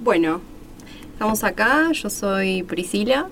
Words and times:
Bueno, 0.00 0.40
estamos 1.12 1.44
acá, 1.44 1.90
yo 1.92 2.10
soy 2.10 2.62
Priscila. 2.64 3.28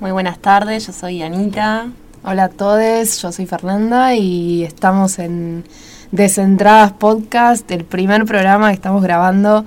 Muy 0.00 0.12
buenas 0.12 0.38
tardes, 0.38 0.86
yo 0.86 0.92
soy 0.92 1.22
Anita. 1.22 1.88
Hola 2.22 2.44
a 2.44 2.48
todos, 2.48 3.20
yo 3.20 3.32
soy 3.32 3.46
Fernanda 3.46 4.14
y 4.14 4.62
estamos 4.62 5.18
en 5.18 5.64
Descentradas 6.12 6.92
Podcast, 6.92 7.70
el 7.72 7.84
primer 7.84 8.24
programa 8.26 8.68
que 8.68 8.74
estamos 8.74 9.02
grabando 9.02 9.64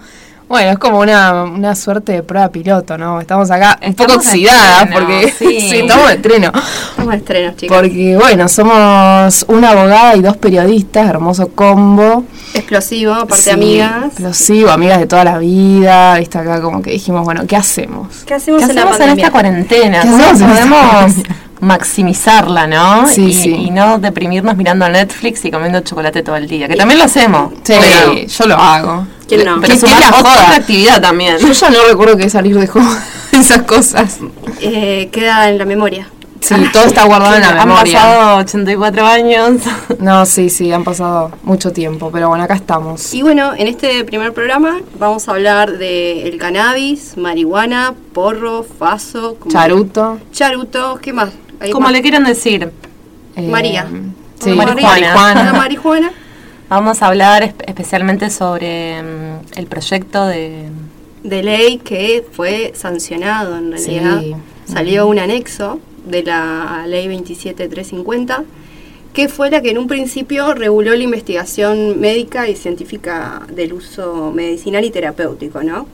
bueno, 0.51 0.71
es 0.71 0.77
como 0.77 0.99
una, 0.99 1.43
una 1.45 1.75
suerte 1.75 2.11
de 2.11 2.23
prueba 2.23 2.49
piloto, 2.49 2.97
¿no? 2.97 3.21
Estamos 3.21 3.49
acá 3.49 3.79
un 3.85 3.93
poco 3.95 4.15
oxidadas 4.15 4.89
porque 4.93 5.33
sí. 5.39 5.79
estamos 5.79 6.09
de 6.09 6.13
estreno. 6.15 6.51
Estamos 6.89 7.11
de 7.11 7.17
estreno, 7.17 7.53
chicos. 7.55 7.77
Porque, 7.77 8.17
bueno, 8.17 8.47
somos 8.49 9.45
una 9.47 9.71
abogada 9.71 10.15
y 10.17 10.21
dos 10.21 10.35
periodistas, 10.35 11.09
hermoso 11.09 11.47
combo. 11.47 12.25
Explosivo, 12.53 13.13
aparte 13.13 13.49
amigas. 13.49 14.07
Explosivo, 14.07 14.69
amigas 14.69 14.99
de 14.99 15.07
toda 15.07 15.23
la 15.23 15.37
vida. 15.37 16.19
Viste 16.19 16.37
acá 16.37 16.61
como 16.61 16.81
que 16.81 16.91
dijimos, 16.91 17.23
bueno, 17.23 17.47
¿qué 17.47 17.55
hacemos? 17.55 18.23
¿Qué 18.25 18.33
hacemos, 18.33 18.61
en, 18.63 18.77
esta 18.77 19.31
cuarentena? 19.31 20.01
¿Qué 20.01 20.09
podemos 20.09 21.15
maximizimizarla, 21.61 22.67
¿no? 22.67 23.07
Sí, 23.07 23.25
y, 23.27 23.33
sí. 23.33 23.49
y 23.49 23.69
no 23.71 23.99
deprimirnos 23.99 24.55
mirando 24.57 24.87
Netflix 24.89 25.45
y 25.45 25.51
comiendo 25.51 25.79
chocolate 25.81 26.23
todo 26.23 26.35
el 26.35 26.47
día, 26.47 26.67
que 26.67 26.75
también 26.75 26.99
lo 26.99 27.05
hacemos. 27.05 27.53
Sí, 27.63 28.27
yo 28.27 28.45
lo 28.47 28.55
hago. 28.55 29.07
¿Quién 29.27 29.45
no? 29.45 29.61
Pero 29.61 29.75
sumar 29.77 29.99
la 30.01 30.09
otra 30.19 30.55
actividad 30.55 31.01
también. 31.01 31.37
Yo 31.37 31.51
ya 31.51 31.69
no 31.69 31.77
recuerdo 31.89 32.17
que 32.17 32.29
salir 32.29 32.57
de 32.59 32.67
joda, 32.67 33.03
esas 33.31 33.61
cosas. 33.63 34.19
Eh, 34.59 35.09
queda 35.11 35.49
en 35.49 35.57
la 35.57 35.65
memoria. 35.65 36.07
Sí, 36.41 36.55
todo 36.73 36.85
está 36.85 37.03
guardado 37.05 37.35
en 37.35 37.41
la 37.41 37.51
memoria. 37.65 38.01
Han 38.01 38.09
pasado 38.09 38.37
84 38.39 39.05
años. 39.05 39.51
No, 39.99 40.25
sí, 40.25 40.49
sí, 40.49 40.71
han 40.73 40.83
pasado 40.83 41.31
mucho 41.43 41.71
tiempo, 41.71 42.09
pero 42.11 42.27
bueno, 42.29 42.43
acá 42.43 42.55
estamos. 42.55 43.13
Y 43.13 43.21
bueno, 43.21 43.51
en 43.55 43.67
este 43.67 44.03
primer 44.03 44.33
programa 44.33 44.79
vamos 44.97 45.27
a 45.27 45.31
hablar 45.33 45.77
de 45.77 46.27
el 46.27 46.37
cannabis, 46.39 47.15
marihuana, 47.17 47.93
porro, 48.13 48.63
faso, 48.63 49.35
como- 49.39 49.51
Charuto. 49.51 50.17
charuto, 50.31 50.97
¿qué 50.99 51.13
más? 51.13 51.29
Hay 51.61 51.71
Como 51.71 51.89
le 51.89 52.01
quieran 52.01 52.23
decir, 52.23 52.71
eh, 53.35 53.41
María. 53.47 53.87
Sí, 54.39 54.49
Marijuana. 54.51 54.87
marijuana. 55.13 55.43
La 55.43 55.53
marihuana. 55.53 56.11
vamos 56.69 57.01
a 57.01 57.07
hablar 57.07 57.43
espe- 57.43 57.63
especialmente 57.67 58.29
sobre 58.31 59.01
mm, 59.01 59.05
el 59.55 59.67
proyecto 59.67 60.25
de... 60.25 60.69
de 61.23 61.43
ley 61.43 61.77
que 61.77 62.25
fue 62.31 62.73
sancionado 62.75 63.57
en 63.57 63.71
realidad. 63.71 64.19
Sí. 64.21 64.35
Salió 64.65 65.07
un 65.07 65.19
anexo 65.19 65.79
de 66.05 66.23
la 66.23 66.85
ley 66.87 67.07
27350 67.07 68.43
que 69.13 69.27
fue 69.27 69.51
la 69.51 69.61
que 69.61 69.71
en 69.71 69.77
un 69.77 69.87
principio 69.87 70.53
reguló 70.53 70.95
la 70.95 71.03
investigación 71.03 71.99
médica 71.99 72.47
y 72.47 72.55
científica 72.55 73.41
del 73.53 73.73
uso 73.73 74.31
medicinal 74.33 74.85
y 74.85 74.89
terapéutico, 74.89 75.61
¿no? 75.63 75.85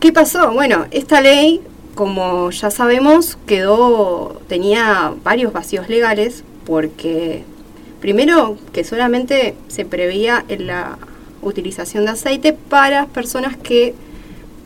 ¿Qué 0.00 0.12
pasó? 0.12 0.50
Bueno, 0.52 0.86
esta 0.90 1.20
ley, 1.20 1.60
como 1.94 2.50
ya 2.50 2.70
sabemos, 2.70 3.36
quedó 3.46 4.40
tenía 4.48 5.12
varios 5.24 5.52
vacíos 5.52 5.88
legales 5.88 6.44
porque 6.66 7.44
primero 8.00 8.56
que 8.72 8.84
solamente 8.84 9.54
se 9.68 9.84
preveía 9.84 10.44
en 10.48 10.66
la 10.66 10.98
utilización 11.42 12.04
de 12.04 12.12
aceite 12.12 12.52
para 12.52 13.06
personas 13.06 13.56
que 13.56 13.94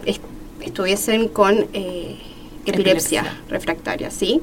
est- 0.06 0.20
estuviesen 0.60 1.28
con 1.28 1.66
eh, 1.72 2.16
epilepsia, 2.66 3.20
Epilepsia. 3.20 3.40
refractaria, 3.48 4.10
¿sí? 4.10 4.40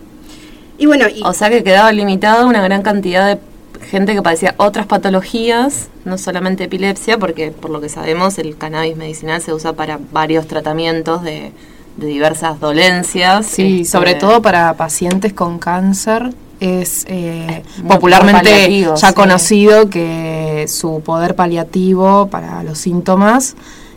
Y 0.77 0.85
bueno, 0.85 1.05
y, 1.13 1.21
O 1.23 1.33
sea 1.33 1.49
que 1.49 1.63
quedaba 1.63 1.91
limitado 1.91 2.47
una 2.47 2.61
gran 2.63 2.81
cantidad 2.81 3.27
de 3.35 3.41
gente 3.87 4.13
que 4.13 4.21
padecía 4.21 4.55
otras 4.57 4.85
patologías, 4.87 5.89
no 6.05 6.17
solamente 6.17 6.63
epilepsia, 6.65 7.17
porque 7.17 7.51
por 7.51 7.69
lo 7.71 7.81
que 7.81 7.89
sabemos 7.89 8.37
el 8.37 8.57
cannabis 8.57 8.95
medicinal 8.95 9.41
se 9.41 9.53
usa 9.53 9.73
para 9.73 9.99
varios 10.11 10.47
tratamientos 10.47 11.23
de, 11.23 11.51
de 11.97 12.07
diversas 12.07 12.59
dolencias. 12.59 13.45
Sí, 13.45 13.81
este, 13.81 13.91
sobre 13.91 14.15
todo 14.15 14.41
para 14.41 14.73
pacientes 14.75 15.33
con 15.33 15.59
cáncer 15.59 16.33
es 16.59 17.05
eh, 17.07 17.63
popularmente 17.87 18.81
ya 18.81 18.95
sí. 18.95 19.13
conocido 19.15 19.89
que 19.89 20.65
su 20.67 21.01
poder 21.01 21.35
paliativo 21.35 22.27
para 22.27 22.61
los 22.63 22.77
síntomas 22.77 23.55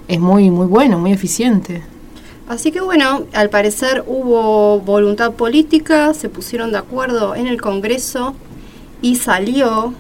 es 0.09 0.19
muy 0.19 0.51
muy 0.51 0.67
bueno, 0.67 0.99
muy 0.99 1.13
eficiente. 1.13 1.83
así 2.49 2.73
que 2.73 2.81
bueno, 2.81 3.25
al 3.35 3.51
parecer 3.51 4.03
hubo 4.07 4.81
voluntad 4.81 5.33
política, 5.33 6.15
se 6.15 6.31
pusieron 6.31 6.73
de 6.73 6.79
acuerdo 6.79 7.35
en 7.35 7.47
el 7.47 7.61
Congreso 7.61 8.35
y 9.03 9.17
salió 9.17 9.93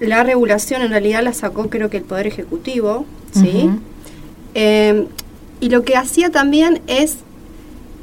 la 0.00 0.24
regulación, 0.24 0.82
en 0.82 0.90
realidad 0.90 1.22
la 1.22 1.32
sacó 1.32 1.70
creo 1.70 1.90
que 1.90 1.98
el 1.98 2.02
Poder 2.02 2.26
Ejecutivo, 2.26 3.06
¿sí? 3.32 3.70
Eh, 4.54 5.06
y 5.60 5.70
lo 5.70 5.84
que 5.84 5.96
hacía 5.96 6.30
también 6.30 6.82
es, 6.86 7.18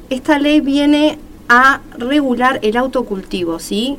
esta 0.10 0.40
ley 0.40 0.60
viene 0.62 1.20
a 1.50 1.82
regular 1.98 2.60
el 2.64 2.78
autocultivo, 2.78 3.60
¿sí? 3.60 3.98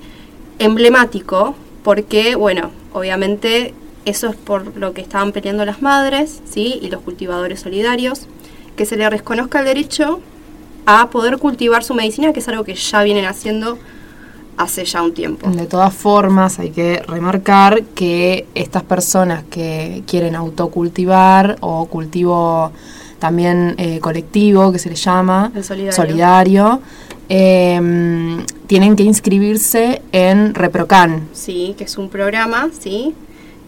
Emblemático, 0.59 1.55
porque, 1.83 2.35
bueno, 2.35 2.71
obviamente 2.93 3.75
eso 4.05 4.29
es 4.29 4.37
por 4.37 4.77
lo 4.77 4.93
que 4.93 5.01
estaban 5.01 5.33
peleando 5.33 5.65
las 5.65 5.83
madres, 5.83 6.41
¿sí? 6.51 6.79
Y 6.83 6.91
los 6.91 7.03
cultivadores 7.03 7.61
solidarios, 7.61 8.27
que 8.77 8.87
se 8.87 8.97
le 8.97 9.09
reconozca 9.09 9.61
el 9.61 9.67
derecho 9.67 10.21
a 10.87 11.11
poder 11.11 11.39
cultivar 11.39 11.85
su 11.85 11.95
medicina, 11.95 12.33
que 12.33 12.41
es 12.41 12.49
algo 12.49 12.65
que 12.65 12.75
ya 12.75 13.03
vienen 13.03 13.25
haciendo 13.25 13.79
hace 14.57 14.85
ya 14.85 15.03
un 15.03 15.15
tiempo. 15.15 15.49
De 15.51 15.67
todas 15.67 15.95
formas, 15.95 16.59
hay 16.59 16.71
que 16.71 17.03
remarcar 17.07 17.83
que 17.95 18.47
estas 18.55 18.83
personas 18.83 19.45
que 19.45 20.03
quieren 20.07 20.35
autocultivar 20.35 21.57
o 21.61 21.87
cultivo 21.87 22.73
también 23.29 23.75
eh, 23.79 24.01
colectivo, 24.01 24.71
que 24.71 24.79
se 24.79 24.91
le 24.91 24.97
llama, 24.97 25.51
El 25.55 25.65
solidario. 25.65 25.93
solidario, 25.93 26.81
eh, 27.31 28.45
tienen 28.67 28.97
que 28.97 29.03
inscribirse 29.03 30.03
en 30.12 30.53
Reprocan. 30.55 31.27
Sí, 31.33 31.75
que 31.79 31.85
es 31.85 31.97
un 31.97 32.11
programa, 32.11 32.69
¿sí? 32.79 33.15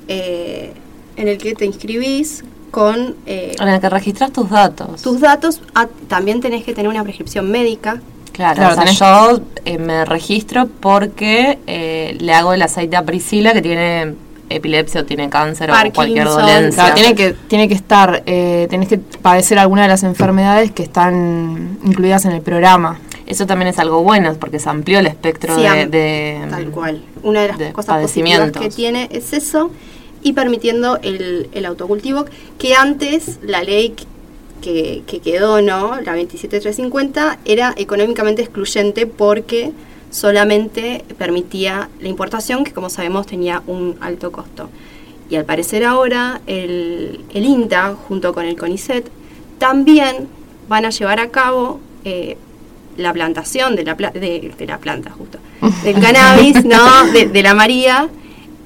Eh, 0.08 0.72
en 1.16 1.28
el 1.28 1.38
que 1.38 1.54
te 1.54 1.64
inscribís 1.64 2.44
con 2.70 3.14
eh, 3.24 3.56
En 3.58 3.68
el 3.68 3.80
que 3.80 3.88
registras 3.88 4.30
tus 4.30 4.50
datos. 4.50 5.00
tus 5.00 5.20
datos. 5.22 5.62
Ah, 5.74 5.86
también 6.06 6.42
tenés 6.42 6.62
que 6.64 6.74
tener 6.74 6.90
una 6.90 7.02
prescripción 7.02 7.50
médica. 7.50 8.02
Claro, 8.32 8.56
Claro, 8.56 8.72
o 8.72 8.74
sea, 8.74 8.84
tenés- 8.84 8.98
yo 8.98 9.40
eh, 9.64 9.78
me 9.78 10.04
registro 10.04 10.68
porque 10.80 11.58
eh, 11.66 12.14
le 12.20 12.34
hago 12.34 12.52
el 12.52 12.60
aceite 12.60 12.94
a 12.96 13.02
Priscila 13.06 13.54
que 13.54 13.62
tiene 13.62 14.14
epilepsia 14.48 15.02
o 15.02 15.04
tiene 15.04 15.28
cáncer 15.28 15.70
o 15.70 15.74
cualquier 15.92 16.26
dolencia. 16.26 16.82
Claro, 16.82 16.94
tiene 16.94 17.14
que, 17.14 17.32
tiene 17.48 17.68
que 17.68 17.74
estar, 17.74 18.22
eh, 18.26 18.66
tenés 18.70 18.88
que 18.88 18.98
padecer 18.98 19.58
alguna 19.58 19.82
de 19.82 19.88
las 19.88 20.02
enfermedades 20.02 20.70
que 20.72 20.82
están 20.82 21.78
incluidas 21.84 22.24
en 22.24 22.32
el 22.32 22.42
programa. 22.42 22.98
Eso 23.26 23.46
también 23.46 23.68
es 23.68 23.78
algo 23.78 24.02
bueno 24.02 24.32
porque 24.38 24.58
se 24.58 24.68
amplió 24.68 25.00
el 25.00 25.06
espectro 25.06 25.56
Sí, 25.56 25.62
de, 25.62 26.46
Tal 26.48 26.66
cual. 26.70 27.02
Una 27.22 27.42
de 27.42 27.48
las 27.48 27.58
de 27.58 27.72
cosas 27.72 28.00
positivas 28.02 28.52
que 28.52 28.68
tiene 28.68 29.08
es 29.10 29.32
eso 29.32 29.70
y 30.22 30.32
permitiendo 30.32 30.98
el, 31.02 31.48
el 31.52 31.66
autocultivo, 31.66 32.24
que 32.58 32.74
antes 32.74 33.38
la 33.42 33.62
ley 33.62 33.94
que, 34.60 35.02
que 35.06 35.20
quedó, 35.20 35.60
¿no? 35.60 36.00
La 36.00 36.14
27350, 36.14 37.38
era 37.44 37.74
económicamente 37.76 38.42
excluyente 38.42 39.06
porque 39.06 39.72
solamente 40.20 41.04
permitía 41.18 41.88
la 42.00 42.08
importación, 42.08 42.64
que 42.64 42.72
como 42.72 42.88
sabemos 42.88 43.26
tenía 43.26 43.62
un 43.66 43.96
alto 44.00 44.32
costo. 44.32 44.70
Y 45.28 45.36
al 45.36 45.44
parecer 45.44 45.84
ahora 45.84 46.40
el, 46.46 47.20
el 47.34 47.44
INTA, 47.44 47.94
junto 48.08 48.32
con 48.32 48.44
el 48.46 48.56
CONICET, 48.56 49.10
también 49.58 50.28
van 50.68 50.84
a 50.86 50.90
llevar 50.90 51.20
a 51.20 51.28
cabo 51.28 51.80
eh, 52.04 52.36
la 52.96 53.12
plantación 53.12 53.76
de 53.76 53.84
la, 53.84 53.94
pla- 53.96 54.10
de, 54.10 54.52
de 54.56 54.66
la 54.66 54.78
planta, 54.78 55.10
justo, 55.10 55.38
del 55.84 56.00
cannabis, 56.00 56.64
¿no? 56.64 57.04
De, 57.12 57.26
de 57.26 57.42
la 57.42 57.52
María, 57.54 58.08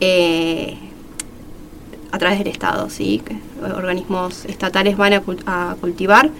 eh, 0.00 0.76
a 2.12 2.18
través 2.18 2.38
del 2.38 2.48
Estado, 2.48 2.88
¿sí? 2.90 3.22
Organismos 3.74 4.44
estatales 4.44 4.96
van 4.96 5.14
a, 5.14 5.22
cul- 5.22 5.42
a 5.46 5.74
cultivar 5.80 6.30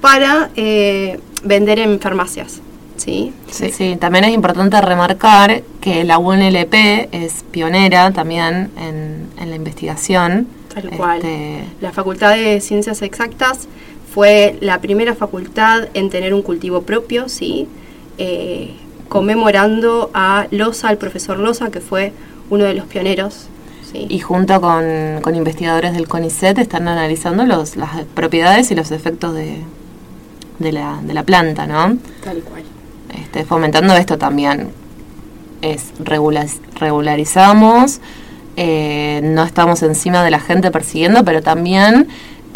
para 0.00 0.50
eh, 0.56 1.18
vender 1.44 1.78
en 1.80 1.98
farmacias, 2.00 2.60
¿sí? 2.96 3.32
Sí, 3.50 3.70
sí, 3.70 3.96
también 3.96 4.24
es 4.24 4.32
importante 4.32 4.80
remarcar 4.80 5.62
que 5.80 6.04
la 6.04 6.18
UNLP 6.18 6.74
es 7.12 7.44
pionera 7.50 8.10
también 8.12 8.70
en, 8.78 9.28
en 9.38 9.50
la 9.50 9.56
investigación. 9.56 10.48
Tal 10.72 10.90
cual. 10.90 11.18
Este, 11.18 11.64
La 11.80 11.92
Facultad 11.92 12.34
de 12.34 12.60
Ciencias 12.60 13.02
Exactas 13.02 13.68
fue 14.12 14.56
la 14.60 14.80
primera 14.80 15.14
facultad 15.14 15.88
en 15.94 16.10
tener 16.10 16.34
un 16.34 16.42
cultivo 16.42 16.82
propio, 16.82 17.28
¿sí? 17.28 17.68
Eh, 18.18 18.74
conmemorando 19.08 20.10
a 20.14 20.46
Loza, 20.50 20.88
al 20.88 20.98
profesor 20.98 21.38
Loza, 21.38 21.70
que 21.70 21.80
fue 21.80 22.12
uno 22.50 22.64
de 22.64 22.74
los 22.74 22.86
pioneros. 22.86 23.48
¿sí? 23.90 24.06
y 24.08 24.18
junto 24.18 24.60
con, 24.60 25.20
con 25.22 25.36
investigadores 25.36 25.92
del 25.92 26.08
CONICET 26.08 26.58
están 26.58 26.88
analizando 26.88 27.44
los, 27.44 27.76
las 27.76 28.04
propiedades 28.14 28.70
y 28.72 28.74
los 28.74 28.90
efectos 28.90 29.34
de, 29.34 29.58
de, 30.58 30.72
la, 30.72 31.00
de 31.02 31.14
la 31.14 31.22
planta, 31.22 31.66
¿no? 31.66 31.96
Tal 32.22 32.38
cual. 32.38 32.62
Este, 33.34 33.44
fomentando 33.44 33.96
esto 33.96 34.16
también. 34.16 34.68
Es 35.60 35.92
regula- 35.98 36.46
regularizamos, 36.78 38.00
eh, 38.56 39.20
no 39.24 39.42
estamos 39.42 39.82
encima 39.82 40.22
de 40.22 40.30
la 40.30 40.38
gente 40.38 40.70
persiguiendo, 40.70 41.24
pero 41.24 41.42
también 41.42 42.06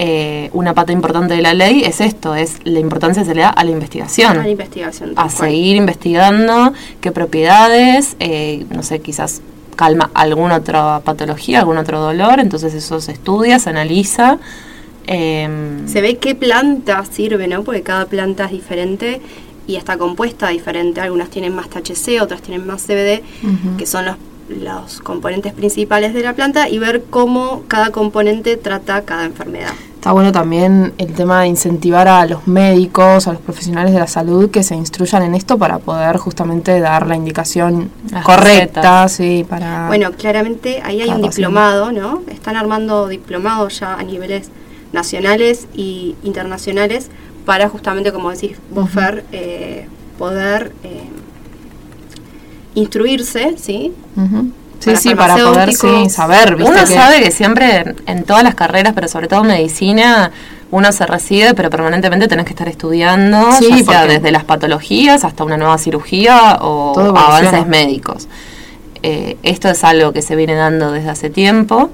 eh, 0.01 0.51
una 0.53 0.75
pata 0.75 0.93
importante 0.93 1.35
de 1.35 1.43
la 1.43 1.53
ley 1.55 1.83
es 1.85 2.01
esto, 2.01 2.37
es 2.37 2.59
la 2.63 2.79
importancia 2.79 3.23
que 3.25 3.29
se 3.31 3.35
le 3.35 3.41
da 3.41 3.49
a 3.49 3.65
la 3.65 3.73
investigación. 3.73 4.39
A 4.39 4.43
la 4.45 4.49
investigación. 4.49 5.15
a 5.17 5.29
seguir 5.31 5.75
investigando 5.75 6.73
qué 7.01 7.11
propiedades, 7.11 8.15
eh, 8.21 8.65
no 8.71 8.85
sé, 8.85 9.01
quizás 9.01 9.43
calma 9.75 10.13
alguna 10.15 10.57
otra 10.59 11.01
patología, 11.01 11.59
algún 11.61 11.79
otro 11.79 11.99
dolor, 12.01 12.39
entonces 12.39 12.73
eso 12.75 13.01
se 13.01 13.11
estudia, 13.11 13.59
se 13.59 13.71
analiza. 13.71 14.39
em, 15.09 15.89
Se 15.89 16.01
ve 16.03 16.19
qué 16.19 16.35
planta 16.35 17.03
sirve, 17.11 17.49
¿no? 17.49 17.65
Porque 17.65 17.83
cada 17.83 18.05
planta 18.07 18.45
es 18.45 18.51
diferente 18.53 19.21
y 19.69 19.77
está 19.77 19.99
compuesta 19.99 20.49
diferente. 20.49 21.01
Algunas 21.01 21.29
tienen 21.29 21.55
más 21.55 21.69
THC, 21.69 22.21
otras 22.21 22.43
tienen 22.43 22.67
más 22.67 22.83
CBD, 22.83 23.23
que 23.77 23.87
son 23.87 24.07
los, 24.07 24.17
los 24.49 25.01
componentes 25.01 25.53
principales 25.53 26.15
de 26.15 26.23
la 26.23 26.33
planta, 26.33 26.69
y 26.69 26.79
ver 26.79 27.05
cómo 27.09 27.63
cada 27.69 27.93
componente 27.93 28.57
trata 28.57 29.03
cada 29.03 29.27
enfermedad. 29.27 29.75
Está 29.95 30.13
bueno 30.13 30.33
también 30.33 30.95
el 30.97 31.13
tema 31.13 31.43
de 31.43 31.49
incentivar 31.49 32.09
a 32.09 32.25
los 32.25 32.47
médicos, 32.47 33.29
a 33.29 33.33
los 33.33 33.43
profesionales 33.43 33.93
de 33.93 33.99
la 33.99 34.07
salud 34.07 34.51
que 34.51 34.63
se 34.63 34.75
instruyan 34.75 35.23
en 35.23 35.35
esto 35.35 35.59
para 35.59 35.79
poder 35.79 36.17
justamente 36.17 36.81
dar 36.81 37.07
la 37.07 37.17
indicación 37.17 37.91
Las 38.11 38.25
correcta, 38.25 39.07
sí, 39.09 39.45
para 39.47 39.89
Bueno, 39.89 40.13
claramente 40.13 40.81
ahí 40.83 41.03
hay 41.03 41.09
un 41.09 41.17
paciente. 41.17 41.37
diplomado, 41.37 41.93
¿no? 41.93 42.23
Están 42.29 42.57
armando 42.57 43.07
diplomados 43.07 43.81
ya 43.81 43.95
a 43.95 44.03
niveles 44.03 44.51
nacionales 44.93 45.67
y 45.75 46.15
internacionales 46.23 47.11
para 47.49 47.71
justamente, 47.71 48.13
como 48.13 48.31
decís 48.31 48.59
vos, 48.71 48.91
Fer, 48.91 49.25
eh, 49.33 49.87
poder 50.19 50.71
eh, 50.85 51.09
instruirse, 52.75 53.55
¿sí? 53.57 53.95
Sí, 54.81 54.91
Para 54.91 54.97
sí, 55.01 55.15
para 55.15 55.37
poder 55.37 55.73
sí, 55.75 56.11
saber, 56.11 56.57
¿viste? 56.57 56.71
Uno 56.71 56.81
que- 56.85 56.95
sabe 56.95 57.23
que 57.23 57.31
siempre 57.31 57.95
en 58.07 58.25
todas 58.25 58.43
las 58.45 58.55
carreras, 58.55 58.93
pero 58.95 59.09
sobre 59.09 59.29
todo 59.29 59.43
medicina, 59.45 60.31
uno 60.71 60.93
se 60.93 61.07
recibe, 61.07 61.55
pero 61.55 61.71
permanentemente 61.71 62.29
tenés 62.29 62.45
que 62.45 62.51
estar 62.53 62.69
estudiando, 62.69 63.51
Sí, 63.53 63.71
ya 63.71 63.85
sea 63.85 64.07
desde 64.07 64.31
las 64.31 64.45
patologías 64.45 65.25
hasta 65.25 65.43
una 65.43 65.57
nueva 65.57 65.79
cirugía 65.79 66.59
o 66.61 66.99
avances 67.17 67.67
médicos. 67.67 68.29
Eh, 69.03 69.39
esto 69.43 69.71
es 69.71 69.83
algo 69.85 70.13
que 70.13 70.21
se 70.21 70.37
viene 70.37 70.55
dando 70.55 70.93
desde 70.93 71.09
hace 71.09 71.31
tiempo, 71.31 71.91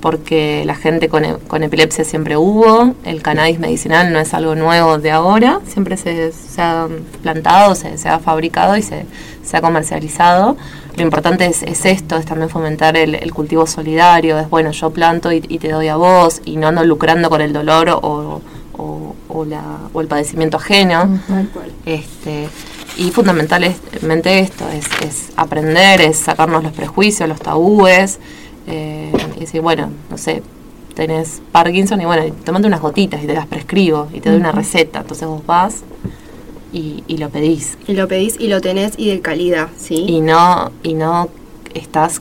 porque 0.00 0.62
la 0.64 0.74
gente 0.74 1.08
con, 1.08 1.24
e- 1.24 1.36
con 1.48 1.62
epilepsia 1.62 2.04
siempre 2.04 2.36
hubo, 2.36 2.94
el 3.04 3.22
cannabis 3.22 3.58
medicinal 3.58 4.12
no 4.12 4.18
es 4.18 4.34
algo 4.34 4.54
nuevo 4.54 4.98
de 4.98 5.10
ahora, 5.10 5.60
siempre 5.66 5.96
se, 5.96 6.32
se 6.32 6.62
ha 6.62 6.86
plantado, 7.22 7.74
se, 7.74 7.98
se 7.98 8.08
ha 8.08 8.18
fabricado 8.18 8.76
y 8.76 8.82
se, 8.82 9.06
se 9.44 9.56
ha 9.56 9.60
comercializado. 9.60 10.56
Lo 10.96 11.02
importante 11.02 11.46
es, 11.46 11.62
es 11.62 11.84
esto, 11.84 12.16
es 12.16 12.24
también 12.24 12.48
fomentar 12.48 12.96
el, 12.96 13.14
el 13.16 13.32
cultivo 13.34 13.66
solidario, 13.66 14.38
es 14.38 14.48
bueno, 14.48 14.70
yo 14.70 14.90
planto 14.90 15.30
y, 15.32 15.44
y 15.48 15.58
te 15.58 15.70
doy 15.70 15.88
a 15.88 15.96
vos, 15.96 16.40
y 16.44 16.56
no 16.56 16.68
ando 16.68 16.84
lucrando 16.84 17.28
con 17.28 17.40
el 17.40 17.52
dolor 17.52 17.90
o, 17.90 18.40
o, 18.78 19.14
o 19.28 19.44
la, 19.44 19.62
o 19.92 20.00
el 20.00 20.06
padecimiento 20.06 20.56
ajeno. 20.56 21.18
Este, 21.84 22.48
y 22.96 23.10
fundamentalmente 23.10 24.38
esto, 24.38 24.64
es, 24.70 24.86
es 25.02 25.28
aprender, 25.36 26.00
es 26.00 26.16
sacarnos 26.18 26.62
los 26.62 26.72
prejuicios, 26.72 27.28
los 27.28 27.40
tabúes, 27.40 28.18
eh, 28.66 29.12
y 29.36 29.40
decir, 29.40 29.60
bueno, 29.60 29.90
no 30.10 30.18
sé, 30.18 30.42
tenés 30.94 31.40
Parkinson 31.52 32.00
y 32.00 32.04
bueno, 32.04 32.34
tomate 32.44 32.66
unas 32.66 32.80
gotitas 32.80 33.22
y 33.22 33.26
te 33.26 33.34
las 33.34 33.46
prescribo 33.46 34.08
y 34.12 34.20
te 34.20 34.30
doy 34.30 34.38
una 34.38 34.52
receta, 34.52 35.00
entonces 35.00 35.28
vos 35.28 35.44
vas 35.46 35.82
y, 36.72 37.04
y 37.06 37.18
lo 37.18 37.30
pedís. 37.30 37.78
Y 37.86 37.94
lo 37.94 38.08
pedís 38.08 38.36
y 38.38 38.48
lo 38.48 38.60
tenés 38.60 38.94
y 38.98 39.08
de 39.08 39.20
calidad, 39.20 39.68
¿sí? 39.76 40.04
Y 40.08 40.20
no, 40.20 40.72
y 40.82 40.94
no 40.94 41.28
estás 41.74 42.20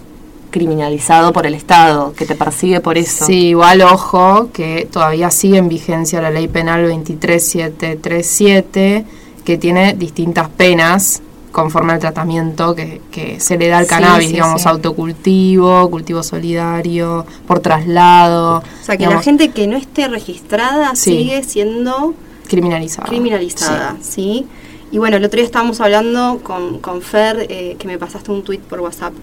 criminalizado 0.56 1.34
por 1.34 1.46
el 1.46 1.54
Estado, 1.54 2.14
que 2.14 2.26
te 2.26 2.36
persigue 2.36 2.80
por 2.80 2.98
eso. 2.98 3.26
Sí, 3.26 3.48
igual 3.48 3.82
ojo 3.82 4.52
que 4.54 4.88
todavía 4.90 5.30
sigue 5.30 5.58
en 5.58 5.68
vigencia 5.68 6.22
la 6.22 6.32
ley 6.32 6.48
penal 6.48 6.86
23737 6.86 9.04
que 9.44 9.58
tiene 9.58 9.96
distintas 9.96 10.48
penas 10.48 11.22
conforme 11.56 11.94
al 11.94 12.00
tratamiento 12.00 12.76
que, 12.76 13.02
que 13.12 13.40
se 13.40 13.58
le 13.58 13.70
da 13.70 13.78
al 13.78 13.86
Sí, 13.86 13.90
cannabis, 13.92 14.28
sí, 14.28 14.34
digamos, 14.34 14.62
sí. 14.62 14.68
autocultivo, 14.68 15.90
cultivo 15.90 16.22
solidario, 16.22 17.26
por 17.48 17.62
traslado. 17.62 18.58
o 18.58 18.86
sea, 18.86 18.96
que 18.98 19.04
digamos, 19.06 19.22
la 19.22 19.24
gente 19.24 19.52
que 19.52 19.66
no 19.66 19.78
esté 19.78 20.10
registrada 20.10 20.96
Sí. 20.96 21.12
sigue 21.18 21.44
siendo 21.44 22.14
criminalizada. 22.50 23.08
criminalizada, 23.08 23.96
¿sí? 24.02 24.46
Y 24.92 24.98
bueno, 24.98 25.16
el 25.16 25.24
otro 25.24 25.38
día 25.38 25.46
estábamos 25.46 25.80
hablando 25.80 26.42
con, 26.44 26.80
con 26.80 27.02
Fer, 27.02 27.48
eh, 27.50 27.78
que 27.80 27.88
me 27.88 27.98
pasaste 27.98 28.32
un 28.32 28.44
tweet 28.44 28.60
por 28.60 28.82
WhatsApp, 28.82 29.14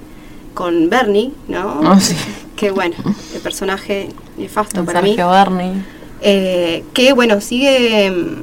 con 0.54 0.88
Bernie, 0.88 1.32
¿no? 1.48 2.00
Sí. 2.00 2.16
Que 2.56 2.70
bueno, 2.70 2.94
el 3.34 3.40
personaje 3.40 4.08
nefasto 4.38 4.84
para 4.84 5.02
mí. 5.02 5.08
Sergio 5.08 5.28
Berni. 5.30 5.82
eh, 6.22 6.84
que 6.94 7.12
bueno, 7.12 7.40
sigue 7.40 8.10
mm, 8.10 8.42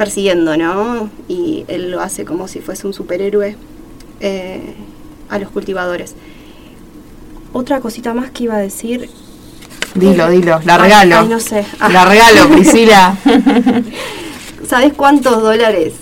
persiguiendo, 0.00 0.56
¿no? 0.56 1.10
Y 1.28 1.66
él 1.68 1.90
lo 1.90 2.00
hace 2.00 2.24
como 2.24 2.48
si 2.48 2.60
fuese 2.60 2.86
un 2.86 2.94
superhéroe 2.94 3.54
eh, 4.20 4.74
a 5.28 5.38
los 5.38 5.50
cultivadores. 5.50 6.14
Otra 7.52 7.80
cosita 7.80 8.14
más 8.14 8.30
que 8.30 8.44
iba 8.44 8.54
a 8.56 8.60
decir. 8.60 9.10
Dilo, 9.94 10.30
dilo, 10.30 10.58
la 10.64 10.76
Ay, 10.76 10.80
regalo. 10.80 11.16
ay, 11.18 11.28
no 11.28 11.38
sé. 11.38 11.66
Ah. 11.80 11.90
La 11.90 12.06
regalo, 12.06 12.48
Priscila. 12.48 13.14
¿Sabes 14.66 14.94
cuántos 14.94 15.42
dólares 15.42 15.92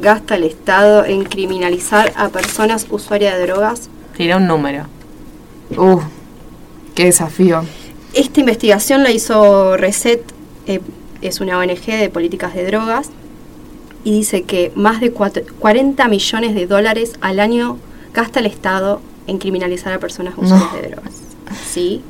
gasta 0.00 0.36
el 0.36 0.44
Estado 0.44 1.04
en 1.04 1.24
criminalizar 1.24 2.12
a 2.14 2.28
personas 2.28 2.86
usuarias 2.88 3.36
de 3.36 3.48
drogas? 3.48 3.90
Tira 4.16 4.36
un 4.36 4.46
número. 4.46 4.84
Uh, 5.76 5.98
qué 6.94 7.06
desafío. 7.06 7.64
Esta 8.14 8.38
investigación 8.38 9.02
la 9.02 9.10
hizo 9.10 9.76
Reset, 9.76 10.22
eh, 10.68 10.80
es 11.20 11.40
una 11.40 11.58
ONG 11.58 11.86
de 11.86 12.10
políticas 12.10 12.54
de 12.54 12.64
drogas, 12.64 13.10
y 14.04 14.12
dice 14.12 14.42
que 14.42 14.72
más 14.74 15.00
de 15.00 15.10
cuatro- 15.12 15.42
40 15.58 16.08
millones 16.08 16.54
de 16.54 16.66
dólares 16.66 17.12
al 17.20 17.40
año 17.40 17.78
gasta 18.14 18.40
el 18.40 18.46
Estado 18.46 19.00
en 19.26 19.38
criminalizar 19.38 19.92
a 19.92 19.98
personas 19.98 20.34
usuarias 20.36 20.72
No. 20.72 20.80
de 20.80 20.88
drogas. 20.88 21.12
¿Sí? 21.70 22.02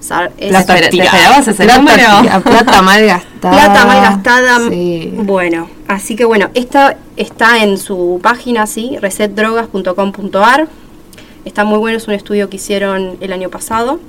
O 0.00 0.02
sea, 0.04 0.30
es 0.36 0.48
Plata 0.50 0.74
¿Te 0.76 0.88
tirada. 0.88 1.10
esperabas 1.10 1.48
ese 1.48 1.64
plata, 1.64 1.78
número? 1.78 2.42
plata 2.42 2.82
mal 2.82 3.06
gastada. 3.06 3.52
plata 3.54 3.86
mal 3.86 4.02
gastada. 4.02 4.68
Sí. 4.68 5.12
Bueno, 5.16 5.68
así 5.88 6.16
que 6.16 6.24
bueno, 6.24 6.50
esta 6.54 6.96
está 7.16 7.62
en 7.62 7.78
su 7.78 8.18
página, 8.22 8.66
sí, 8.66 8.96
resetdrogas.com.ar. 9.00 10.68
Está 11.44 11.64
muy 11.64 11.78
bueno, 11.78 11.98
es 11.98 12.06
un 12.08 12.14
estudio 12.14 12.48
que 12.50 12.56
hicieron 12.56 13.16
el 13.20 13.32
año 13.32 13.48
pasado. 13.50 14.00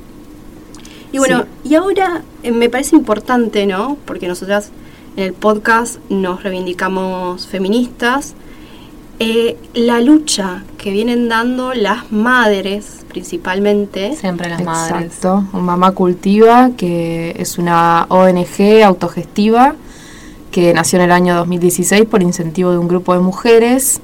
Y 1.11 1.19
bueno, 1.19 1.45
y 1.63 1.75
ahora 1.75 2.23
eh, 2.41 2.51
me 2.51 2.69
parece 2.69 2.95
importante, 2.95 3.65
¿no? 3.67 3.97
Porque 4.05 4.27
nosotras 4.27 4.71
en 5.15 5.23
el 5.23 5.33
podcast 5.33 5.99
nos 6.09 6.43
reivindicamos 6.43 7.47
feministas. 7.47 8.35
eh, 9.19 9.57
la 9.73 10.01
lucha 10.01 10.63
que 10.77 10.91
vienen 10.91 11.29
dando 11.29 11.73
las 11.73 12.11
madres, 12.11 13.05
principalmente, 13.07 14.15
Siempre 14.15 14.49
las 14.49 14.63
madres. 14.63 15.05
Exacto, 15.05 15.45
Mamá 15.53 15.91
Cultiva, 15.91 16.71
que 16.75 17.35
es 17.37 17.57
una 17.57 18.05
ONG 18.09 18.83
autogestiva 18.83 19.75
que 20.51 20.73
nació 20.73 20.99
en 20.99 21.05
el 21.05 21.11
año 21.11 21.35
2016 21.35 22.05
por 22.05 22.21
incentivo 22.21 22.71
de 22.71 22.77
un 22.77 22.87
grupo 22.87 23.13
de 23.13 23.19
mujeres, 23.19 24.01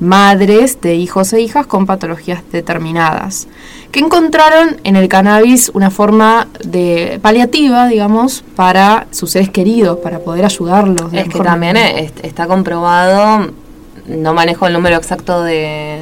madres 0.00 0.80
de 0.80 0.94
hijos 0.94 1.32
e 1.32 1.40
hijas 1.40 1.66
con 1.66 1.86
patologías 1.86 2.42
determinadas, 2.52 3.48
que 3.92 4.00
encontraron 4.00 4.78
en 4.84 4.96
el 4.96 5.08
cannabis 5.08 5.70
una 5.72 5.90
forma 5.90 6.48
de 6.64 7.18
paliativa, 7.22 7.86
digamos, 7.88 8.44
para 8.56 9.06
sus 9.10 9.30
seres 9.30 9.48
queridos, 9.50 9.98
para 9.98 10.18
poder 10.18 10.44
ayudarlos. 10.44 11.10
de 11.12 11.20
Es 11.20 11.28
que 11.28 11.40
también 11.40 11.76
es- 11.76 12.12
está 12.22 12.46
comprobado, 12.46 13.50
no 14.06 14.34
manejo 14.34 14.66
el 14.66 14.72
número 14.74 14.96
exacto 14.96 15.42
de, 15.42 15.98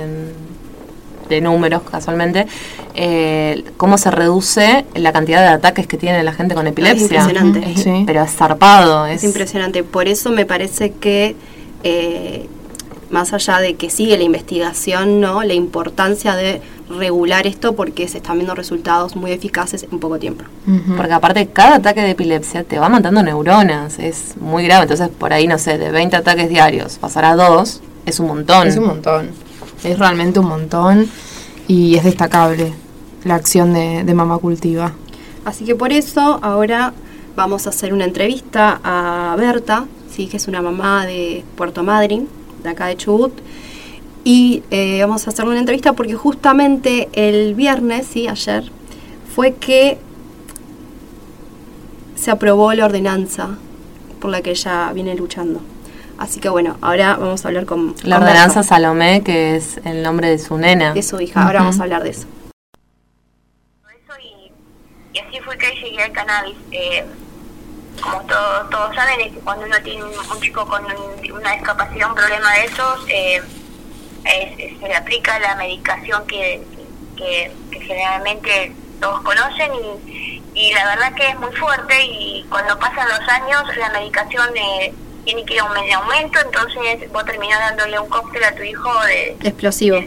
de 1.28 1.40
números 1.40 1.82
casualmente, 1.90 2.46
eh, 2.96 3.64
cómo 3.76 3.96
se 3.96 4.10
reduce 4.10 4.84
la 4.94 5.12
cantidad 5.12 5.40
de 5.40 5.48
ataques 5.48 5.86
que 5.86 5.96
tiene 5.96 6.22
la 6.22 6.32
gente 6.32 6.54
con 6.54 6.66
epilepsia. 6.66 7.02
impresionante. 7.04 7.70
Es- 7.72 7.82
Sí. 7.82 8.02
Pero 8.06 8.22
es 8.22 8.30
zarpado. 8.32 9.06
Es 9.06 9.18
Es, 9.18 9.24
impresionante. 9.24 9.82
Por 9.84 10.08
eso 10.08 10.30
me 10.30 10.44
parece 10.46 10.90
que, 10.92 11.34
eh, 11.82 12.48
más 13.14 13.32
allá 13.32 13.60
de 13.60 13.76
que 13.76 13.90
sigue 13.90 14.18
la 14.18 14.24
investigación, 14.24 15.20
¿no? 15.20 15.44
La 15.44 15.54
importancia 15.54 16.34
de 16.34 16.60
regular 16.90 17.46
esto 17.46 17.74
porque 17.76 18.08
se 18.08 18.18
están 18.18 18.38
viendo 18.38 18.56
resultados 18.56 19.14
muy 19.14 19.30
eficaces 19.30 19.86
en 19.90 20.00
poco 20.00 20.18
tiempo. 20.18 20.44
Porque 20.96 21.12
aparte 21.12 21.46
cada 21.46 21.76
ataque 21.76 22.00
de 22.02 22.10
epilepsia 22.10 22.64
te 22.64 22.76
va 22.78 22.88
matando 22.88 23.22
neuronas, 23.22 24.00
es 24.00 24.36
muy 24.38 24.64
grave. 24.64 24.82
Entonces 24.82 25.08
por 25.08 25.32
ahí, 25.32 25.46
no 25.46 25.58
sé, 25.58 25.78
de 25.78 25.92
20 25.92 26.16
ataques 26.16 26.48
diarios, 26.48 26.98
pasar 26.98 27.24
a 27.24 27.36
dos 27.36 27.80
es 28.04 28.18
un 28.18 28.26
montón. 28.26 28.66
Es 28.66 28.76
un 28.76 28.86
montón. 28.86 29.30
Es 29.84 29.96
realmente 29.96 30.40
un 30.40 30.48
montón 30.48 31.08
y 31.68 31.94
es 31.94 32.02
destacable 32.02 32.74
la 33.22 33.36
acción 33.36 33.72
de, 33.72 34.02
de 34.02 34.12
Mamá 34.12 34.38
Cultiva. 34.38 34.92
Así 35.44 35.64
que 35.64 35.76
por 35.76 35.92
eso 35.92 36.40
ahora 36.42 36.92
vamos 37.36 37.68
a 37.68 37.70
hacer 37.70 37.94
una 37.94 38.06
entrevista 38.06 38.80
a 38.82 39.36
Berta, 39.38 39.86
¿sí? 40.10 40.26
que 40.26 40.36
es 40.36 40.48
una 40.48 40.60
mamá 40.62 41.06
de 41.06 41.44
Puerto 41.56 41.84
Madryn, 41.84 42.28
de 42.64 42.70
acá 42.70 42.86
de 42.86 42.96
Chubut. 42.96 43.32
Y 44.24 44.62
eh, 44.70 44.98
vamos 45.02 45.26
a 45.26 45.30
hacer 45.30 45.44
una 45.44 45.58
entrevista 45.58 45.92
porque 45.92 46.14
justamente 46.14 47.08
el 47.12 47.54
viernes, 47.54 48.06
sí, 48.06 48.26
ayer, 48.26 48.72
fue 49.34 49.54
que 49.54 49.98
se 52.16 52.30
aprobó 52.30 52.72
la 52.72 52.86
ordenanza 52.86 53.50
por 54.20 54.30
la 54.30 54.40
que 54.40 54.50
ella 54.50 54.90
viene 54.94 55.14
luchando. 55.14 55.60
Así 56.16 56.40
que 56.40 56.48
bueno, 56.48 56.78
ahora 56.80 57.16
vamos 57.16 57.44
a 57.44 57.48
hablar 57.48 57.66
con... 57.66 57.94
La 58.02 58.16
con 58.16 58.24
ordenanza 58.24 58.60
Berta, 58.60 58.62
Salomé, 58.62 59.22
que 59.22 59.56
es 59.56 59.78
el 59.84 60.02
nombre 60.02 60.30
de 60.30 60.38
su 60.38 60.56
nena. 60.56 60.94
de 60.94 61.02
su 61.02 61.20
hija. 61.20 61.44
Ahora 61.44 61.60
vamos 61.60 61.78
a 61.80 61.82
hablar 61.82 62.02
de 62.02 62.10
eso. 62.10 62.26
eso 63.82 64.12
y, 64.22 64.52
y 65.12 65.18
así 65.18 65.38
fue 65.44 65.58
que 65.58 65.66
llegué 65.82 66.02
al 66.02 66.12
cannabis. 66.12 66.56
Eh, 66.70 67.04
como 68.02 68.20
todos, 68.22 68.70
todos 68.70 68.94
saben, 68.94 69.20
es 69.20 69.32
que 69.32 69.38
cuando 69.40 69.66
uno 69.66 69.76
tiene 69.82 70.04
un, 70.04 70.40
chico 70.40 70.66
con 70.66 70.84
un- 70.84 71.32
una 71.32 71.52
discapacidad, 71.52 72.08
un 72.08 72.14
problema 72.14 72.52
de 72.54 72.64
esos, 72.64 73.04
eh, 73.08 73.42
es- 74.24 74.58
es- 74.58 74.78
se 74.80 74.88
le 74.88 74.96
aplica 74.96 75.38
la 75.38 75.54
medicación 75.56 76.26
que, 76.26 76.62
que, 77.16 77.52
que 77.70 77.80
generalmente 77.80 78.72
todos 79.00 79.20
conocen 79.22 79.70
y, 79.74 80.42
y 80.54 80.72
la 80.72 80.84
verdad 80.86 81.14
que 81.14 81.28
es 81.28 81.38
muy 81.38 81.52
fuerte 81.52 82.04
y 82.04 82.44
cuando 82.48 82.78
pasan 82.78 83.08
los 83.08 83.28
años 83.28 83.76
la 83.76 83.90
medicación 83.90 84.48
eh, 84.56 84.92
tiene 85.24 85.44
que 85.44 85.54
ir 85.54 85.60
en 85.86 85.92
aumento, 85.94 86.38
entonces 86.40 87.10
vos 87.12 87.24
terminás 87.24 87.58
dándole 87.60 87.98
un 87.98 88.08
cóctel 88.08 88.44
a 88.44 88.54
tu 88.54 88.62
hijo 88.62 88.92
de, 89.04 89.36
Explosivo. 89.42 90.02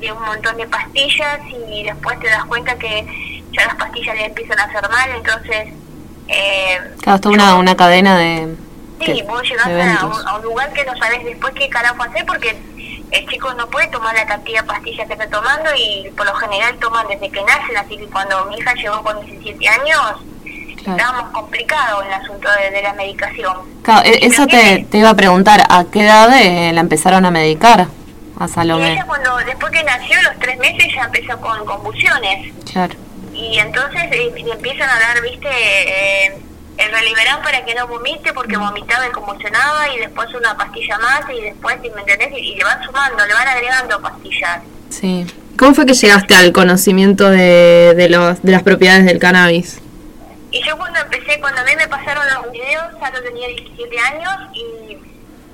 de 0.00 0.12
un 0.12 0.22
montón 0.22 0.56
de 0.56 0.66
pastillas 0.66 1.40
y 1.70 1.82
después 1.84 2.18
te 2.20 2.28
das 2.28 2.44
cuenta 2.44 2.78
que 2.78 3.06
ya 3.52 3.66
las 3.66 3.76
pastillas 3.76 4.14
le 4.16 4.26
empiezan 4.26 4.58
a 4.60 4.64
hacer 4.64 4.88
mal, 4.90 5.10
entonces... 5.10 5.74
Eh, 6.32 6.78
Claro, 7.02 7.16
es 7.16 7.20
toda 7.22 7.34
una, 7.34 7.54
una 7.56 7.76
cadena 7.76 8.16
de, 8.16 8.54
sí, 9.04 9.22
vos 9.26 9.42
de 9.42 9.48
llegás 9.48 9.66
a 10.02 10.06
un, 10.06 10.28
a 10.28 10.36
un 10.36 10.42
lugar 10.42 10.72
que 10.72 10.84
no 10.84 10.96
sabes 10.96 11.24
después 11.24 11.52
qué 11.54 11.68
carajo 11.68 12.02
hacer 12.02 12.24
porque 12.26 12.56
el 13.10 13.26
chico 13.28 13.52
no 13.54 13.66
puede 13.68 13.88
tomar 13.88 14.14
la 14.14 14.24
cantidad 14.26 14.60
de 14.60 14.66
pastillas 14.68 15.06
que 15.08 15.14
está 15.14 15.28
tomando 15.28 15.70
y 15.76 16.08
por 16.16 16.26
lo 16.26 16.34
general 16.34 16.76
toman 16.78 17.06
desde 17.08 17.28
que 17.30 17.42
nacen, 17.42 17.76
así 17.76 17.96
que 17.96 18.06
cuando 18.06 18.44
mi 18.46 18.56
hija 18.58 18.72
llegó 18.74 19.02
con 19.02 19.20
17 19.24 19.68
años 19.68 20.00
Claro. 20.82 20.96
estábamos 20.98 21.30
complicados 21.32 22.02
en 22.06 22.08
el 22.08 22.14
asunto 22.22 22.48
de, 22.52 22.70
de 22.70 22.82
la 22.82 22.94
medicación. 22.94 23.54
Claro, 23.82 24.00
e- 24.06 24.24
eso 24.24 24.46
te, 24.46 24.86
te 24.90 24.96
iba 24.96 25.10
a 25.10 25.14
preguntar, 25.14 25.60
¿a 25.68 25.84
qué 25.92 26.04
edad 26.04 26.32
eh, 26.40 26.72
la 26.72 26.80
empezaron 26.80 27.26
a 27.26 27.30
medicar 27.30 27.86
a 28.38 28.44
Y 28.46 28.48
Salomé? 28.48 28.92
ella 28.92 29.04
cuando, 29.04 29.36
después 29.44 29.70
que 29.72 29.84
nació, 29.84 30.16
los 30.22 30.38
tres 30.38 30.56
meses 30.58 30.86
ya 30.94 31.02
empezó 31.02 31.38
con 31.38 31.66
convulsiones. 31.66 32.54
Claro, 32.72 32.94
y 33.40 33.58
entonces 33.58 34.02
eh, 34.10 34.32
le 34.34 34.52
empiezan 34.52 34.88
a 34.88 34.98
dar, 34.98 35.22
viste, 35.22 35.48
eh, 35.48 36.38
el 36.78 36.92
reliberán 36.92 37.42
para 37.42 37.64
que 37.64 37.74
no 37.74 37.86
vomite 37.86 38.32
porque 38.32 38.56
vomitaba 38.56 39.06
y 39.06 39.10
convulsionaba 39.10 39.88
y 39.94 39.98
después 39.98 40.32
una 40.34 40.56
pastilla 40.56 40.98
más 40.98 41.22
y 41.30 41.40
después, 41.40 41.76
¿me 41.80 42.00
entendés? 42.00 42.32
Y, 42.32 42.52
y 42.52 42.56
le 42.56 42.64
van 42.64 42.82
sumando, 42.82 43.26
le 43.26 43.34
van 43.34 43.48
agregando 43.48 44.00
pastillas. 44.00 44.60
sí. 44.88 45.26
¿Cómo 45.60 45.74
fue 45.74 45.84
que 45.84 45.92
llegaste 45.92 46.34
al 46.34 46.52
conocimiento 46.52 47.28
de, 47.28 47.92
de, 47.94 48.08
los, 48.08 48.40
de 48.40 48.50
las 48.50 48.62
propiedades 48.62 49.04
del 49.04 49.18
cannabis? 49.18 49.78
Y 50.50 50.64
yo 50.66 50.74
cuando 50.78 50.98
empecé, 51.00 51.38
cuando 51.38 51.60
a 51.60 51.64
mí 51.64 51.72
me 51.76 51.86
pasaron 51.86 52.24
los 52.32 52.50
videos, 52.50 52.84
ya 52.98 53.10
no 53.10 53.20
tenía 53.20 53.46
17 53.46 53.98
años 53.98 54.32
y, 54.54 54.96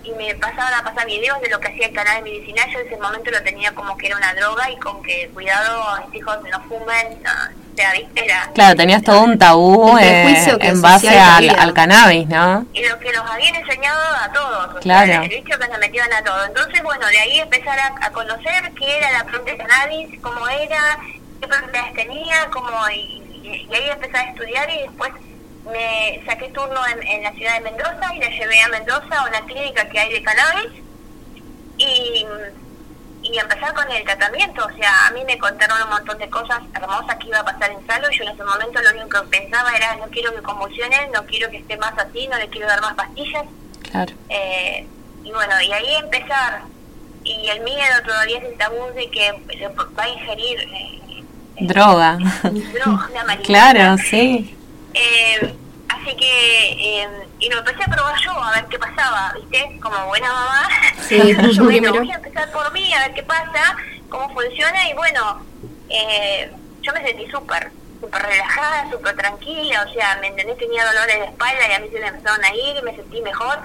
y 0.07 0.13
me 0.13 0.35
pasaban 0.37 0.73
a 0.75 0.85
pasar 0.85 1.05
videos 1.07 1.41
de 1.41 1.49
lo 1.51 1.59
que 1.61 1.69
hacía 1.69 1.87
el 1.89 1.93
canal 1.95 2.23
medicinal, 2.23 2.71
yo 2.73 2.79
en 2.81 2.87
ese 2.87 2.97
momento 2.97 3.31
lo 3.31 3.43
tenía 3.43 3.73
como 3.75 3.97
que 3.97 4.07
era 4.07 4.17
una 4.17 4.33
droga 4.35 4.71
y 4.71 4.77
con 4.77 5.03
que 5.03 5.29
cuidado, 5.35 5.85
mis 6.07 6.15
hijos 6.21 6.39
no 6.51 6.61
fumen, 6.69 7.23
no, 7.23 7.31
o 7.73 7.77
sea, 7.77 7.93
viste, 7.93 8.25
era... 8.25 8.51
Claro, 8.55 8.77
tenías 8.77 9.03
todo 9.03 9.23
un 9.23 9.39
tabú 9.39 9.99
eh, 9.99 10.45
en 10.61 10.81
base 10.81 11.19
al, 11.19 11.75
cannabis, 11.75 12.27
¿no? 12.29 12.65
y 12.73 12.87
lo 12.87 12.99
que 13.01 13.13
los 13.13 13.29
habían 13.31 13.55
enseñado 13.57 14.01
a 14.23 14.33
todos, 14.33 14.75
o 14.77 14.79
Claro. 14.81 15.07
sea, 15.13 15.23
el 15.25 15.45
que 15.45 15.53
se 15.53 15.79
metían 15.79 16.13
a 16.13 16.23
todo. 16.23 16.45
Entonces, 16.47 16.83
bueno, 16.83 17.07
de 17.09 17.19
ahí 17.19 17.39
empezar 17.41 17.79
a, 17.79 18.07
a 18.07 18.11
conocer 18.13 18.73
qué 18.79 18.99
era 18.99 19.11
la 19.13 19.25
planta 19.25 19.51
de 19.51 19.57
cannabis, 19.59 20.21
cómo 20.23 20.49
era, 20.49 20.99
qué 21.41 21.49
propiedades 21.49 21.95
tenía, 21.95 22.49
cómo, 22.53 22.71
y, 22.95 22.97
y- 23.45 23.67
y 23.71 23.75
ahí 23.75 23.91
empecé 23.91 24.17
a 24.17 24.23
estudiar 24.31 24.71
y 24.71 24.79
después 24.83 25.13
me 25.73 26.23
saqué 26.27 26.49
turno 26.51 26.81
en, 26.87 27.03
en 27.07 27.23
la 27.23 27.33
ciudad 27.33 27.55
de 27.55 27.61
Mendoza 27.71 28.15
y 28.15 28.19
la 28.21 28.31
llevé 28.31 28.61
a 28.63 28.69
Mendoza 28.69 29.19
a 29.19 29.29
una 29.29 29.41
clínica 29.43 29.89
que 29.89 29.99
hay 29.99 30.13
de 30.13 30.23
cannabis 30.23 30.73
y, 31.79 32.27
y 33.23 33.39
empezar 33.39 33.75
con 33.75 33.91
el 33.91 34.05
tratamiento. 34.05 34.65
O 34.65 34.77
sea, 34.77 35.07
a 35.07 35.11
mí 35.13 35.25
me 35.25 35.39
contaron 35.39 35.83
un 35.83 35.91
montón 35.91 36.19
de 36.19 36.29
cosas 36.31 36.61
hermosas 36.75 37.17
que 37.17 37.29
iba 37.29 37.41
a 37.41 37.45
pasar 37.45 37.71
en 37.71 37.87
Salo 37.87 38.11
y 38.11 38.17
yo 38.19 38.25
en 38.25 38.31
ese 38.31 38.45
momento 38.45 38.81
lo 38.81 38.91
único 39.01 39.23
que 39.23 39.39
pensaba 39.41 39.75
era 39.77 39.97
no 39.97 40.07
quiero 40.07 40.35
que 40.35 40.43
convulsione, 40.43 41.09
no 41.13 41.25
quiero 41.27 41.51
que 41.51 41.59
esté 41.59 41.77
más 41.77 41.93
así, 41.99 42.29
no 42.29 42.39
le 42.39 42.49
quiero 42.49 42.69
dar 42.69 42.81
más 42.81 42.95
pastillas. 42.95 43.45
Claro. 43.91 44.13
Eh, 44.29 44.87
y 45.25 45.33
bueno, 45.33 45.61
y 45.63 45.73
ahí 45.73 45.95
empezar. 45.97 46.63
Y 47.25 47.49
el 47.49 47.61
miedo 47.63 48.03
todavía 48.05 48.39
es 48.39 48.45
el 48.45 48.57
tabú 48.57 48.87
de 48.95 49.11
que 49.11 49.33
va 49.99 50.05
a 50.05 50.09
ingerir 50.09 50.61
eh, 50.61 51.25
Droga. 51.59 52.19
droga, 52.43 53.09
la 53.15 53.25
marihuana. 53.25 53.43
claro, 53.43 53.99
sí. 53.99 54.56
Eh, 54.99 55.55
así 55.89 56.17
que, 56.17 56.73
eh, 57.03 57.09
y 57.39 57.51
lo 57.51 57.59
empecé 57.59 57.83
a 57.85 57.93
probar 57.95 58.15
yo, 58.25 58.33
a 58.33 58.53
ver 58.53 58.65
qué 58.67 58.79
pasaba, 58.79 59.35
¿viste? 59.35 59.79
Como 59.81 60.07
buena 60.07 60.33
mamá. 60.33 60.69
Sí, 61.07 61.19
Yo, 61.53 61.65
bueno, 61.65 61.93
voy 61.93 62.11
a 62.11 62.15
empezar 62.15 62.51
por 62.51 62.73
mí, 62.73 62.93
a 62.95 63.01
ver 63.01 63.15
qué 63.15 63.23
pasa, 63.23 63.77
cómo 64.09 64.29
funciona, 64.31 64.89
y 64.89 64.95
bueno, 64.95 65.45
eh, 65.91 66.51
yo 66.81 66.93
me 66.95 67.03
sentí 67.07 67.27
súper, 67.31 67.71
súper 68.01 68.23
relajada, 68.23 68.91
súper 68.91 69.17
tranquila, 69.17 69.85
o 69.89 69.93
sea, 69.93 70.17
me 70.23 70.29
entendés, 70.29 70.57
tenía 70.57 70.85
dolores 70.87 71.19
de 71.19 71.25
espalda 71.27 71.69
y 71.69 71.73
a 71.75 71.79
mí 71.81 71.89
se 71.93 72.01
me 72.01 72.07
empezaron 72.07 72.45
a 72.45 72.55
ir 72.55 72.77
y 72.79 72.83
me 72.83 72.97
sentí 72.97 73.21
mejor, 73.21 73.59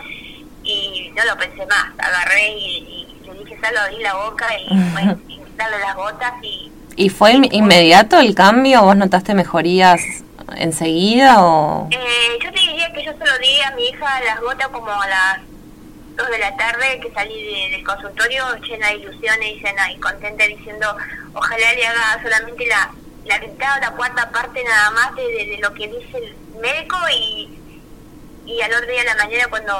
y 0.64 1.12
no 1.16 1.24
lo 1.26 1.38
pensé 1.38 1.66
más, 1.66 1.86
agarré 1.98 2.50
y, 2.58 3.18
y 3.24 3.26
le 3.26 3.34
dije, 3.46 3.58
salgo, 3.62 3.80
abrí 3.80 4.00
la 4.04 4.14
boca 4.16 4.48
y, 4.60 4.78
bueno, 4.92 5.18
y 5.30 5.40
darle 5.56 5.80
las 5.80 5.96
gotas 5.96 6.34
y 6.44 6.72
¿Y 6.98 7.10
fue 7.10 7.32
in- 7.32 7.48
inmediato 7.54 8.20
el 8.20 8.36
cambio? 8.36 8.82
¿Vos 8.84 8.96
notaste 8.98 9.34
mejorías 9.34 10.02
enseguida 10.58 11.44
o...? 11.44 11.88
Eh, 11.92 12.38
yo 12.44 12.52
te 12.52 12.60
diría 12.60 12.92
que 12.94 13.04
yo 13.04 13.12
se 13.14 13.26
lo 13.26 13.38
di 13.40 13.62
a 13.62 13.72
mi 13.72 13.88
hija 13.90 14.22
las 14.22 14.40
gotas 14.42 14.68
como 14.70 14.90
a 14.92 15.08
las 15.08 15.40
2 16.16 16.30
de 16.30 16.40
la 16.40 16.56
tarde 16.58 17.00
que 17.00 17.12
salí 17.14 17.34
de- 17.44 17.70
del 17.78 17.84
consultorio 17.86 18.56
llena 18.58 18.88
de 18.90 18.96
ilusiones 18.96 19.48
y 19.54 19.60
llena 19.64 19.92
y 19.92 19.98
contenta 19.98 20.46
diciendo 20.46 20.96
ojalá 21.34 21.74
le 21.74 21.88
haga 21.88 22.22
solamente 22.22 22.66
la, 22.68 22.92
la 23.26 23.40
mitad 23.40 23.78
o 23.78 23.82
la 23.82 23.92
cuarta 23.92 24.30
parte 24.30 24.64
nada 24.64 24.92
más 24.92 25.16
de, 25.16 25.24
de- 25.24 25.46
de 25.48 25.58
lo 25.60 25.74
que 25.74 25.88
dice 25.88 26.18
el 26.18 26.36
médico 26.62 26.98
y, 27.14 27.58
y 28.46 28.62
al 28.62 28.74
otro 28.74 28.88
día 28.88 29.00
de 29.02 29.06
la 29.06 29.16
mañana 29.16 29.48
cuando 29.50 29.74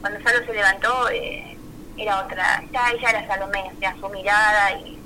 cuando 0.00 0.20
Salo 0.22 0.44
se 0.44 0.52
levantó 0.54 1.08
eh, 1.10 1.56
era 1.96 2.18
otra, 2.24 2.62
ya 2.72 2.90
ella 2.90 3.08
era 3.10 3.26
Salomé, 3.26 3.70
o 3.74 3.78
sea, 3.80 3.94
su 3.98 4.08
mirada 4.10 4.72
y 4.72 4.98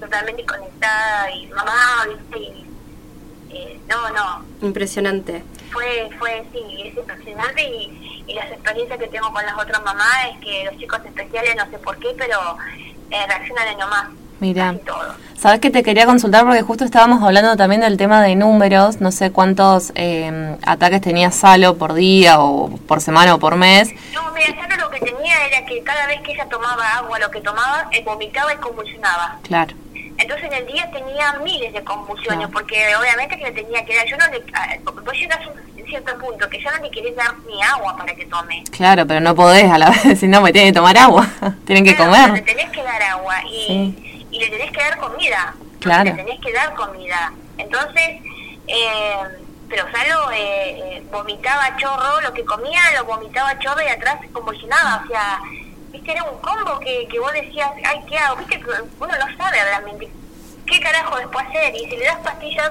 totalmente 0.00 0.44
conectada 0.44 1.30
y 1.30 1.46
mamá, 1.46 2.04
viste, 2.08 2.38
y 2.38 2.66
eh, 3.52 3.80
no, 3.88 4.10
no, 4.10 4.44
Impresionante. 4.62 5.42
fue, 5.72 6.08
fue, 6.18 6.44
sí, 6.52 6.60
es 6.84 6.96
impresionante 6.96 7.62
y, 7.62 8.24
y 8.26 8.34
las 8.34 8.50
experiencias 8.50 8.98
que 8.98 9.08
tengo 9.08 9.32
con 9.32 9.44
las 9.44 9.54
otras 9.58 9.82
mamás 9.82 10.26
es 10.32 10.38
que 10.44 10.64
los 10.64 10.76
chicos 10.78 11.00
especiales, 11.04 11.56
no 11.56 11.64
sé 11.70 11.78
por 11.78 11.96
qué, 11.98 12.08
pero 12.16 12.38
eh, 13.10 13.26
reaccionan 13.26 13.68
en 13.68 13.78
nomás. 13.78 14.06
Mira. 14.40 14.74
Sabes 15.36 15.60
que 15.60 15.70
te 15.70 15.82
quería 15.82 16.06
consultar 16.06 16.46
porque 16.46 16.62
justo 16.62 16.84
estábamos 16.84 17.22
hablando 17.22 17.56
también 17.58 17.82
del 17.82 17.98
tema 17.98 18.22
de 18.22 18.36
números, 18.36 18.98
no 19.00 19.12
sé 19.12 19.32
cuántos 19.32 19.92
eh, 19.94 20.56
ataques 20.64 21.02
tenía 21.02 21.30
Salo 21.30 21.76
por 21.76 21.92
día 21.92 22.40
o 22.40 22.70
por 22.86 23.02
semana 23.02 23.34
o 23.34 23.38
por 23.38 23.56
mes. 23.56 23.90
No, 24.14 24.32
mira, 24.32 24.54
Sara 24.58 24.76
lo 24.76 24.88
que 24.90 25.00
tenía 25.00 25.46
era 25.46 25.66
que 25.66 25.82
cada 25.82 26.06
vez 26.06 26.22
que 26.22 26.32
ella 26.32 26.46
tomaba 26.48 26.96
agua, 26.96 27.18
lo 27.18 27.30
que 27.30 27.42
tomaba, 27.42 27.88
eh, 27.92 28.02
vomitaba 28.02 28.54
y 28.54 28.56
convulsionaba. 28.56 29.38
Claro, 29.42 29.74
Entonces 30.20 30.46
en 30.46 30.52
el 30.52 30.66
día 30.66 30.90
tenía 30.92 31.32
miles 31.42 31.72
de 31.72 31.82
convulsiones, 31.82 32.38
Claro. 32.46 32.52
porque 32.52 32.94
obviamente 32.96 33.36
que 33.38 33.44
le 33.44 33.52
tenía 33.52 33.84
que 33.84 33.96
dar, 33.96 34.06
yo 34.06 34.16
no 34.16 34.26
le, 34.28 34.42
ah, 34.54 34.76
vos 34.84 35.14
llegas 35.14 35.38
a 35.46 35.48
un 35.50 35.86
cierto 35.86 36.16
punto 36.18 36.48
que 36.48 36.62
ya 36.62 36.70
no 36.76 36.82
le 36.84 36.90
querés 36.90 37.16
dar 37.16 37.34
ni 37.48 37.60
agua 37.62 37.96
para 37.96 38.14
que 38.14 38.24
tome. 38.26 38.62
claro, 38.70 39.06
pero 39.06 39.20
no 39.20 39.34
podés 39.34 39.70
a 39.70 39.78
la 39.78 39.90
vez 39.90 40.04
decir, 40.04 40.28
no, 40.28 40.40
me 40.40 40.52
tienen 40.52 40.72
que 40.72 40.78
tomar 40.78 40.96
agua, 40.98 41.26
tienen 41.66 41.84
que 41.84 41.94
Claro, 41.96 42.12
pero 42.12 42.22
Le 42.34 42.40
comer. 42.40 42.44
tenés 42.56 42.70
que 42.70 42.82
dar 42.82 43.02
agua 43.02 43.34
y, 43.44 43.66
Sí. 43.66 44.26
y 44.30 44.38
le 44.38 44.48
tenés 44.50 44.70
que 44.70 44.80
dar 44.80 44.96
comida. 44.98 45.54
Claro. 45.80 46.04
Le 46.04 46.12
tenés 46.12 46.40
que 46.40 46.52
dar 46.52 46.74
comida. 46.74 47.32
Entonces, 47.58 48.20
eh, 48.68 49.14
pero 49.68 49.84
Salo 49.92 50.30
eh, 50.32 50.36
eh, 50.96 51.02
vomitaba 51.10 51.76
chorro, 51.76 52.20
lo 52.20 52.32
que 52.34 52.44
comía 52.44 52.80
lo 52.96 53.04
vomitaba 53.04 53.58
chorro 53.60 53.80
y 53.82 53.88
atrás 53.88 54.16
se 54.20 54.28
convulsionaba. 54.30 55.02
O 55.04 55.08
sea, 55.08 55.38
viste, 55.92 56.12
era 56.12 56.24
un 56.24 56.38
combo 56.40 56.78
que, 56.80 57.06
que 57.08 57.18
vos 57.18 57.32
decías, 57.32 57.70
ay, 57.84 58.00
¿qué 58.08 58.16
hago? 58.18 58.36
Viste, 58.36 58.58
que 58.60 58.66
uno 58.70 59.12
no 59.18 59.36
sabe 59.36 59.62
realmente 59.64 60.08
qué 60.66 60.80
carajo 60.80 61.16
después 61.16 61.46
hacer. 61.48 61.74
Y 61.76 61.80
si 61.90 61.96
le 61.96 62.04
das 62.04 62.18
pastillas, 62.18 62.70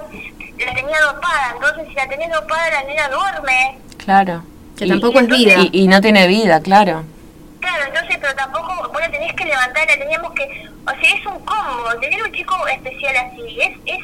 la 0.65 0.73
tenía 0.73 0.99
dopada. 1.01 1.51
Entonces, 1.55 1.87
si 1.89 1.93
la 1.95 2.07
tenés 2.07 2.31
dopada, 2.31 2.69
la 2.71 2.83
nena 2.83 3.09
duerme. 3.09 3.77
Claro. 3.97 4.43
Que 4.77 4.85
Y- 4.85 4.89
tampoco 4.89 5.19
es 5.19 5.27
vida. 5.27 5.55
Y, 5.71 5.83
y 5.83 5.87
no 5.87 5.99
tiene 6.01 6.27
vida, 6.27 6.61
claro. 6.61 7.03
Claro, 7.59 7.83
entonces, 7.87 8.17
pero 8.21 8.33
tampoco 8.35 8.89
vos 8.91 9.01
la 9.01 9.11
tenés 9.11 9.33
que 9.33 9.43
levantar, 9.45 9.85
la 9.87 9.97
teníamos 9.97 10.31
que... 10.33 10.43
O 10.87 10.91
sea, 10.91 11.13
es 11.13 11.25
un 11.25 11.39
combo. 11.43 11.89
Tener 11.99 12.23
un 12.23 12.31
chico 12.31 12.55
especial 12.67 13.15
así 13.17 13.59
es 13.61 13.77
es 13.85 13.99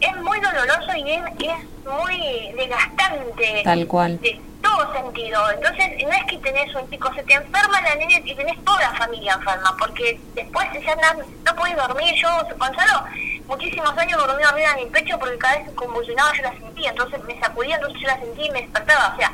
es 0.00 0.16
muy 0.22 0.38
doloroso 0.40 0.96
y 0.96 1.10
es, 1.10 1.20
es 1.40 1.84
muy 1.84 2.52
desgastante. 2.56 3.62
Tal 3.64 3.86
cual. 3.88 4.20
De 4.20 4.40
todo 4.68 4.92
sentido. 4.92 5.50
Entonces, 5.50 5.86
no 6.04 6.12
es 6.12 6.24
que 6.24 6.38
tenés 6.38 6.74
un 6.74 6.88
chico, 6.90 7.12
se 7.14 7.22
te 7.22 7.34
enferma 7.34 7.80
la 7.80 7.94
nena 7.94 8.18
y 8.24 8.34
tenés 8.34 8.62
toda 8.64 8.80
la 8.80 8.92
familia 8.94 9.34
enferma, 9.34 9.74
porque 9.78 10.20
después 10.34 10.66
ya 10.84 10.94
no, 10.96 11.24
no 11.44 11.56
podés 11.56 11.76
dormir. 11.76 12.14
Yo, 12.20 12.28
Gonzalo, 12.56 13.04
muchísimos 13.46 13.96
años 13.96 14.26
durmió 14.26 14.48
arriba 14.48 14.74
de 14.74 14.84
mi 14.84 14.90
pecho 14.90 15.18
porque 15.18 15.38
cada 15.38 15.56
vez 15.58 15.68
que 15.68 15.74
convulsionaba 15.74 16.32
yo 16.34 16.42
la 16.42 16.52
sentía, 16.52 16.90
entonces 16.90 17.24
me 17.24 17.38
sacudía, 17.40 17.76
entonces 17.76 18.00
yo 18.00 18.06
la 18.06 18.18
sentía 18.18 18.46
y 18.46 18.50
me 18.50 18.62
despertaba, 18.62 19.14
o 19.14 19.16
sea, 19.16 19.32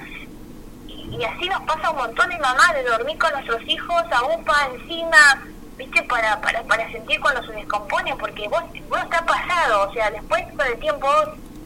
y, 0.87 1.25
así 1.25 1.49
nos 1.49 1.62
pasa 1.62 1.91
un 1.91 1.97
montón 1.97 2.29
de 2.29 2.38
mamás 2.38 2.75
de 2.75 2.83
dormir 2.85 3.19
con 3.19 3.33
nuestros 3.33 3.62
hijos 3.69 4.03
a 4.11 4.25
upa 4.25 4.69
encima, 4.73 5.43
viste, 5.76 6.03
para, 6.05 6.41
para, 6.41 6.62
para 6.62 6.91
sentir 6.91 7.21
cuando 7.21 7.43
se 7.45 7.53
descompone, 7.53 8.14
porque 8.17 8.49
vos, 8.49 8.62
vos 8.88 9.00
está 9.03 9.25
pasado, 9.25 9.88
o 9.88 9.93
sea, 9.93 10.11
después 10.11 10.45
con 10.57 10.67
el 10.67 10.79
tiempo 10.79 11.09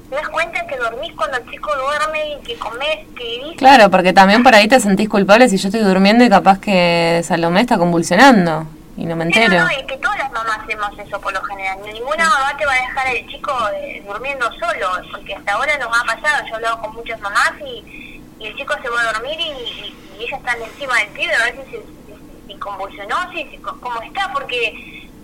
te 0.08 0.16
das 0.16 0.28
cuenta 0.28 0.66
que 0.66 0.76
dormís 0.76 1.12
cuando 1.14 1.36
el 1.38 1.50
chico 1.50 1.70
duerme 1.76 2.32
y 2.34 2.42
que 2.42 2.56
comés, 2.58 2.98
que 3.16 3.24
vivís. 3.24 3.56
Claro, 3.58 3.90
porque 3.90 4.12
también 4.12 4.42
por 4.42 4.54
ahí 4.54 4.66
te 4.68 4.80
sentís 4.80 5.08
culpable 5.08 5.48
si 5.48 5.56
yo 5.58 5.68
estoy 5.68 5.82
durmiendo 5.82 6.24
y 6.24 6.30
capaz 6.30 6.58
que 6.60 7.20
Salomé 7.24 7.60
está 7.60 7.76
convulsionando 7.78 8.66
y 8.96 9.04
no 9.04 9.14
me 9.16 9.24
entero. 9.24 9.54
no, 9.58 9.64
no, 9.64 9.70
y 9.80 9.86
que 9.86 9.96
todas 9.98 10.18
las 10.18 10.32
mamás 10.32 10.58
hacemos 10.64 10.98
eso 10.98 11.20
por 11.20 11.32
lo 11.32 11.42
general. 11.42 11.78
Ninguna 11.92 12.28
mamá 12.28 12.56
te 12.56 12.64
va 12.66 12.72
a 12.72 12.76
dejar 12.76 13.06
al 13.06 13.26
chico 13.28 13.52
eh, 13.76 14.02
durmiendo 14.06 14.50
solo, 14.52 14.88
porque 15.12 15.34
hasta 15.34 15.52
ahora 15.52 15.76
nos 15.78 15.88
ha 15.88 16.04
pasado. 16.04 16.44
Yo 16.46 16.52
he 16.52 16.54
hablado 16.56 16.80
con 16.80 16.94
muchas 16.94 17.20
mamás 17.20 17.52
y, 17.64 18.22
y 18.40 18.46
el 18.46 18.56
chico 18.56 18.74
se 18.82 18.88
va 18.88 19.00
a 19.02 19.12
dormir 19.12 19.38
y, 19.38 19.44
y, 19.50 19.94
y 20.18 20.24
ellas 20.24 20.40
están 20.40 20.60
encima 20.62 20.96
del 20.98 21.08
pibe 21.08 21.34
a 21.34 21.44
ver 21.44 21.54
si, 21.56 21.70
si, 21.70 21.76
si- 21.76 22.52
si 22.52 22.58
convulsionó, 22.58 23.16
si, 23.32 23.44
si- 23.50 23.58
cómo 23.58 24.00
está, 24.02 24.32
porque 24.32 24.66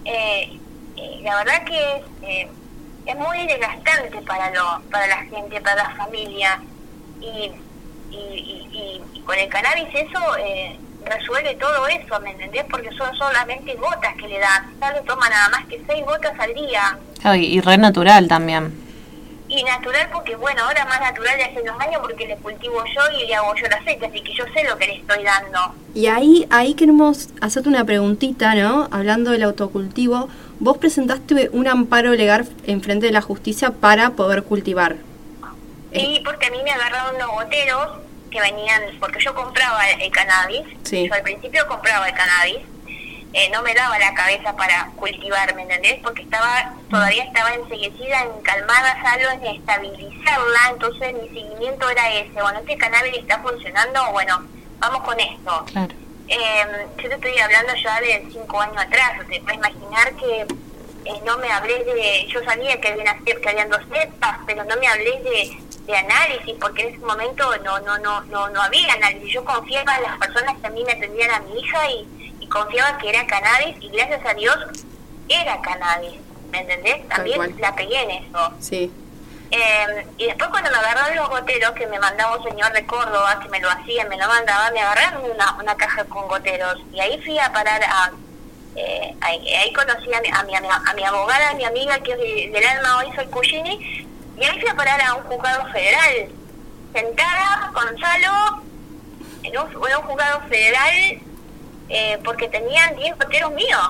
eh, 0.05 0.59
eh, 0.97 1.21
la 1.23 1.37
verdad 1.37 1.65
que 1.65 2.49
es, 3.07 3.17
muy 3.17 3.47
desgastante 3.47 4.21
para, 4.23 4.51
lo, 4.51 4.83
para 4.91 5.07
la 5.07 5.17
gente, 5.25 5.61
para 5.61 5.85
la 5.85 5.91
familia. 5.91 6.61
Y, 7.21 7.51
y, 8.11 9.03
y, 9.15 9.21
con 9.21 9.39
el 9.39 9.49
cannabis 9.49 9.89
eso 9.95 10.37
eh, 10.37 10.79
resuelve 11.05 11.55
todo 11.55 11.87
eso, 11.89 12.21
¿me 12.21 12.33
entendés? 12.33 12.65
Porque 12.71 12.91
son 12.93 13.15
solamente 13.17 13.75
gotas 13.75 14.15
que 14.17 14.29
le 14.29 14.39
dan. 14.39 14.75
Ya 14.81 14.93
le 14.93 15.01
toma 15.03 15.29
nada 15.29 15.49
más 15.49 15.65
que 15.67 15.83
seis 15.87 16.05
gotas 16.05 16.39
al 16.39 16.55
día. 16.55 16.99
Claro, 17.21 17.37
y, 17.37 17.45
y 17.47 17.61
re 17.61 17.79
natural 17.79 18.29
también. 18.29 18.85
Y 19.47 19.63
natural 19.63 20.09
porque, 20.11 20.37
bueno, 20.37 20.63
ahora 20.65 20.85
más 20.87 21.01
natural 21.01 21.37
de 21.37 21.45
hace 21.45 21.61
unos 21.61 21.79
años 21.79 22.01
porque 22.01 22.27
le 22.27 22.37
cultivo 22.37 22.83
yo 22.87 23.19
y 23.19 23.27
le 23.27 23.35
hago 23.35 23.55
yo 23.55 23.67
el 23.67 23.75
aceite, 23.75 24.07
así 24.07 24.21
que 24.23 24.35
yo 24.35 24.45
sé 24.55 24.65
lo 24.65 24.77
que 24.79 24.87
le 24.87 24.97
estoy 24.97 25.23
dando. 25.23 25.75
Y 25.95 26.07
ahí, 26.07 26.47
ahí 26.51 26.75
queremos 26.75 27.29
hacerte 27.43 27.69
una 27.69 27.85
preguntita, 27.85 28.55
¿no? 28.55 28.89
Hablando 28.91 29.33
del 29.33 29.43
autocultivo, 29.43 30.29
vos 30.61 30.79
presentaste 30.79 31.51
un 31.53 31.69
amparo 31.69 32.13
legal 32.13 32.49
en 32.67 32.83
frente 32.83 33.07
de 33.07 33.13
la 33.13 33.21
justicia 33.21 33.71
para 33.71 34.11
poder 34.11 34.43
cultivar. 34.45 34.97
Sí, 35.93 36.21
porque 36.25 36.47
a 36.47 36.51
mí 36.51 36.59
me 36.65 36.71
agarraron 36.71 37.17
unos 37.17 37.31
goteros 37.31 37.89
que 38.31 38.41
venían, 38.41 38.83
porque 38.99 39.21
yo 39.21 39.35
compraba 39.35 39.89
el, 39.91 40.11
cannabis, 40.11 40.63
Sí. 40.83 41.07
yo 41.07 41.15
al 41.15 41.23
principio 41.23 41.67
compraba 41.69 42.09
el 42.09 42.15
cannabis, 42.15 42.59
eh, 43.33 43.51
no 43.53 43.63
me 43.63 43.75
daba 43.75 43.99
la 43.99 44.13
cabeza 44.15 44.55
para 44.57 44.91
cultivar, 44.97 45.55
¿me 45.55 45.63
entendés? 45.63 46.01
Porque 46.03 46.23
estaba 46.23 46.73
todavía 46.91 47.25
estaba 47.25 47.53
enseguecida 47.55 48.23
en 48.23 48.43
calmar 48.43 48.83
las 48.83 48.97
aguas, 49.05 49.39
en 49.43 49.57
estabilizarla, 49.57 50.61
entonces 50.71 51.15
mi 51.15 51.29
seguimiento 51.29 51.89
era 51.91 52.13
ese, 52.15 52.41
bueno, 52.41 52.61
este 52.61 52.77
cannabis 52.77 53.15
está 53.15 53.41
funcionando, 53.41 54.01
bueno, 54.13 54.43
vamos 54.79 55.03
con 55.03 55.19
esto. 55.19 55.65
Claro. 55.67 55.95
Eh, 56.29 56.87
yo 57.03 57.09
te 57.09 57.15
estoy 57.15 57.39
hablando 57.39 57.75
ya 57.83 58.01
de 58.01 58.27
cinco 58.33 58.61
años 58.61 58.79
atrás, 58.79 59.13
te 59.29 59.41
puedes 59.41 59.59
imaginar 59.59 60.15
que 60.17 60.41
eh, 61.05 61.21
no 61.27 61.37
me 61.39 61.51
hablé 61.53 61.85
de, 61.85 62.27
yo 62.29 62.43
sabía 62.45 62.81
que 62.81 62.89
había, 62.89 63.03
una 63.03 63.19
cep- 63.21 63.41
que 63.41 63.49
habían 63.51 63.69
dos 63.69 63.83
cepas, 63.93 64.39
pero 64.47 64.65
no 64.65 64.75
me 64.77 64.87
hablé 64.89 65.21
de, 65.23 65.59
de 65.87 65.97
análisis, 65.97 66.55
porque 66.59 66.83
en 66.83 66.89
ese 66.95 66.99
momento 67.05 67.55
no, 67.59 67.79
no, 67.81 67.99
no, 67.99 68.23
no, 68.23 68.49
no 68.49 68.63
había 68.63 68.95
análisis. 68.95 69.33
Yo 69.35 69.45
confiaba 69.45 69.97
en 69.97 70.03
las 70.05 70.19
personas 70.19 70.57
que 70.61 70.67
a 70.67 70.71
mí 70.71 70.83
me 70.85 70.93
atendían 70.93 71.31
a 71.31 71.41
mi 71.41 71.61
hija 71.61 71.91
y, 71.91 72.37
y 72.41 72.49
confiaba 72.49 72.97
que 72.97 73.11
era 73.11 73.27
cannabis 73.27 73.77
y 73.81 73.89
gracias 73.91 74.25
a 74.25 74.33
Dios 74.33 74.57
era 75.29 75.61
cannabis, 75.61 76.15
¿me 76.51 76.61
entendés? 76.61 77.07
También 77.09 77.39
la 77.61 77.75
pegué 77.75 78.03
en 78.03 78.11
eso. 78.11 78.53
Sí. 78.61 78.91
Eh, 79.57 80.07
y 80.19 80.27
después 80.27 80.51
cuando 80.51 80.69
me 80.71 80.79
agarraron 80.79 81.15
los 81.17 81.29
goteros, 81.29 81.73
que 81.73 81.87
me 81.87 81.99
mandaba 82.01 82.37
un 82.37 82.43
señor 82.43 82.73
de 82.73 82.85
Córdoba, 82.87 83.39
que 83.41 83.49
me 83.51 83.61
lo 83.61 83.71
hacía, 83.71 84.05
me 84.07 84.17
lo 84.17 84.27
mandaba, 84.27 84.71
me 84.73 84.81
agarraron 84.81 85.31
una, 85.31 85.53
una 85.61 85.77
caja 85.77 86.05
con 86.07 86.27
goteros. 86.27 86.77
Y 86.93 86.99
ahí 86.99 87.21
fui 87.23 87.39
a 87.39 87.53
parar 87.53 87.81
a... 87.85 88.11
eh, 88.75 89.15
ahí, 89.21 89.73
conocí 89.73 90.13
a 90.13 90.21
mi, 90.23 90.29
a, 90.29 90.43
mi, 90.43 90.55
a 90.57 90.95
mi 90.97 91.05
abogada, 91.05 91.51
a 91.51 91.55
mi 91.55 91.65
amiga 91.65 92.01
que 92.01 92.13
es 92.13 92.19
de- 92.19 92.51
del 92.53 92.67
alma 92.67 92.99
hoy, 92.99 93.13
soy 93.15 93.27
Cugini, 93.27 94.09
y 94.37 94.45
ahí 94.45 94.59
fui 94.61 94.69
a 94.69 94.75
parar 94.75 95.01
a 95.01 95.15
un 95.15 95.23
juzgado 95.25 95.71
federal. 95.71 96.29
Sentada 96.93 97.71
Gonzalo 97.75 98.63
en 99.45 99.57
un, 99.59 99.67
en 99.71 99.97
un 99.97 100.03
juzgado 100.03 100.41
federal 100.49 101.21
eh, 101.91 102.19
porque 102.25 102.49
tenían 102.49 102.97
10 102.97 103.17
goteros 103.19 103.53
míos. 103.53 103.89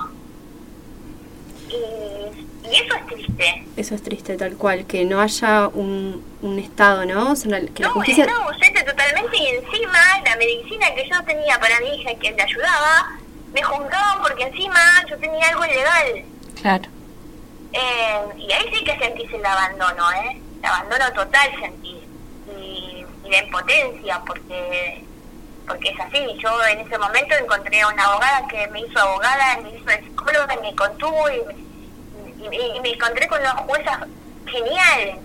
Y, 1.69 2.44
y 2.71 2.75
eso 2.75 2.95
es 2.95 3.07
triste. 3.07 3.63
Eso 3.77 3.95
es 3.95 4.03
triste, 4.03 4.37
tal 4.37 4.55
cual, 4.55 4.85
que 4.85 5.05
no 5.05 5.21
haya 5.21 5.67
un, 5.69 6.23
un 6.41 6.59
Estado, 6.59 7.05
¿no? 7.05 7.31
O 7.31 7.35
sea, 7.35 7.59
que 7.73 7.83
la 7.83 7.87
no, 7.89 7.93
justicia... 7.95 8.25
estaba 8.25 8.45
ausente 8.45 8.83
totalmente 8.83 9.37
y 9.37 9.47
encima 9.47 9.99
la 10.23 10.35
medicina 10.37 10.93
que 10.95 11.09
yo 11.09 11.23
tenía 11.23 11.59
para 11.59 11.79
mi 11.79 11.95
hija 11.95 12.13
que 12.19 12.31
le 12.31 12.41
ayudaba, 12.41 13.17
me 13.53 13.61
juzgaban 13.63 14.21
porque 14.21 14.43
encima 14.43 14.79
yo 15.09 15.17
tenía 15.17 15.47
algo 15.49 15.65
ilegal. 15.65 16.23
Claro. 16.61 16.85
Eh, 17.73 18.19
y 18.37 18.51
ahí 18.51 18.69
sí 18.73 18.83
que 18.83 18.97
sentís 18.97 19.31
el 19.33 19.45
abandono, 19.45 20.11
¿eh? 20.13 20.41
El 20.59 20.65
abandono 20.65 21.11
total 21.13 21.49
sentís. 21.59 21.95
Y, 22.57 23.05
y 23.25 23.29
la 23.29 23.39
impotencia, 23.43 24.21
porque 24.25 25.03
porque 25.67 25.89
es 25.89 25.99
así. 25.99 26.19
Yo 26.37 26.63
en 26.67 26.79
ese 26.81 26.97
momento 26.97 27.33
encontré 27.35 27.81
a 27.81 27.87
una 27.87 28.03
abogada 28.05 28.47
que 28.47 28.67
me 28.67 28.81
hizo 28.81 28.99
abogada, 28.99 29.57
me 29.63 29.69
hizo 29.71 29.89
psicóloga, 30.03 30.53
y 30.53 30.59
me 30.61 30.75
contuvo 30.75 31.29
y, 31.29 31.37
y- 31.37 31.64
y- 32.51 32.77
y 32.77 32.79
me 32.81 32.89
encontré 32.93 33.27
con 33.27 33.39
una 33.39 33.51
jueza 33.51 34.07
genial. 34.45 35.19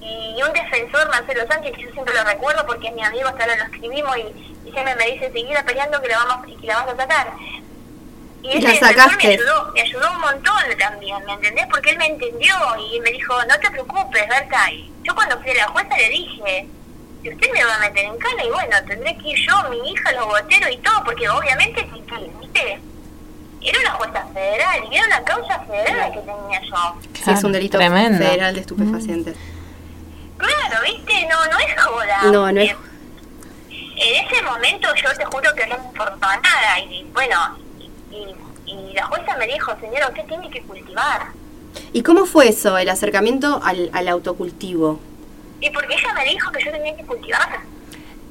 Y 0.00 0.42
un 0.42 0.52
defensor, 0.52 1.08
Marcelo 1.08 1.46
Sánchez, 1.48 1.72
que 1.76 1.82
yo 1.82 1.90
siempre 1.92 2.14
lo 2.14 2.24
recuerdo 2.24 2.66
porque 2.66 2.88
es 2.88 2.94
mi 2.94 3.02
amigo, 3.02 3.26
hasta 3.28 3.44
ahora 3.44 3.56
lo 3.56 3.64
escribimos 3.64 4.16
y, 4.18 4.68
y 4.68 4.72
siempre 4.72 4.94
me 4.96 5.06
dice, 5.12 5.32
seguir 5.32 5.56
peleando 5.64 6.00
que 6.02 6.08
la 6.08 6.18
vamos 6.24 6.48
y 6.48 6.56
que 6.56 6.66
la 6.66 6.76
vas 6.82 6.88
a 6.88 6.96
sacar. 6.96 7.32
Y 8.42 8.48
Y 8.48 8.50
ese 8.58 8.60
la 8.60 8.68
defensor 8.74 8.98
sacaste. 9.04 9.26
me 9.26 9.32
ayudó, 9.34 9.72
me 9.72 9.80
ayudó 9.80 10.10
un 10.12 10.20
montón 10.20 10.62
también, 10.78 11.24
¿me 11.24 11.32
entendés? 11.32 11.66
Porque 11.70 11.90
él 11.90 11.96
me 11.98 12.06
entendió 12.06 12.54
y 12.92 13.00
me 13.00 13.10
dijo, 13.12 13.34
no 13.46 13.58
te 13.58 13.70
preocupes, 13.70 14.28
Berta. 14.28 14.70
Y 14.72 14.92
yo 15.02 15.14
cuando 15.14 15.40
fui 15.40 15.50
a 15.52 15.54
la 15.54 15.68
jueza 15.68 15.96
le 15.96 16.08
dije, 16.10 16.66
si 17.22 17.30
usted 17.30 17.52
me 17.54 17.64
va 17.64 17.74
a 17.76 17.78
meter 17.78 18.04
en 18.04 18.18
cana, 18.18 18.44
y 18.44 18.50
bueno, 18.50 18.76
tendré 18.86 19.16
que 19.16 19.28
ir 19.30 19.38
yo, 19.48 19.70
mi 19.70 19.90
hija, 19.90 20.12
los 20.12 20.26
goteros 20.26 20.70
y 20.70 20.76
todo, 20.78 21.02
porque 21.04 21.26
obviamente, 21.30 21.88
¿viste? 22.42 22.78
Era 23.64 23.80
una 23.80 23.90
jueza 23.92 24.26
federal 24.34 24.80
y 24.90 24.96
era 24.96 25.06
una 25.06 25.24
causa 25.24 25.58
federal 25.60 26.12
que 26.12 26.18
tenía 26.20 26.60
yo. 26.62 27.00
Sí, 27.24 27.30
es 27.30 27.44
un 27.44 27.52
delito 27.52 27.78
Tremendo. 27.78 28.18
federal 28.18 28.54
de 28.54 28.60
estupefacientes. 28.60 29.36
Claro, 30.36 30.84
¿viste? 30.84 31.26
No, 31.26 31.44
no 31.46 31.58
es 31.58 31.82
joda. 31.82 32.22
No, 32.24 32.52
no 32.52 32.60
es- 32.60 32.70
Eh, 32.72 32.76
En 33.96 34.26
ese 34.26 34.42
momento 34.42 34.88
yo 34.96 35.14
te 35.16 35.24
juro 35.24 35.54
que 35.54 35.66
no 35.68 35.78
me 35.78 35.84
importaba 35.84 36.36
nada 36.36 36.80
y 36.80 37.04
bueno, 37.14 37.36
y, 38.10 38.16
y- 38.16 38.34
y 38.90 38.92
la 38.92 39.06
jueza 39.06 39.36
me 39.36 39.46
dijo, 39.46 39.72
señora, 39.80 40.08
usted 40.08 40.24
tiene 40.26 40.50
que 40.50 40.62
cultivar. 40.62 41.28
¿Y 41.92 42.02
cómo 42.02 42.26
fue 42.26 42.48
eso, 42.48 42.76
el 42.76 42.88
acercamiento 42.88 43.60
al, 43.64 43.90
al 43.92 44.08
autocultivo? 44.08 45.00
Y 45.60 45.70
porque 45.70 45.94
ella 45.94 46.12
me 46.12 46.24
dijo 46.24 46.50
que 46.50 46.64
yo 46.64 46.72
tenía 46.72 46.96
que 46.96 47.04
cultivar. 47.04 47.60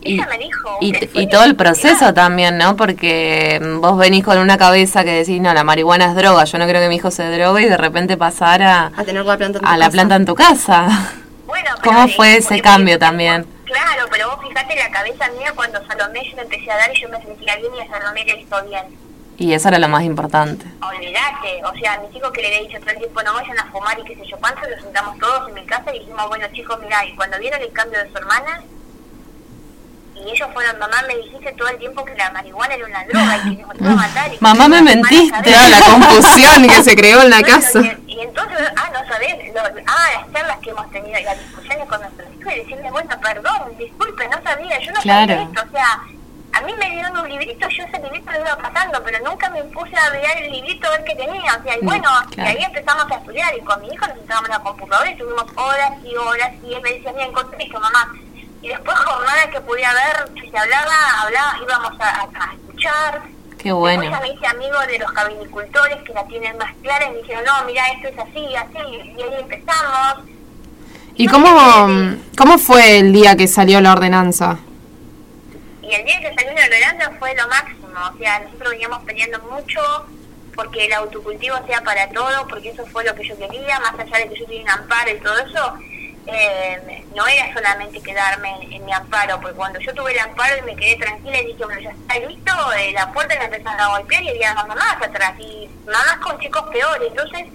Y, 0.04 0.16
ella 0.16 0.28
me 0.30 0.38
dijo. 0.38 0.78
y, 0.82 1.22
y 1.22 1.28
todo 1.28 1.44
el 1.46 1.56
proceso 1.56 2.14
también, 2.14 2.58
¿no? 2.58 2.76
Porque 2.76 3.62
vos 3.80 3.98
venís 3.98 4.24
con 4.24 4.38
una 4.38 4.58
cabeza 4.58 5.04
que 5.04 5.12
decís, 5.12 5.40
no, 5.42 5.54
la 5.54 5.64
marihuana 5.64 6.06
es 6.06 6.16
droga, 6.16 6.44
yo 6.46 6.58
no 6.58 6.68
creo 6.68 6.82
que 6.82 6.90
mi 6.90 6.96
hijo 6.98 7.10
se 7.12 7.24
drogue 7.30 7.64
y 7.64 7.70
de 7.70 7.78
repente 7.78 8.18
pasar 8.18 8.62
a, 8.62 8.92
A 8.96 9.04
tener 9.04 9.26
la 9.26 9.38
planta 9.38 9.60
en 9.60 9.64
tu 9.64 9.70
a 9.70 9.78
la 9.78 9.86
casa. 9.86 9.92
planta 9.92 10.16
en 10.16 10.26
tu 10.26 10.36
casa. 10.36 10.88
Bueno, 11.46 11.70
pero, 11.82 11.96
¿Cómo 11.96 12.08
fue 12.10 12.38
ese 12.38 12.48
porque- 12.50 12.62
cambio 12.62 13.00
también? 13.00 13.46
Claro, 13.66 14.06
pero 14.12 14.30
vos 14.30 14.40
fijate 14.48 14.76
la 14.76 14.92
cabeza 14.92 15.28
mía 15.38 15.52
cuando 15.56 15.80
Salomé 15.88 16.22
yo 16.30 16.36
le 16.36 16.42
empecé 16.44 16.70
a 16.72 16.78
dar 16.78 16.96
y 16.96 17.02
yo 17.02 17.10
me 17.10 17.20
sentía 17.24 17.56
bien 17.58 17.72
y 17.76 17.80
a 17.82 17.88
Salomé 17.88 18.24
le 18.26 18.40
hizo 18.42 18.64
bien. 18.70 18.84
Y 19.36 19.52
eso 19.54 19.68
era 19.70 19.80
lo 19.80 19.88
más 19.90 20.04
importante. 20.04 20.64
Olvídate, 20.80 21.64
o 21.66 21.74
sea, 21.80 21.94
a 21.94 22.00
mis 22.02 22.16
hijos 22.16 22.32
que 22.32 22.42
le 22.44 22.56
he 22.56 22.68
dicho 22.68 22.80
todo 22.80 22.92
el 22.92 22.98
tiempo 23.00 23.24
no 23.24 23.34
vayan 23.34 23.58
a 23.58 23.66
fumar 23.72 23.98
y 24.00 24.04
qué 24.04 24.16
sé 24.16 24.28
yo 24.30 24.38
cuánto, 24.38 24.62
los 24.70 24.80
sentamos 24.82 25.18
todos 25.18 25.50
en 25.50 25.56
mi 25.56 25.66
casa 25.66 25.94
y 25.96 26.00
dijimos, 26.00 26.28
bueno 26.28 26.46
chicos, 26.54 26.78
mirá, 26.82 27.04
y 27.06 27.16
cuando 27.16 27.40
vieron 27.40 27.60
el 27.62 27.72
cambio 27.74 27.98
de 28.04 28.12
su 28.12 28.18
hermana, 28.18 28.62
y 30.16 30.30
ellos 30.30 30.48
fueron, 30.54 30.78
mamá 30.80 31.02
me 31.08 31.16
dijiste 31.18 31.52
todo 31.54 31.68
el 31.70 31.78
tiempo 31.80 32.06
que 32.06 32.16
la 32.16 32.30
marihuana 32.32 32.74
era 32.76 32.86
una 32.86 33.04
droga 33.06 33.38
y 33.46 33.56
que 33.58 33.64
nos 33.64 33.76
iba 33.80 33.92
a 33.92 33.96
matar. 34.08 34.34
Y 34.34 34.38
Mamá, 34.40 34.68
me 34.68 34.78
a 34.78 34.82
mentiste. 34.82 35.42
Claro, 35.42 35.70
la 35.70 35.80
confusión 35.92 36.68
que 36.68 36.84
se 36.84 36.96
creó 36.96 37.22
en 37.22 37.30
la 37.30 37.42
casa. 37.42 37.80
Y, 37.82 38.14
y 38.14 38.20
entonces, 38.22 38.60
ah, 38.76 38.90
no 38.94 39.08
sabés, 39.08 39.36
lo- 39.54 39.62
ah, 39.88 40.08
las 40.22 40.34
charlas 40.34 40.60
que 40.60 40.70
hemos 40.70 40.90
tenido 40.92 41.20
y 41.20 41.24
las 41.24 41.40
discusiones 41.40 41.88
con 41.88 42.02
nuestros 42.02 42.28
hijos 42.40 42.54
y 42.54 42.60
decirle, 42.60 42.92
bueno, 42.92 43.10
perdón, 43.22 43.78
disculpe, 43.78 44.28
no 44.28 44.42
sabía, 44.44 44.80
yo 44.80 44.92
no 44.92 45.00
Claro. 45.02 45.28
sabía 45.34 45.44
esto, 45.50 45.64
o 45.68 45.72
sea, 45.72 46.00
a 46.56 46.62
mí 46.62 46.74
me 46.78 46.92
dieron 46.92 47.18
un 47.18 47.28
librito, 47.28 47.68
yo 47.68 47.84
ese 47.84 48.00
librito 48.00 48.32
lo 48.32 48.40
iba 48.42 48.56
pasando, 48.58 49.02
pero 49.04 49.18
nunca 49.28 49.50
me 49.50 49.64
puse 49.64 49.96
a 49.98 50.12
mirar 50.12 50.38
el 50.38 50.52
librito 50.52 50.88
a 50.88 50.92
ver 50.92 51.04
qué 51.04 51.16
tenía, 51.16 51.56
o 51.60 51.64
sea, 51.64 51.76
y 51.78 51.82
Mm, 51.82 51.86
bueno, 51.86 52.10
claro. 52.30 52.52
y 52.52 52.56
ahí 52.58 52.64
empezamos 52.64 53.12
a 53.12 53.16
estudiar 53.16 53.56
y 53.58 53.62
con 53.62 53.82
mi 53.82 53.88
hijo 53.88 54.06
nos 54.08 54.18
sentábamos 54.18 54.50
en 54.50 54.56
la 54.58 54.60
computadora 54.64 55.10
y 55.10 55.14
estuvimos 55.14 55.46
horas 55.56 55.92
y 56.04 56.16
horas 56.16 56.52
y 56.64 56.74
él 56.76 56.82
me 56.84 56.94
decía, 56.94 57.12
mira, 57.14 57.26
encontré 57.26 57.64
esto, 57.64 57.80
mamá. 57.80 58.14
Y 58.64 58.70
después 58.70 58.98
jornadas 58.98 59.48
que 59.48 59.60
podía 59.60 59.94
ver, 59.94 60.42
si 60.42 60.50
se 60.50 60.58
hablaba, 60.58 60.96
hablaba, 61.22 61.60
íbamos 61.62 62.00
a, 62.00 62.54
escuchar. 62.54 63.22
Qué 63.60 63.74
bueno. 63.74 64.02
Después 64.02 64.22
ya 64.22 64.26
me 64.26 64.34
hice 64.34 64.48
amigo 64.48 64.80
de 64.88 65.00
los 65.00 65.12
cabildicultores 65.12 66.02
que 66.04 66.14
la 66.14 66.26
tienen 66.28 66.58
más 66.58 66.74
clara 66.82 67.08
y 67.08 67.12
me 67.12 67.18
dijeron, 67.18 67.44
no, 67.46 67.66
mira, 67.66 67.86
esto 67.90 68.08
es 68.08 68.18
así, 68.18 68.56
así, 68.56 69.14
y 69.18 69.22
ahí 69.22 69.36
empezamos. 69.38 70.26
¿Y 71.16 71.28
cómo, 71.28 71.50
cómo 72.38 72.58
fue 72.58 73.00
el 73.00 73.12
día 73.12 73.36
que 73.36 73.48
salió 73.48 73.82
la 73.82 73.92
ordenanza? 73.92 74.58
Y 75.82 75.94
el 75.94 76.06
día 76.06 76.22
que 76.22 76.34
salió 76.34 76.54
la 76.54 76.66
ordenanza 76.66 77.12
fue 77.20 77.36
lo 77.36 77.48
máximo, 77.50 78.00
o 78.14 78.18
sea, 78.18 78.40
nosotros 78.40 78.72
veníamos 78.72 79.04
peleando 79.04 79.40
mucho 79.40 79.82
porque 80.56 80.86
el 80.86 80.94
autocultivo 80.94 81.58
sea 81.68 81.82
para 81.82 82.08
todo, 82.10 82.48
porque 82.48 82.70
eso 82.70 82.86
fue 82.86 83.04
lo 83.04 83.14
que 83.14 83.28
yo 83.28 83.38
quería, 83.38 83.80
más 83.82 84.00
allá 84.00 84.20
de 84.20 84.30
que 84.30 84.40
yo 84.40 84.46
tenía 84.46 84.64
un 84.64 84.70
amparo 84.70 85.12
y 85.12 85.20
todo 85.20 85.38
eso, 85.40 85.78
eh, 86.26 87.06
no 87.16 87.28
era 87.28 87.54
solamente 87.54 88.02
quedarme 88.02 88.68
en, 88.72 88.86
mi 88.86 88.94
amparo, 88.94 89.40
porque 89.42 89.56
cuando 89.56 89.80
yo 89.80 89.94
tuve 89.94 90.14
el 90.14 90.20
amparo 90.20 90.58
y 90.58 90.62
me 90.62 90.76
quedé 90.76 90.96
tranquila 90.96 91.42
y 91.42 91.46
dije, 91.48 91.66
bueno, 91.66 91.82
ya 91.82 91.92
está 91.92 92.20
listo, 92.20 92.74
eh, 92.74 92.92
la 92.94 93.12
puerta 93.12 93.36
la 93.36 93.46
empezaron 93.46 93.80
a 93.80 93.98
golpear 93.98 94.24
y 94.24 94.30
había 94.30 94.54
mamás 94.54 94.98
atrás, 95.02 95.34
y 95.40 95.70
mamás 95.86 96.18
con 96.22 96.40
chicos 96.40 96.64
peores, 96.72 97.10
entonces 97.10 97.48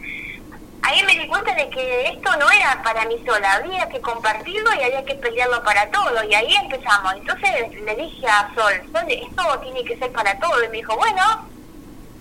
ahí 0.82 1.02
me 1.04 1.18
di 1.18 1.26
cuenta 1.26 1.54
de 1.54 1.68
que 1.70 2.08
esto 2.08 2.36
no 2.36 2.50
era 2.50 2.82
para 2.82 3.04
mí 3.06 3.16
sola, 3.26 3.54
había 3.54 3.88
que 3.88 4.00
compartirlo 4.00 4.74
y 4.74 4.82
había 4.82 5.04
que 5.04 5.14
pelearlo 5.14 5.62
para 5.62 5.90
todo, 5.90 6.22
y 6.24 6.34
ahí 6.34 6.54
empezamos. 6.62 7.14
Entonces 7.14 7.82
le 7.84 7.96
dije 7.96 8.26
a 8.26 8.50
Sol, 8.54 8.74
Sol, 8.92 9.04
esto 9.08 9.58
tiene 9.60 9.84
que 9.84 9.96
ser 9.98 10.12
para 10.12 10.38
todo, 10.38 10.62
y 10.64 10.68
me 10.68 10.76
dijo, 10.78 10.96
bueno, 10.96 11.48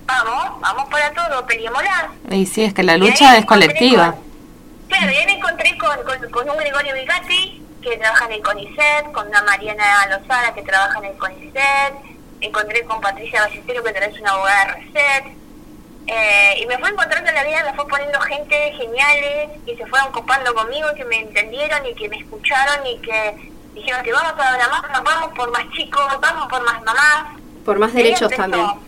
vamos, 0.06 0.62
vamos 0.62 0.90
para 0.90 1.12
todo, 1.12 1.46
peleémosla. 1.46 2.10
Y 2.30 2.46
sí, 2.46 2.64
es 2.64 2.74
que 2.74 2.84
la 2.84 2.98
lucha 2.98 3.38
es 3.38 3.46
colectiva. 3.46 4.16
Claro, 4.88 5.12
y 5.12 5.16
ahí 5.16 5.26
me 5.26 5.34
encontré 5.34 5.78
con, 5.78 5.98
con, 6.32 6.50
un 6.50 6.58
Gregorio 6.58 6.94
Vigati, 6.94 7.64
que 7.82 7.98
trabaja 7.98 8.26
en 8.26 8.32
el 8.34 8.42
CONICET, 8.42 9.12
con 9.14 9.28
una 9.28 9.44
Mariana 9.44 10.08
Lozada, 10.08 10.54
que 10.54 10.64
trabaja 10.64 11.00
en 11.00 11.06
el 11.06 11.18
CONICET, 11.18 11.94
encontré 12.42 12.84
con 12.86 13.02
Patricia 13.02 13.42
Ballesteros, 13.42 13.84
que 13.84 14.06
es 14.06 14.20
una 14.20 14.32
abogada 14.32 14.66
de 14.66 14.72
RECET, 14.74 15.38
eh, 16.08 16.60
y 16.62 16.66
me 16.68 16.78
fue 16.78 16.90
encontrando 16.90 17.30
en 17.30 17.36
la 17.36 17.44
vida, 17.44 17.64
me 17.66 17.74
fue 17.76 17.88
poniendo 17.88 18.20
gente 18.22 18.56
geniales 18.78 19.50
y 19.66 19.76
se 19.76 19.86
fueron 19.88 20.12
copando 20.14 20.54
conmigo, 20.54 20.88
que 20.96 21.04
me 21.04 21.20
entendieron 21.20 21.86
y 21.86 21.94
que 21.96 22.08
me 22.08 22.18
escucharon 22.18 22.86
y 22.88 22.98
que 23.00 23.52
dijeron 23.74 24.04
que 24.04 24.14
vamos 24.14 24.34
para 24.34 24.58
la 24.58 24.70
más, 24.70 25.04
vamos 25.04 25.34
por 25.36 25.52
más 25.52 25.70
chicos, 25.72 26.06
vamos 26.22 26.48
por 26.48 26.64
más 26.64 26.82
mamás. 26.84 27.38
Por 27.66 27.78
más 27.78 27.94
derechos 27.94 28.32
también. 28.32 28.87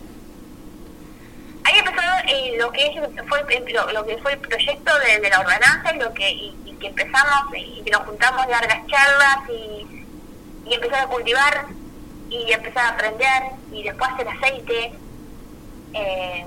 Ahí 1.64 1.78
empezó 1.78 2.00
eh, 2.26 2.56
lo 2.58 2.72
que 2.72 2.90
fue 3.28 3.40
lo, 3.92 4.06
que 4.06 4.18
fue 4.18 4.32
el 4.32 4.38
proyecto 4.38 4.92
de, 4.98 5.28
la 5.28 5.40
ordenanza 5.40 5.94
y 5.94 5.98
lo 5.98 6.12
que 6.14 6.30
y, 6.30 6.76
que 6.80 6.86
empezamos 6.86 7.54
y 7.54 7.82
que 7.82 7.90
nos 7.90 8.06
juntamos 8.06 8.46
largas 8.46 8.86
charlas 8.86 9.50
y, 9.50 10.06
y 10.66 10.74
empezar 10.74 11.04
a 11.04 11.06
cultivar 11.08 11.66
y 12.30 12.52
empezar 12.52 12.86
a 12.86 12.88
aprender 12.90 13.42
y 13.72 13.82
después 13.82 14.10
hacer 14.10 14.28
aceite. 14.28 14.92
Eh, 15.92 16.46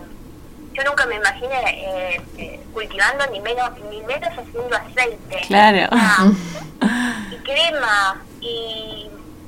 yo 0.73 0.83
nunca 0.83 1.05
me 1.05 1.15
imaginé 1.15 1.61
eh, 1.67 2.21
eh, 2.37 2.59
cultivando 2.73 3.25
ni 3.27 3.39
menos 3.41 3.69
ni 3.91 4.01
menos 4.01 4.29
haciendo 4.29 4.75
aceite 4.75 5.41
claro 5.47 5.87
ah, 5.91 6.31
y 7.31 7.35
crema 7.43 8.21
y, 8.41 9.02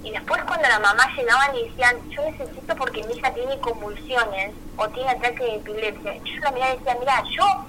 y 0.05 0.11
después 0.11 0.41
cuando 0.43 0.69
la 0.69 0.79
mamá 0.79 1.03
llegaban 1.17 1.55
y 1.55 1.67
decían 1.67 1.97
yo 2.09 2.21
necesito 2.23 2.75
porque 2.77 3.03
mi 3.03 3.15
hija 3.15 3.33
tiene 3.33 3.59
convulsiones 3.59 4.53
o 4.77 4.87
tiene 4.89 5.09
ataque 5.09 5.43
de 5.43 5.55
epilepsia 5.55 6.15
yo 6.23 6.39
la 6.41 6.51
miraba 6.51 6.73
y 6.73 6.77
decía 6.77 6.97
mira 6.99 7.23
yo 7.35 7.65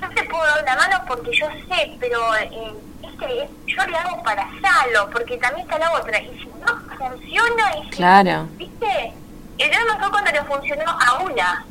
yo 0.00 0.08
te 0.08 0.24
puedo 0.24 0.44
dar 0.44 0.62
una 0.62 0.76
mano 0.76 1.04
porque 1.06 1.30
yo 1.32 1.46
sé 1.68 1.96
pero 2.00 2.34
eh, 2.36 2.74
este, 3.02 3.48
yo 3.66 3.86
le 3.86 3.96
hago 3.96 4.22
para 4.24 4.48
salo 4.60 5.10
porque 5.12 5.36
también 5.38 5.68
está 5.68 5.78
la 5.78 5.92
otra 5.92 6.20
y 6.20 6.28
si 6.38 6.46
no 6.46 6.96
funciona 6.98 7.76
y 7.76 7.90
claro. 7.90 8.48
viste 8.56 9.14
el 9.58 9.70
drama 9.70 9.98
fue 9.98 10.10
cuando 10.10 10.30
le 10.32 10.42
funcionó 10.44 10.90
a 10.90 11.22
una. 11.22 11.64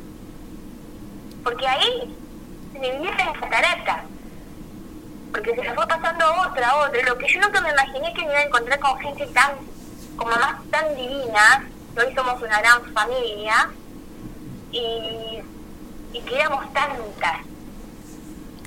Porque 1.42 1.66
ahí 1.66 2.16
se 2.72 2.78
me 2.78 2.90
viene 2.90 3.10
la 3.10 3.32
catarata. 3.32 4.04
Porque 5.34 5.52
se 5.52 5.62
le 5.62 5.74
fue 5.74 5.84
pasando 5.88 6.24
otra, 6.48 6.76
otra. 6.76 7.02
Lo 7.02 7.18
que 7.18 7.26
yo 7.26 7.40
nunca 7.40 7.60
me 7.60 7.70
imaginé 7.70 8.14
que 8.14 8.20
me 8.24 8.30
iba 8.30 8.38
a 8.38 8.44
encontrar 8.44 8.78
con 8.78 8.96
gente 9.00 9.26
tan, 9.34 9.50
como 10.16 10.30
más 10.30 10.62
tan 10.70 10.94
divina, 10.94 11.66
hoy 11.96 12.14
somos 12.14 12.40
una 12.40 12.60
gran 12.60 12.84
familia, 12.94 13.68
y, 14.70 15.40
y 16.12 16.20
que 16.20 16.36
éramos 16.36 16.72
tantas. 16.72 17.40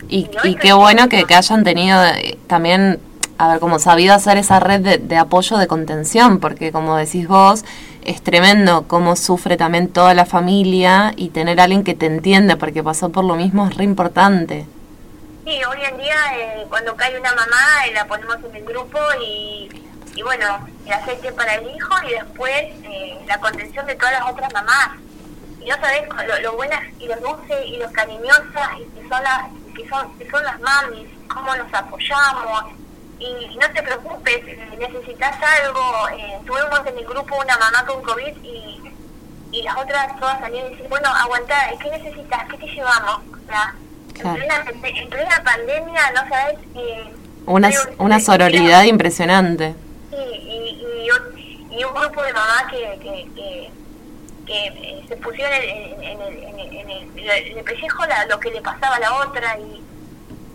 Y, 0.10 0.30
y, 0.44 0.56
qué 0.56 0.74
bueno 0.74 1.08
que, 1.08 1.24
que 1.24 1.36
hayan 1.36 1.64
tenido 1.64 2.04
eh, 2.04 2.38
también 2.48 3.00
a 3.38 3.48
ver, 3.50 3.60
como 3.60 3.80
sabido 3.80 4.14
hacer 4.14 4.38
esa 4.38 4.60
red 4.60 4.82
de, 4.82 4.98
de, 4.98 5.18
apoyo, 5.18 5.58
de 5.58 5.68
contención, 5.68 6.40
porque 6.40 6.72
como 6.74 6.98
decís 6.98 7.28
vos, 7.28 7.64
es 8.04 8.22
tremendo 8.22 8.86
cómo 8.88 9.16
sufre 9.16 9.56
también 9.58 9.88
toda 9.88 10.14
la 10.14 10.26
familia 10.26 11.14
y 11.16 11.30
tener 11.30 11.62
a 11.62 11.64
alguien 11.64 11.84
que 11.84 11.94
te 11.94 12.08
entiende 12.08 12.58
porque 12.58 12.84
pasó 12.84 13.10
por 13.10 13.24
lo 13.24 13.36
mismo 13.36 13.68
es 13.68 13.76
re 13.76 13.86
importante. 13.86 14.66
Sí, 15.48 15.64
hoy 15.64 15.82
en 15.82 15.98
día 15.98 16.18
eh, 16.36 16.66
cuando 16.68 16.94
cae 16.98 17.18
una 17.18 17.34
mamá 17.34 17.86
eh, 17.86 17.94
la 17.94 18.04
ponemos 18.04 18.36
en 18.44 18.54
el 18.54 18.66
grupo 18.66 19.00
y, 19.24 19.70
y 20.14 20.22
bueno, 20.22 20.68
el 20.86 20.92
aceite 20.92 21.32
para 21.32 21.56
el 21.56 21.74
hijo 21.74 21.94
y 22.06 22.12
después 22.12 22.64
eh, 22.84 23.18
la 23.26 23.40
contención 23.40 23.86
de 23.86 23.96
todas 23.96 24.12
las 24.12 24.30
otras 24.30 24.52
mamás. 24.52 24.98
Y 25.62 25.70
no 25.70 25.76
sabes 25.78 26.04
lo, 26.44 26.54
buenas 26.58 26.82
y 27.00 27.08
lo 27.08 27.16
dulces 27.22 27.66
y 27.66 27.78
lo 27.78 27.90
cariñosas 27.94 28.72
que 28.94 29.08
son 29.08 29.24
las, 29.24 29.48
que 29.74 29.88
son, 29.88 30.44
las 30.44 30.60
mamis, 30.60 31.08
cómo 31.34 31.56
nos 31.56 31.74
apoyamos 31.74 32.66
y 33.18 33.58
no 33.58 33.72
te 33.72 33.82
preocupes, 33.84 34.44
necesitas 34.78 35.34
algo. 35.64 36.10
Tuvimos 36.46 36.86
en 36.88 36.98
el 36.98 37.06
grupo 37.06 37.38
una 37.38 37.58
mamá 37.58 37.86
con 37.86 38.04
COVID 38.04 38.36
y, 38.44 38.82
y 39.54 39.62
las 39.62 39.78
otras 39.78 40.20
todas 40.20 40.42
salían 40.42 40.66
y 40.68 40.70
decían, 40.72 40.90
bueno, 40.90 41.08
aguanta, 41.08 41.56
¿qué 41.82 41.90
necesitas? 41.90 42.50
¿Qué 42.50 42.58
te 42.58 42.66
llevamos? 42.66 43.22
En, 44.20 45.10
plena, 45.10 45.44
pandemia, 45.44 46.12
no 46.12 46.30
sabes... 46.30 46.58
Eh, 46.76 47.14
una, 47.46 47.70
una 47.98 48.20
sororidad 48.20 48.84
impresionante. 48.84 49.74
Sí, 50.10 50.18
y, 50.18 51.08
y, 51.72 51.84
un 51.84 51.94
grupo 51.94 52.22
de 52.24 52.34
mamás 52.34 52.66
que, 52.72 53.00
que, 53.00 53.28
que, 53.36 53.70
que 54.46 54.68
eh, 54.68 55.06
se 55.08 55.16
pusieron 55.18 55.54
en, 55.54 56.04
en, 56.04 56.22
en, 56.22 56.60
en 56.60 57.58
el, 57.58 57.64
pellejo 57.64 58.04
lo 58.30 58.40
que 58.40 58.52
le 58.52 58.62
pasaba 58.62 58.96
a 58.96 59.00
la 59.00 59.14
otra 59.16 59.58
y 59.60 59.82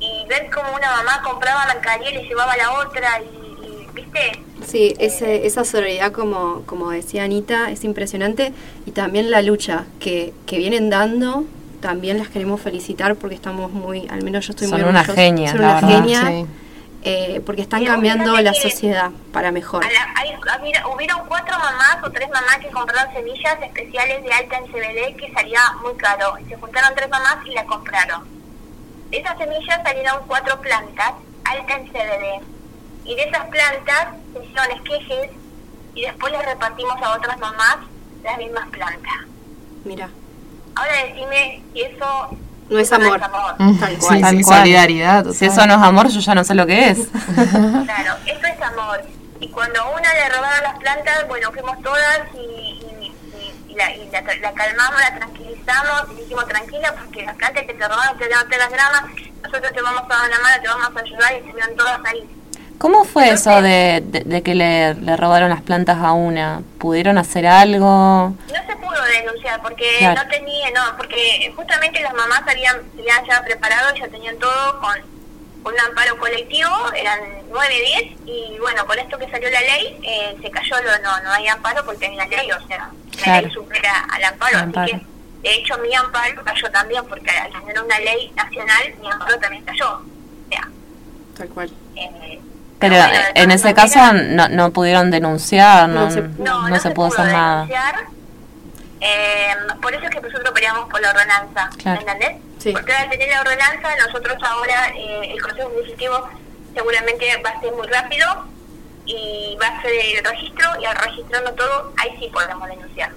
y 0.02 0.26
ver 0.28 0.50
cómo 0.52 0.74
una 0.74 0.90
mamá 0.96 1.22
compraba 1.22 1.66
mercadería 1.66 2.10
y 2.10 2.14
le 2.14 2.22
llevaba 2.24 2.52
a 2.52 2.56
la 2.56 2.72
otra 2.72 3.20
y, 3.20 3.86
¿viste? 3.94 4.42
Sí, 4.66 4.94
ese, 4.98 5.46
esa 5.46 5.64
solidaridad, 5.64 6.12
como, 6.12 6.62
como 6.66 6.90
decía 6.90 7.24
Anita, 7.24 7.70
es 7.70 7.84
impresionante 7.84 8.52
y 8.84 8.90
también 8.90 9.30
la 9.30 9.42
lucha 9.42 9.84
que, 10.00 10.34
que 10.46 10.58
vienen 10.58 10.90
dando, 10.90 11.44
también 11.82 12.16
las 12.16 12.28
queremos 12.28 12.62
felicitar 12.62 13.16
porque 13.16 13.34
estamos 13.34 13.70
muy, 13.70 14.08
al 14.08 14.22
menos 14.22 14.46
yo 14.46 14.52
estoy 14.52 14.68
son 14.68 14.80
muy 14.80 14.88
una 14.88 15.04
genia, 15.04 15.50
son 15.50 15.60
una 15.60 15.80
genia, 15.80 16.46
eh, 17.02 17.42
porque 17.44 17.60
están 17.60 17.84
cambiando 17.84 18.40
la 18.40 18.54
sociedad 18.54 19.10
para 19.32 19.52
mejor. 19.52 19.84
hay, 20.14 20.34
hubieron 20.94 21.26
cuatro 21.26 21.58
mamás 21.58 21.98
o 22.02 22.10
tres 22.10 22.28
mamás 22.30 22.58
que 22.58 22.68
compraron 22.68 23.12
semillas 23.12 23.60
especiales 23.60 24.22
de 24.22 24.32
alta 24.32 24.56
en 24.56 24.66
CBD 24.66 25.16
que 25.16 25.30
salía 25.34 25.60
muy 25.82 25.94
caro. 25.96 26.36
Se 26.48 26.56
juntaron 26.56 26.94
tres 26.94 27.10
mamás 27.10 27.44
y 27.44 27.50
la 27.50 27.66
compraron 27.66 28.32
de 29.12 29.18
esas 29.18 29.36
semillas 29.36 29.82
salieron 29.84 30.22
cuatro 30.26 30.58
plantas 30.62 31.12
altas 31.44 31.76
en 31.76 31.86
CBD. 31.88 32.42
Y 33.04 33.14
de 33.14 33.22
esas 33.24 33.46
plantas 33.48 34.08
se 34.32 34.44
hicieron 34.44 34.70
esquejes 34.72 35.30
y 35.94 36.02
después 36.02 36.32
les 36.32 36.44
repartimos 36.46 36.96
a 37.02 37.16
otras 37.16 37.38
mamás 37.38 37.76
las 38.22 38.38
mismas 38.38 38.68
plantas. 38.70 39.26
Mira. 39.84 40.08
Ahora 40.74 40.92
decime 41.06 41.62
si 41.72 41.82
eso 41.82 42.36
no 42.70 42.78
es 42.78 42.92
amor. 42.92 43.20
Tal 43.20 43.98
cual. 43.98 44.44
solidaridad. 44.44 45.26
Si 45.32 45.44
eso 45.44 45.66
no 45.66 45.74
es 45.74 45.82
amor, 45.82 46.08
yo 46.08 46.20
ya 46.20 46.34
no 46.34 46.44
sé 46.44 46.54
lo 46.54 46.66
que 46.66 46.90
es. 46.90 46.98
claro, 47.84 48.14
eso 48.26 48.46
es 48.46 48.62
amor. 48.62 49.02
Y 49.40 49.48
cuando 49.48 49.82
a 49.82 49.90
una 49.90 50.14
le 50.14 50.28
robaron 50.28 50.62
las 50.62 50.78
plantas, 50.78 51.28
bueno, 51.28 51.50
fuimos 51.52 51.82
todas 51.82 52.20
y, 52.34 52.80
y 53.68 53.74
la, 53.74 53.94
y 53.94 54.08
la, 54.10 54.22
la, 54.22 54.52
calmamos, 54.52 55.00
la 55.00 55.16
tranquilizamos 55.16 56.02
y 56.12 56.14
dijimos 56.22 56.46
tranquila 56.46 56.94
porque 56.96 57.26
las 57.26 57.36
plantas 57.36 57.64
que 57.64 57.74
te 57.74 57.88
robaron 57.88 58.16
te 58.18 58.28
dan 58.28 58.48
las 58.48 58.70
dramas, 58.70 59.02
nosotros 59.42 59.72
te 59.72 59.82
vamos 59.82 60.02
a 60.02 60.06
dar 60.08 60.28
una 60.28 60.38
mano, 60.40 60.62
te 60.62 60.68
vamos 60.68 60.96
a 60.96 61.00
ayudar 61.00 61.32
y 61.32 61.36
estuvieron 61.38 61.76
todas 61.76 62.00
ahí. 62.04 62.41
¿Cómo 62.82 63.04
fue 63.04 63.30
eso 63.30 63.62
de, 63.62 64.02
de, 64.04 64.42
que 64.42 64.56
le, 64.56 64.94
le, 64.94 65.16
robaron 65.16 65.50
las 65.50 65.62
plantas 65.62 65.98
a 65.98 66.14
una? 66.14 66.62
¿Pudieron 66.80 67.16
hacer 67.16 67.46
algo? 67.46 67.86
No 67.86 68.66
se 68.66 68.74
pudo 68.74 69.00
denunciar 69.04 69.62
porque 69.62 69.86
no 70.02 70.26
tenía, 70.26 70.68
no, 70.72 70.96
porque 70.96 71.52
justamente 71.54 72.00
las 72.00 72.12
mamás 72.12 72.42
habían, 72.44 72.82
habían 72.98 73.24
ya 73.24 73.40
preparado 73.44 73.94
y 73.94 74.00
ya 74.00 74.08
tenían 74.08 74.36
todo 74.40 74.80
con 74.80 74.98
un 75.72 75.78
amparo 75.78 76.18
colectivo, 76.18 76.70
eran 76.96 77.20
9, 77.52 77.74
10, 78.26 78.26
y 78.26 78.58
bueno, 78.58 78.84
con 78.84 78.98
esto 78.98 79.16
que 79.16 79.30
salió 79.30 79.48
la 79.48 79.60
ley, 79.60 80.00
eh, 80.02 80.36
se 80.42 80.50
cayó, 80.50 80.74
lo, 80.82 80.98
no, 81.04 81.20
no 81.22 81.30
hay 81.30 81.46
amparo 81.46 81.84
porque 81.84 82.06
hay 82.06 82.14
una 82.14 82.26
ley, 82.26 82.50
o 82.50 82.66
sea, 82.66 82.90
la 83.24 83.42
ley 83.42 83.50
supera 83.52 84.08
al 84.10 84.24
amparo, 84.24 84.58
así 84.58 84.90
que 84.90 85.00
de 85.48 85.54
hecho 85.54 85.78
mi 85.78 85.94
amparo 85.94 86.42
cayó 86.42 86.68
también 86.72 87.04
porque 87.06 87.30
al 87.30 87.52
tener 87.52 87.80
una 87.80 88.00
ley 88.00 88.32
nacional, 88.34 88.92
mi 89.00 89.08
amparo 89.08 89.38
también 89.38 89.64
cayó. 89.64 89.98
O 89.98 90.48
sea, 90.50 90.68
Tal 91.36 91.48
cual. 91.48 91.70
Eh, 91.94 92.40
pero 92.82 92.96
en 93.34 93.50
ese 93.50 93.72
caso 93.74 94.12
no, 94.12 94.48
no 94.48 94.70
pudieron 94.72 95.10
denunciar, 95.10 95.88
no, 95.88 96.04
no 96.06 96.10
se, 96.10 96.20
no, 96.20 96.68
no 96.68 96.78
se 96.78 96.90
pudo 96.90 97.06
hacer 97.06 97.26
nada. 97.32 97.66
Eh, 99.00 99.54
por 99.80 99.92
eso 99.94 100.04
es 100.04 100.10
que 100.10 100.20
nosotros 100.20 100.50
peleamos 100.52 100.88
por 100.88 101.00
la 101.00 101.10
ordenanza, 101.10 101.70
Claro. 101.78 102.00
¿entendés? 102.00 102.36
Sí. 102.58 102.72
Porque 102.72 102.92
al 102.92 103.10
tener 103.10 103.28
la 103.30 103.40
ordenanza, 103.40 103.88
nosotros 104.06 104.36
ahora, 104.48 104.88
eh, 104.94 105.32
el 105.32 105.42
Consejo 105.42 105.70
Ejecutivo 105.80 106.28
seguramente 106.74 107.26
va 107.44 107.50
a 107.50 107.60
ser 107.60 107.72
muy 107.72 107.86
rápido 107.88 108.46
y 109.04 109.58
va 109.60 109.66
a 109.66 109.82
ser 109.82 109.90
el 109.92 110.24
registro 110.24 110.68
y 110.80 110.84
al 110.84 110.96
registrarlo 110.96 111.52
todo, 111.54 111.92
ahí 111.96 112.16
sí 112.20 112.30
podemos 112.32 112.68
denunciar. 112.68 113.10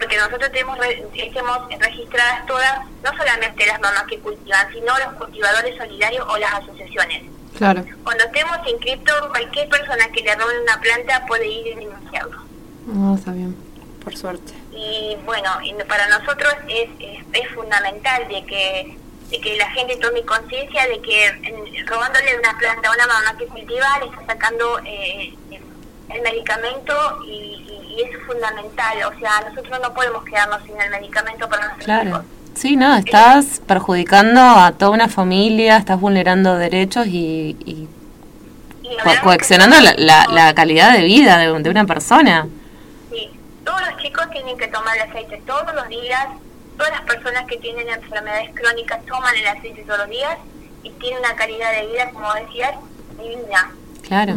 Porque 0.00 0.16
nosotros 0.16 0.50
tenemos, 0.50 0.76
re- 0.78 1.04
tenemos 1.12 1.58
registradas 1.78 2.44
todas, 2.46 2.80
no 3.04 3.16
solamente 3.16 3.64
las 3.66 3.80
mamás 3.80 4.02
que 4.08 4.18
cultivan, 4.18 4.66
sino 4.72 4.98
los 4.98 5.12
cultivadores 5.14 5.76
solidarios 5.76 6.26
o 6.28 6.36
las 6.38 6.54
asociaciones. 6.54 7.22
Claro. 7.56 7.84
Cuando 8.04 8.24
estemos 8.24 8.56
inscriptos, 8.66 9.14
cualquier 9.28 9.68
persona 9.68 10.08
que 10.12 10.22
le 10.22 10.34
roben 10.34 10.62
una 10.62 10.80
planta 10.80 11.24
puede 11.26 11.46
ir 11.46 11.66
y 11.68 11.74
denunciarlo. 11.74 12.38
No, 12.86 13.14
está 13.14 13.32
bien. 13.32 13.54
Por 14.02 14.16
suerte. 14.16 14.52
Y 14.72 15.16
bueno, 15.24 15.50
para 15.88 16.08
nosotros 16.08 16.52
es, 16.68 16.88
es, 16.98 17.24
es 17.32 17.48
fundamental 17.54 18.26
de 18.28 18.44
que, 18.46 18.98
de 19.30 19.40
que 19.40 19.56
la 19.56 19.70
gente 19.70 19.96
tome 19.96 20.22
conciencia 20.22 20.88
de 20.88 21.00
que 21.00 21.26
en- 21.26 21.86
robándole 21.86 22.36
una 22.38 22.58
planta 22.58 22.88
a 22.88 22.92
una 22.92 23.06
mamá 23.06 23.38
que 23.38 23.46
cultiva 23.46 23.86
le 24.00 24.06
está 24.06 24.26
sacando 24.26 24.80
eh, 24.84 25.34
el 26.08 26.20
medicamento 26.22 27.20
y, 27.26 27.30
y- 27.30 27.94
y 27.96 28.02
es 28.02 28.22
fundamental. 28.26 28.98
O 29.14 29.18
sea, 29.20 29.48
nosotros 29.48 29.78
no 29.80 29.94
podemos 29.94 30.24
quedarnos 30.24 30.62
sin 30.64 30.80
el 30.80 30.90
medicamento 30.90 31.48
para 31.48 31.66
nuestros 31.66 31.84
Claro. 31.84 32.08
hijos. 32.08 32.24
Sí, 32.54 32.76
no, 32.76 32.94
estás 32.96 33.60
perjudicando 33.66 34.40
a 34.40 34.72
toda 34.72 34.90
una 34.92 35.08
familia, 35.08 35.78
estás 35.78 35.98
vulnerando 36.00 36.56
derechos 36.56 37.06
y, 37.06 37.56
y 37.64 37.88
co- 39.02 39.10
coaccionando 39.22 39.80
la, 39.80 39.94
la, 39.96 40.26
la 40.30 40.54
calidad 40.54 40.92
de 40.92 41.02
vida 41.02 41.38
de, 41.38 41.58
de 41.60 41.70
una 41.70 41.86
persona. 41.86 42.46
Sí, 43.10 43.30
todos 43.64 43.80
los 43.90 44.02
chicos 44.02 44.30
tienen 44.30 44.56
que 44.58 44.68
tomar 44.68 44.96
el 44.96 45.02
aceite 45.10 45.42
todos 45.46 45.74
los 45.74 45.88
días. 45.88 46.26
Todas 46.76 46.92
las 46.92 47.02
personas 47.02 47.46
que 47.46 47.56
tienen 47.58 47.88
enfermedades 47.88 48.50
crónicas 48.54 49.04
toman 49.06 49.34
el 49.36 49.46
aceite 49.46 49.82
todos 49.82 50.00
los 50.00 50.08
días 50.08 50.36
y 50.82 50.90
tienen 50.90 51.18
una 51.20 51.34
calidad 51.34 51.72
de 51.72 51.86
vida, 51.86 52.10
como 52.12 52.32
decías, 52.34 52.72
divina. 53.18 53.70
Claro. 54.06 54.34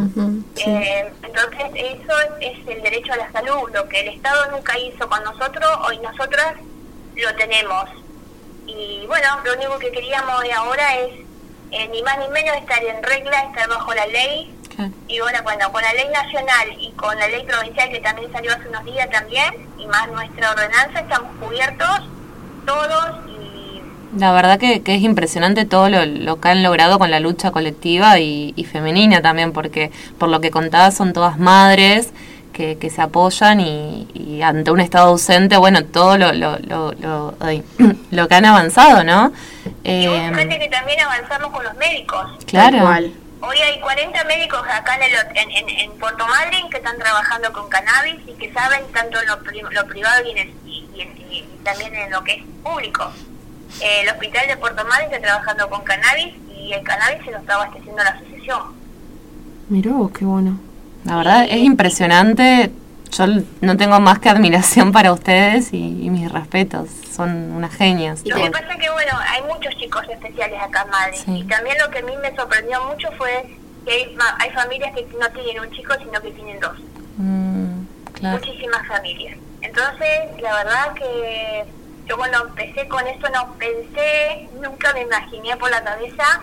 Sí. 0.54 0.64
Eh, 0.70 1.12
entonces, 1.22 1.66
eso 1.74 2.12
es, 2.40 2.58
es 2.58 2.68
el 2.76 2.82
derecho 2.82 3.12
a 3.12 3.16
la 3.16 3.32
salud. 3.32 3.68
Lo 3.74 3.88
que 3.88 4.00
el 4.00 4.08
Estado 4.08 4.50
nunca 4.52 4.78
hizo 4.78 5.08
con 5.08 5.22
nosotros, 5.24 5.66
hoy 5.88 5.98
nosotras 5.98 6.54
lo 7.14 7.34
tenemos. 7.36 7.84
Y 8.78 9.06
bueno, 9.06 9.26
lo 9.44 9.54
único 9.54 9.78
que 9.78 9.90
queríamos 9.90 10.42
de 10.42 10.52
ahora 10.52 10.96
es, 10.96 11.14
eh, 11.70 11.88
ni 11.88 12.02
más 12.02 12.18
ni 12.18 12.28
menos, 12.28 12.56
estar 12.56 12.82
en 12.82 13.02
regla, 13.02 13.42
estar 13.44 13.68
bajo 13.68 13.94
la 13.94 14.06
ley. 14.06 14.52
Y 15.08 15.20
bueno, 15.20 15.38
bueno, 15.42 15.72
con 15.72 15.80
la 15.80 15.92
ley 15.94 16.06
nacional 16.12 16.68
y 16.78 16.90
con 16.92 17.18
la 17.18 17.28
ley 17.28 17.44
provincial 17.44 17.88
que 17.88 18.00
también 18.00 18.30
salió 18.30 18.52
hace 18.52 18.68
unos 18.68 18.84
días 18.84 19.08
también, 19.10 19.54
y 19.78 19.86
más 19.86 20.06
nuestra 20.08 20.50
ordenanza, 20.50 21.00
estamos 21.00 21.30
cubiertos 21.40 22.02
todos 22.66 23.26
y 23.26 23.80
La 24.18 24.32
verdad 24.32 24.58
que, 24.58 24.82
que 24.82 24.96
es 24.96 25.02
impresionante 25.02 25.64
todo 25.64 25.88
lo, 25.88 26.04
lo 26.04 26.40
que 26.42 26.48
han 26.48 26.62
logrado 26.62 26.98
con 26.98 27.10
la 27.10 27.20
lucha 27.20 27.52
colectiva 27.52 28.18
y, 28.18 28.52
y 28.54 28.64
femenina 28.64 29.22
también, 29.22 29.52
porque 29.52 29.92
por 30.18 30.28
lo 30.28 30.42
que 30.42 30.50
contabas 30.50 30.94
son 30.94 31.14
todas 31.14 31.38
madres 31.38 32.12
que, 32.56 32.78
que 32.78 32.88
se 32.90 33.02
apoyan 33.02 33.60
y, 33.60 34.08
y 34.14 34.40
ante 34.42 34.70
un 34.70 34.80
Estado 34.80 35.08
ausente, 35.08 35.56
bueno, 35.58 35.84
todo 35.84 36.16
lo, 36.16 36.32
lo, 36.32 36.58
lo, 36.60 36.92
lo, 36.92 37.34
ay, 37.40 37.62
lo 38.10 38.26
que 38.28 38.34
han 38.34 38.46
avanzado, 38.46 39.04
¿no? 39.04 39.32
y 39.84 40.06
vos 40.06 40.16
Eh, 40.16 40.30
fíjate 40.34 40.58
que 40.58 40.68
también 40.68 41.00
avanzamos 41.00 41.50
con 41.52 41.62
los 41.64 41.74
médicos. 41.76 42.24
claro. 42.46 42.78
Hoy 43.42 43.58
hay 43.58 43.78
40 43.80 44.24
médicos 44.24 44.60
acá 44.72 44.96
en, 44.96 45.02
el, 45.02 45.12
en, 45.36 45.50
en, 45.50 45.68
en 45.68 45.90
Puerto 45.98 46.26
Madryn 46.26 46.70
que 46.70 46.78
están 46.78 46.98
trabajando 46.98 47.52
con 47.52 47.68
cannabis 47.68 48.16
y 48.26 48.32
que 48.32 48.50
saben 48.52 48.80
tanto 48.94 49.20
en 49.20 49.26
lo, 49.28 49.38
pri- 49.40 49.62
lo 49.70 49.86
privado 49.86 50.24
y, 50.26 50.30
en 50.30 50.38
el- 50.38 50.54
y- 50.64 50.88
y 50.94 51.02
y 51.36 51.42
también 51.62 51.94
en 51.94 52.10
lo 52.10 52.24
que 52.24 52.32
es 52.36 52.42
público. 52.64 53.12
Eh, 53.82 54.00
el 54.02 54.08
hospital 54.08 54.46
de 54.48 54.56
Puerto 54.56 54.82
Madryn 54.86 55.06
está 55.12 55.20
trabajando 55.20 55.68
con 55.68 55.82
cannabis 55.84 56.34
y 56.56 56.72
el 56.72 56.82
cannabis 56.82 57.22
se 57.24 57.30
lo 57.32 57.38
está 57.38 57.54
abasteciendo 57.56 58.02
la 58.02 58.10
asociación. 58.10 58.62
Vos, 59.68 60.10
qué 60.12 60.24
bueno. 60.24 60.58
La 61.06 61.16
verdad 61.16 61.44
es 61.48 61.58
impresionante. 61.58 62.70
Yo 63.12 63.26
no 63.60 63.76
tengo 63.76 64.00
más 64.00 64.18
que 64.18 64.28
admiración 64.28 64.92
para 64.92 65.12
ustedes 65.12 65.72
y, 65.72 66.04
y 66.04 66.10
mis 66.10 66.30
respetos. 66.30 66.88
Son 67.14 67.52
unas 67.52 67.72
genias. 67.74 68.22
Lo 68.26 68.36
que 68.36 68.50
pasa 68.50 68.72
es 68.72 68.78
que, 68.78 68.90
bueno, 68.90 69.12
hay 69.26 69.42
muchos 69.42 69.74
chicos 69.76 70.02
especiales 70.10 70.60
acá 70.60 70.82
en 70.82 70.90
Madrid. 70.90 71.18
Sí. 71.24 71.38
Y 71.38 71.44
también 71.44 71.76
lo 71.82 71.90
que 71.90 72.00
a 72.00 72.02
mí 72.02 72.12
me 72.20 72.34
sorprendió 72.34 72.84
mucho 72.84 73.08
fue 73.12 73.56
que 73.86 73.92
hay, 73.92 74.16
hay 74.38 74.50
familias 74.50 74.94
que 74.94 75.06
no 75.18 75.28
tienen 75.30 75.62
un 75.62 75.70
chico, 75.70 75.94
sino 75.98 76.20
que 76.20 76.30
tienen 76.32 76.60
dos. 76.60 76.78
Mm, 77.16 77.84
claro. 78.14 78.38
muchísimas 78.38 78.86
familias. 78.86 79.38
Entonces, 79.62 80.42
la 80.42 80.56
verdad 80.56 80.92
que 80.94 81.64
yo 82.06 82.16
cuando 82.16 82.46
empecé 82.48 82.86
con 82.88 83.06
esto 83.06 83.28
no 83.30 83.54
pensé, 83.54 84.48
nunca 84.60 84.92
me 84.92 85.02
imaginé 85.02 85.56
por 85.56 85.70
la 85.70 85.82
cabeza 85.82 86.42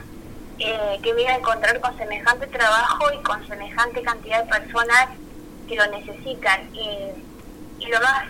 eh, 0.66 1.00
que 1.02 1.14
me 1.14 1.24
iba 1.24 1.32
a 1.32 1.38
encontrar 1.38 1.80
con 1.80 1.98
semejante 1.98 2.48
trabajo 2.48 3.06
y 3.14 3.24
con 3.24 3.46
semejante 3.48 4.02
cantidad 4.02 4.44
de 4.44 4.50
personas 4.50 5.10
que 5.68 5.76
lo 5.76 5.88
necesitan. 5.88 6.70
Y, 6.74 7.10
y 7.80 7.88
lo 7.88 8.00
más 8.02 8.26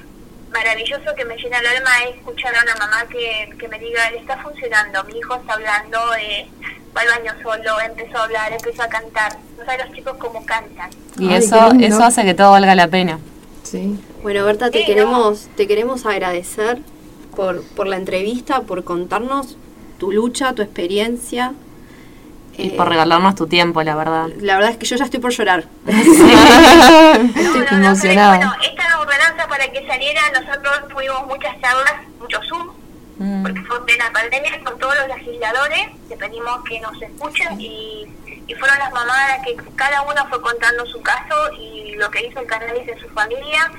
maravilloso 0.51 1.15
que 1.15 1.25
me 1.25 1.35
llena 1.35 1.59
el 1.59 1.67
alma 1.67 1.91
es 2.07 2.15
escuchar 2.17 2.55
a 2.55 2.63
una 2.63 2.75
mamá 2.75 3.05
que, 3.09 3.55
que 3.57 3.67
me 3.67 3.79
diga, 3.79 4.11
le 4.11 4.19
está 4.19 4.37
funcionando, 4.37 5.03
mi 5.05 5.17
hijo 5.17 5.35
está 5.35 5.53
hablando, 5.53 5.99
eh, 6.19 6.47
va 6.95 7.01
al 7.01 7.07
baño 7.07 7.33
solo, 7.41 7.81
empezó 7.81 8.17
a 8.17 8.23
hablar, 8.23 8.53
empezó 8.53 8.83
a 8.83 8.87
cantar. 8.87 9.37
No 9.57 9.65
sabes 9.65 9.85
los 9.85 9.95
chicos 9.95 10.15
cómo 10.17 10.45
cantan. 10.45 10.89
Y 11.17 11.29
Ay, 11.29 11.35
eso, 11.35 11.71
eso 11.79 12.03
hace 12.03 12.23
que 12.23 12.33
todo 12.33 12.51
valga 12.51 12.75
la 12.75 12.87
pena. 12.87 13.19
Sí. 13.63 13.99
Bueno, 14.21 14.45
Berta, 14.45 14.69
te 14.69 14.79
Sí, 14.79 14.85
queremos, 14.85 15.47
te 15.55 15.67
queremos 15.67 16.05
agradecer 16.05 16.79
por, 17.35 17.63
por 17.75 17.87
la 17.87 17.97
entrevista, 17.97 18.61
por 18.61 18.83
contarnos 18.83 19.57
tu 19.97 20.11
lucha, 20.11 20.53
tu 20.53 20.61
experiencia. 20.61 21.53
Y 22.57 22.69
Eh, 22.69 22.73
por 22.77 22.87
regalarnos 22.89 23.35
tu 23.35 23.47
tiempo, 23.47 23.81
la 23.83 23.95
verdad. 23.95 24.27
La 24.39 24.55
verdad 24.55 24.71
es 24.71 24.77
que 24.77 24.85
yo 24.85 24.95
ya 24.95 25.05
estoy 25.05 25.19
por 25.19 25.31
llorar. 25.31 25.65
No, 25.85 27.59
no, 27.59 27.79
no, 27.79 27.85
emocionada. 27.87 28.37
bueno, 28.37 28.53
esta 28.63 28.99
ordenanza 28.99 29.47
para 29.47 29.71
que 29.71 29.85
saliera, 29.87 30.21
nosotros 30.33 30.87
tuvimos 30.89 31.25
muchas 31.27 31.59
charlas, 31.61 31.93
muchos 32.19 32.47
Zoom, 32.47 32.69
Mm, 33.17 33.43
porque 33.43 33.61
fue 33.61 33.79
de 33.85 33.97
la 33.97 34.11
pandemia 34.11 34.63
con 34.63 34.77
todos 34.79 34.95
los 34.97 35.07
legisladores, 35.17 35.87
le 36.09 36.17
pedimos 36.17 36.63
que 36.67 36.79
nos 36.81 36.99
escuchen 37.01 37.61
y, 37.61 38.07
y 38.47 38.53
fueron 38.55 38.77
las 38.79 38.91
mamás 38.91 39.29
las 39.29 39.45
que 39.45 39.55
cada 39.75 40.01
una 40.01 40.25
fue 40.25 40.41
contando 40.41 40.85
su 40.87 40.99
caso 41.01 41.35
y 41.59 41.95
lo 41.95 42.09
que 42.09 42.25
hizo 42.25 42.39
el 42.39 42.47
cannabis 42.47 42.87
en 42.87 42.99
su 42.99 43.07
familia. 43.09 43.71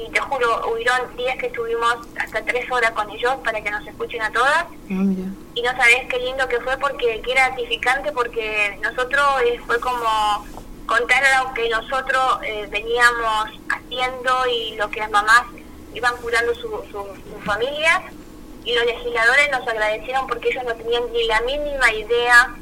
Y 0.00 0.10
te 0.10 0.20
juro, 0.20 0.72
hubieron 0.72 1.14
días 1.16 1.36
que 1.36 1.46
estuvimos 1.46 1.96
hasta 2.18 2.42
tres 2.42 2.70
horas 2.70 2.92
con 2.92 3.10
ellos 3.10 3.34
para 3.44 3.60
que 3.60 3.70
nos 3.70 3.86
escuchen 3.86 4.22
a 4.22 4.32
todas. 4.32 4.64
Ah, 4.64 4.68
mira. 4.88 5.28
Y 5.54 5.62
no 5.62 5.70
sabés 5.72 6.06
qué 6.08 6.18
lindo 6.18 6.48
que 6.48 6.60
fue 6.60 6.76
porque 6.78 7.20
que 7.20 7.32
era 7.32 7.48
gratificante 7.48 8.12
porque 8.12 8.78
nosotros 8.82 9.24
eh, 9.44 9.60
fue 9.66 9.78
como 9.80 10.46
contar 10.86 11.22
lo 11.38 11.52
que 11.54 11.68
nosotros 11.68 12.38
eh, 12.44 12.66
veníamos 12.70 13.50
haciendo 13.68 14.46
y 14.46 14.76
lo 14.76 14.90
que 14.90 15.00
las 15.00 15.10
mamás 15.10 15.42
iban 15.94 16.16
curando 16.16 16.54
su, 16.54 16.68
su, 16.90 17.04
su 17.30 17.40
familia 17.44 18.02
y 18.64 18.74
los 18.74 18.84
legisladores 18.84 19.50
nos 19.50 19.66
agradecieron 19.66 20.26
porque 20.26 20.48
ellos 20.48 20.64
no 20.64 20.74
tenían 20.74 21.02
ni 21.12 21.24
la 21.24 21.40
mínima 21.42 21.92
idea 21.92 22.54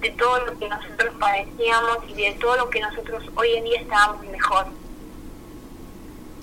de 0.00 0.10
todo 0.10 0.38
lo 0.46 0.58
que 0.58 0.68
nosotros 0.68 1.14
padecíamos 1.18 1.98
y 2.08 2.14
de 2.14 2.32
todo 2.40 2.56
lo 2.56 2.70
que 2.70 2.80
nosotros 2.80 3.24
hoy 3.34 3.56
en 3.56 3.64
día 3.64 3.80
estábamos 3.80 4.24
mejor. 4.26 4.66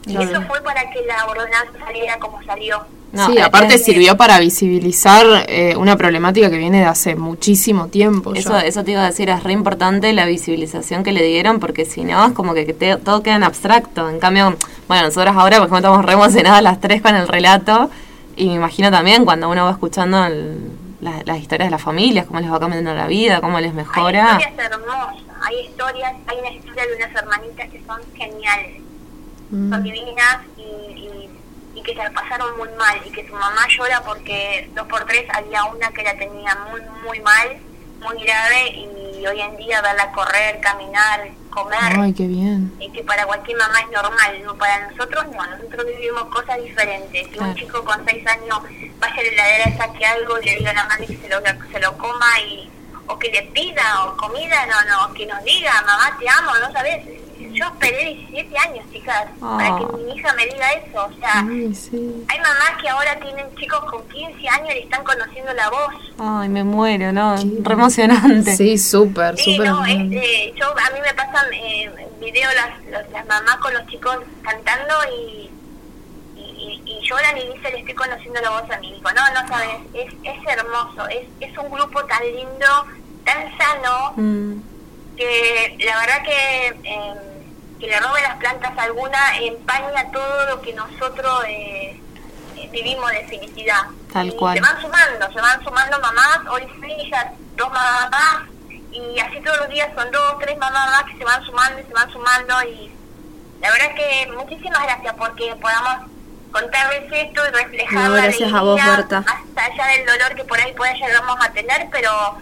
Y 0.08 0.16
eso 0.18 0.42
fue 0.44 0.62
para 0.62 0.90
que 0.92 1.02
la 1.06 1.26
ordenanza 1.26 1.72
saliera 1.84 2.18
como 2.20 2.42
salió. 2.44 2.84
No, 3.12 3.28
sí, 3.28 3.38
eh, 3.38 3.42
aparte 3.44 3.76
eh, 3.76 3.78
sirvió 3.78 4.18
para 4.18 4.40
visibilizar 4.40 5.26
eh, 5.48 5.76
una 5.78 5.96
problemática 5.96 6.50
que 6.50 6.58
viene 6.58 6.80
de 6.80 6.86
hace 6.86 7.16
muchísimo 7.16 7.88
tiempo. 7.88 8.34
Eso, 8.36 8.58
eso 8.58 8.84
te 8.84 8.92
iba 8.92 9.02
a 9.02 9.06
decir, 9.06 9.30
es 9.30 9.42
re 9.44 9.54
importante 9.54 10.12
la 10.14 10.26
visibilización 10.26 11.04
que 11.04 11.12
le 11.14 11.24
dieron, 11.24 11.60
porque 11.60 11.86
si 11.86 12.04
no, 12.04 12.26
es 12.28 12.34
como 12.34 12.54
que 12.54 12.66
te- 12.74 12.98
todo 12.98 13.24
queda 13.24 13.36
en 13.36 13.44
abstracto. 13.44 14.10
En 14.10 14.20
cambio, 14.20 14.56
bueno, 14.88 15.04
nosotros 15.04 15.34
ahora, 15.36 15.58
por 15.58 15.68
ejemplo, 15.68 15.78
estamos 15.78 16.06
re 16.06 16.14
emocionadas 16.14 16.62
las 16.62 16.82
tres 16.82 17.02
con 17.02 17.16
el 17.16 17.28
relato, 17.28 17.90
y 18.36 18.48
me 18.50 18.56
imagino 18.56 18.92
también 18.92 19.24
cuando 19.24 19.50
uno 19.50 19.64
va 19.66 19.72
escuchando 19.72 20.26
el- 20.26 20.72
la- 21.00 21.22
las 21.26 21.40
historias 21.40 21.68
de 21.68 21.72
las 21.72 21.82
familias, 21.82 22.26
cómo 22.26 22.42
les 22.42 22.52
va 22.52 22.60
cambiando 22.60 22.94
la 22.94 23.08
vida, 23.08 23.40
cómo 23.40 23.60
les 23.62 23.74
mejora. 23.74 24.36
Hay 24.36 24.42
historias 24.44 24.72
hermosas, 24.72 25.16
hay 25.42 25.56
historias, 25.66 26.14
hay 26.28 26.38
una 26.40 26.50
historia 26.52 26.84
de 26.86 26.96
unas 26.98 27.16
hermanitas 27.16 27.70
que 27.70 27.82
son 27.88 28.02
geniales, 28.14 28.82
Mm. 29.50 29.70
son 29.72 29.84
divinas 29.84 30.38
y, 30.58 30.62
y, 30.62 31.30
y 31.76 31.82
que 31.84 31.92
se 31.94 32.04
la 32.04 32.12
pasaron 32.12 32.58
muy 32.58 32.70
mal 32.78 33.00
y 33.06 33.12
que 33.12 33.28
su 33.28 33.34
mamá 33.34 33.68
llora 33.70 34.02
porque 34.04 34.70
dos 34.74 34.88
por 34.88 35.06
tres 35.06 35.26
había 35.34 35.66
una 35.66 35.90
que 35.92 36.04
la 36.04 36.18
tenía 36.18 36.58
muy, 36.70 36.82
muy 37.04 37.20
mal, 37.20 37.58
muy 38.02 38.24
grave 38.24 38.70
y 38.70 39.26
hoy 39.26 39.42
en 39.42 39.58
día 39.58 39.82
verla 39.82 40.12
correr, 40.12 40.60
caminar, 40.62 41.30
comer, 41.50 42.00
Ay, 42.00 42.14
qué 42.14 42.28
bien. 42.28 42.72
y 42.80 42.92
que 42.92 43.04
para 43.04 43.26
cualquier 43.26 43.58
mamá 43.58 43.80
es 43.82 43.90
normal, 43.90 44.44
no 44.44 44.56
para 44.56 44.90
nosotros 44.90 45.26
no, 45.32 45.46
nosotros 45.48 45.86
vivimos 45.88 46.26
cosas 46.26 46.62
diferentes. 46.64 47.28
Claro. 47.30 47.50
un 47.50 47.56
chico 47.56 47.84
con 47.84 48.06
seis 48.06 48.26
años 48.28 48.60
vaya 49.00 49.14
a 49.14 49.24
la 49.24 49.30
heladera, 49.30 49.78
saque 49.78 50.06
algo 50.06 50.40
y 50.42 50.46
le 50.46 50.56
diga 50.58 50.72
a 50.72 50.74
la 50.74 50.84
madre 50.86 51.08
que 51.08 51.18
se 51.18 51.30
lo, 51.30 51.42
se 51.72 51.80
lo 51.80 51.98
coma 51.98 52.40
y 52.48 52.70
o 53.08 53.20
que 53.20 53.30
le 53.32 53.44
pida 53.54 54.06
o 54.06 54.18
comida, 54.18 54.66
no, 54.66 55.08
no, 55.08 55.14
que 55.14 55.26
nos 55.28 55.44
diga, 55.44 55.72
mamá 55.86 56.18
te 56.20 56.28
amo, 56.28 56.52
no 56.60 56.72
sabes, 56.72 57.06
yo 57.40 57.66
esperé 57.66 58.06
17 58.30 58.58
años, 58.58 58.86
chicas, 58.92 59.26
para 59.40 59.78
que 59.78 59.84
Ah. 59.84 59.98
mi 59.98 60.12
hija 60.16 60.34
me 60.34 60.46
diga 60.46 60.72
eso. 60.74 61.06
O 61.06 61.14
sea, 61.20 61.46
Ay, 61.48 61.74
sí. 61.76 62.26
hay 62.28 62.38
mamás 62.40 62.82
que 62.82 62.90
ahora 62.90 63.20
tienen 63.20 63.54
chicos 63.56 63.80
con 63.92 64.08
15 64.10 64.48
años 64.50 64.70
y 64.76 64.80
están 64.80 65.04
conociendo 65.04 65.54
la 65.54 65.70
voz. 65.70 65.94
Ay, 66.20 66.50
me 66.50 66.64
muero, 66.64 67.12
¿no? 67.12 67.36
Re 67.36 67.74
emocionante. 67.74 68.56
Sí, 68.56 68.78
súper, 68.78 69.38
Sí, 69.38 69.56
súper. 69.56 69.70
no, 69.72 69.86
es, 69.86 69.96
eh, 70.12 70.54
yo, 70.56 70.68
a 70.70 70.90
mí 70.94 71.00
me 71.02 71.14
pasan 71.14 71.46
eh, 71.54 71.92
videos 72.20 72.54
las, 72.56 72.84
los- 72.86 73.12
las 73.12 73.26
mamás 73.28 73.58
con 73.58 73.74
los 73.74 73.86
chicos 73.88 74.18
cantando 74.42 74.94
y, 75.18 75.50
y, 76.36 76.42
y- 76.42 76.82
y 76.86 77.08
lloran 77.08 77.38
y 77.38 77.42
dicen, 77.54 77.74
le 77.74 77.80
estoy 77.80 77.94
conociendo 77.96 78.42
la 78.42 78.50
voz 78.50 78.70
a 78.72 78.78
mi 78.80 78.90
hijo. 78.90 79.10
No, 79.12 79.42
no 79.42 79.48
sabes, 79.48 79.76
es, 79.94 80.14
es 80.24 80.48
hermoso, 80.48 81.08
es, 81.10 81.26
es 81.40 81.58
un 81.58 81.70
grupo 81.70 82.04
tan 82.06 82.24
lindo, 82.24 82.68
tan 83.24 83.58
sano, 83.58 84.14
Mm, 84.18 84.54
que 85.16 85.78
la 85.86 86.00
verdad 86.00 86.24
que 86.24 86.68
eh, 86.84 87.14
que 87.80 87.88
le 87.88 88.00
robe 88.00 88.22
las 88.22 88.38
plantas 88.38 88.78
a 88.78 88.84
alguna 88.84 89.38
empaña 89.38 90.12
todo 90.12 90.46
lo 90.48 90.62
que 90.62 90.74
nosotros 90.74 91.44
eh, 91.48 92.00
eh, 92.56 92.70
vivimos 92.72 93.10
de 93.12 93.26
felicidad. 93.26 93.84
Tal 94.14 94.28
y 94.28 94.36
cual. 94.36 94.56
se 94.56 94.62
van 94.62 94.82
sumando, 94.82 95.34
se 95.34 95.42
van 95.42 95.64
sumando 95.64 96.00
mamás, 96.00 96.40
hoy 96.50 96.64
sí, 96.82 97.10
ya 97.10 97.34
dos 97.58 97.68
mamás 97.68 98.10
más, 98.12 98.44
y 98.92 99.20
así 99.20 99.42
todos 99.42 99.58
los 99.60 99.70
días 99.70 99.90
son 99.96 100.10
dos, 100.12 100.40
tres 100.40 100.58
mamás 100.58 100.90
más 100.92 101.04
que 101.04 101.18
se 101.18 101.26
van 101.26 101.44
sumando 101.46 101.80
y 101.80 101.84
se 101.84 101.94
van 101.94 102.12
sumando 102.12 102.64
y 102.64 102.92
la 103.62 103.72
verdad 103.72 103.96
que 103.96 104.32
muchísimas 104.34 104.84
gracias 104.84 105.16
porque 105.18 105.56
podamos 105.56 106.12
contarles 106.52 107.12
esto 107.12 107.42
y 107.48 107.52
reflejar 107.52 107.94
No, 108.10 108.16
la 108.16 108.22
gracias 108.22 108.54
a 108.54 108.62
vos, 108.62 108.82
Berta. 108.82 109.22
más 109.22 109.70
allá 109.70 109.88
del 109.98 110.06
dolor 110.06 110.36
que 110.36 110.44
por 110.46 110.60
ahí 110.60 110.74
pueda 110.74 110.94
llegamos 110.94 111.38
a 111.42 111.52
tener, 111.52 111.88
pero 111.92 112.38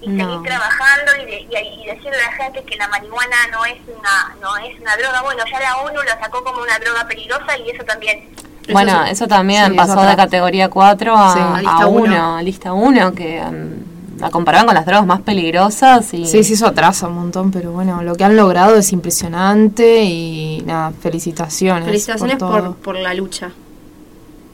y 0.00 0.08
No. 0.08 0.24
seguir 0.24 0.42
trabajando 0.48 1.12
y, 1.20 1.24
de- 1.26 1.40
y, 1.40 1.82
y 1.82 1.86
decirle 1.86 2.16
a 2.22 2.30
la 2.30 2.44
gente 2.44 2.62
que 2.64 2.76
la 2.76 2.88
marihuana 2.88 3.36
no 3.50 3.64
es 3.64 3.76
una 3.88 4.36
no 4.40 4.56
es 4.58 4.80
una 4.80 4.96
droga. 4.96 5.22
Bueno, 5.22 5.42
ya 5.50 5.60
la 5.60 5.76
ONU 5.78 6.00
la 6.02 6.18
sacó 6.20 6.42
como 6.44 6.62
una 6.62 6.78
droga 6.78 7.06
peligrosa 7.08 7.58
y 7.58 7.70
eso 7.70 7.84
también. 7.84 8.28
Bueno, 8.70 9.04
eso 9.06 9.26
también 9.26 9.70
Sí, 9.72 9.76
pasó 9.76 9.94
eso 9.94 10.02
de 10.02 10.14
categoría 10.16 10.68
4 10.68 11.16
a, 11.16 11.32
Sí, 11.32 11.38
a 11.40 11.54
a 11.56 11.60
lista 11.62 11.86
1, 11.86 12.02
uno. 12.04 12.36
a 12.36 12.42
lista 12.42 12.72
1, 12.74 13.12
que 13.14 13.40
mm, 13.42 14.20
la 14.20 14.30
comparaban 14.30 14.66
con 14.66 14.74
las 14.74 14.84
drogas 14.84 15.06
más 15.06 15.20
peligrosas. 15.22 16.12
Y, 16.12 16.26
Sí, 16.26 16.44
sí, 16.44 16.52
eso 16.52 16.66
atrasa 16.66 17.06
un 17.08 17.14
montón, 17.14 17.50
pero 17.50 17.72
bueno, 17.72 18.02
lo 18.02 18.14
que 18.14 18.24
han 18.24 18.36
logrado 18.36 18.76
es 18.76 18.92
impresionante 18.92 20.02
y 20.04 20.62
nada, 20.66 20.92
felicitaciones. 21.00 21.86
Felicitaciones 21.86 22.36
por, 22.36 22.76
por 22.76 22.96
la 22.96 23.14
lucha. 23.14 23.50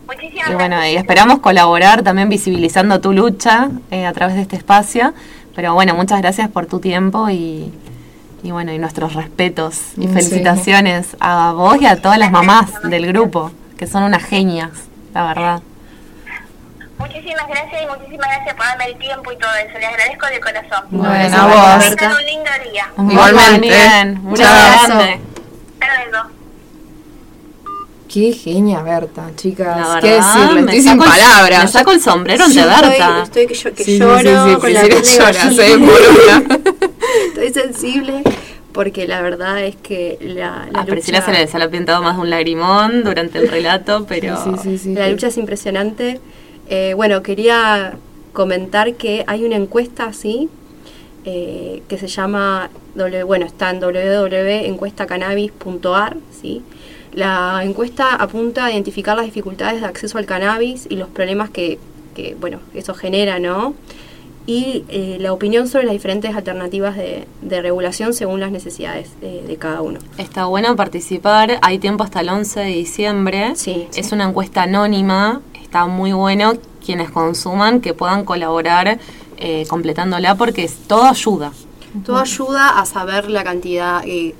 Muchísimas 0.07 0.51
Y 0.51 0.55
bueno, 0.55 0.87
y 0.87 0.97
esperamos 0.97 1.39
colaborar 1.41 2.03
también 2.03 2.29
visibilizando 2.29 3.01
tu 3.01 3.13
lucha 3.13 3.69
eh, 3.91 4.07
a 4.07 4.13
través 4.13 4.37
de 4.37 4.43
este 4.43 4.57
espacio. 4.57 5.15
Pero 5.55 5.73
bueno, 5.75 5.95
muchas 5.95 6.21
gracias 6.21 6.49
por 6.51 6.67
tu 6.67 6.81
tiempo 6.81 7.31
y, 7.31 7.73
y 8.43 8.51
bueno, 8.51 8.73
y 8.73 8.79
nuestros 8.79 9.15
respetos 9.15 9.79
y 9.97 10.03
Sí. 10.03 10.09
felicitaciones 10.09 11.17
a 11.21 11.53
vos 11.53 11.81
y 11.81 11.87
a 11.87 12.01
todas 12.03 12.19
las 12.19 12.31
mamás 12.33 12.71
del 12.83 13.07
grupo, 13.07 13.51
que 13.79 13.87
son 13.87 14.03
unas 14.03 14.23
genias, 14.25 14.71
la 15.15 15.27
verdad. 15.27 15.63
Muchísimas 16.99 17.47
gracias 17.49 17.83
y 17.83 17.87
muchísimas 17.87 18.29
gracias 18.29 18.55
por 18.57 18.67
darme 18.67 18.85
el 18.87 18.97
tiempo 18.99 19.33
y 19.33 19.37
todo 19.39 19.51
eso. 19.55 19.79
Les 19.79 19.89
agradezco 19.89 20.27
de 20.27 20.41
corazón. 20.41 20.85
Bueno, 20.91 21.37
a 21.37 21.43
a 21.43 21.77
vos. 21.77 21.85
Que 21.91 21.97
tengan 21.97 22.17
un 22.17 22.25
lindo 22.25 22.51
día. 22.73 22.87
Igualmente. 22.97 23.67
Bien, 23.69 24.21
un 24.25 24.43
abrazo. 24.43 25.34
Qué 28.15 28.33
genia, 28.33 28.81
Berta, 28.83 29.33
chicas. 29.35 29.77
La 29.77 29.99
¿Qué 30.01 30.13
decirle? 30.13 30.61
Estoy 30.61 30.83
sin 30.83 30.99
palabras. 30.99 31.65
Me 31.65 31.69
saco 31.69 31.91
el 31.91 32.01
sombrero 32.01 32.45
ante 32.45 32.61
Berta. 32.61 33.23
Estoy, 33.25 33.43
estoy 33.43 33.47
que, 33.49 33.55
yo, 33.55 33.75
que 33.75 33.83
Sí, 33.85 33.93
sí, 33.95 33.99
lloro 33.99 34.21
sí, 34.23 34.29
sí, 34.55 34.61
con 34.61 34.73
la 34.73 34.81
Priscila 34.83 35.33
llora, 35.33 35.77
una. 35.77 36.45
Estoy 37.27 37.53
sensible 37.53 38.23
porque 38.73 39.09
la 39.09 39.21
verdad 39.21 39.65
es 39.65 39.75
que 39.75 40.17
la, 40.21 40.69
la 40.71 40.83
A 40.83 40.85
Priscila 40.85 41.19
lucha, 41.19 41.33
se 41.33 41.39
le, 41.41 41.47
se 41.49 41.59
le 41.59 41.65
ha 41.65 41.71
pintado 41.71 42.03
más 42.03 42.15
de 42.15 42.23
un 42.23 42.31
lagrimón 42.31 43.03
durante 43.03 43.39
el 43.39 43.49
relato, 43.49 44.07
pero... 44.09 44.37
Sí, 44.45 44.51
sí, 44.63 44.79
sí, 44.79 44.95
la 44.95 45.07
sí. 45.07 45.11
lucha 45.13 45.27
es 45.27 45.37
impresionante. 45.37 46.21
Eh, 46.69 46.93
bueno, 46.95 47.21
quería 47.25 47.97
comentar 48.33 48.95
que 48.95 49.25
hay 49.27 49.45
una 49.45 49.57
encuesta 49.57 50.05
así 50.05 50.49
eh, 51.25 51.83
que 51.89 51.99
se 51.99 52.07
llama, 52.07 52.71
W- 52.95 53.25
bueno, 53.25 53.45
está 53.47 53.71
en 53.71 53.81
www.encuestacannabis.ar, 53.81 56.17
¿sí? 56.41 56.63
La 57.15 57.61
encuesta 57.63 58.15
apunta 58.15 58.67
a 58.67 58.73
identificar 58.73 59.17
las 59.17 59.27
dificultades 59.27 59.81
de 59.81 59.87
acceso 59.87 60.19
al 60.19 60.27
cannabis 60.27 60.87
y 60.89 60.97
los 60.97 61.09
problemas 61.09 61.51
que, 61.51 61.79
que, 62.15 62.37
bueno, 62.41 62.59
eso 62.75 62.95
genera, 62.95 63.39
¿no? 63.39 63.75
Y 64.47 64.85
eh, 64.89 65.17
la 65.21 65.33
opinión 65.33 65.69
sobre 65.69 65.85
las 65.85 65.95
diferentes 65.95 66.35
alternativas 66.35 66.97
de, 66.97 67.27
de 67.41 67.63
regulación 67.63 68.13
según 68.13 68.41
las 68.41 68.51
necesidades 68.51 69.11
eh, 69.23 69.43
de 69.47 69.57
cada 69.57 69.81
uno. 69.81 70.01
Está 70.19 70.45
bueno 70.47 70.77
participar, 70.77 71.59
hay 71.63 71.79
tiempo 71.79 72.05
hasta 72.05 72.21
el 72.21 72.29
11 72.29 72.61
de 72.61 72.67
diciembre. 72.67 73.53
Sí, 73.57 73.89
Es 73.95 74.13
una 74.13 74.29
encuesta 74.29 74.65
anónima, 74.65 75.41
está 75.63 75.87
muy 75.87 76.13
bueno 76.13 76.53
quienes 76.85 77.11
consuman 77.11 77.81
que 77.81 77.95
puedan 77.95 78.25
colaborar 78.25 78.99
eh, 79.39 79.67
completándola 79.69 80.37
porque 80.37 80.65
es, 80.65 80.77
todo 80.87 81.05
ayuda. 81.05 81.53
Todo 82.05 82.19
ayuda 82.19 82.81
a 82.81 82.87
saber 82.87 83.31
la 83.31 83.45
cantidad, 83.45 84.03
eh, 84.07 84.35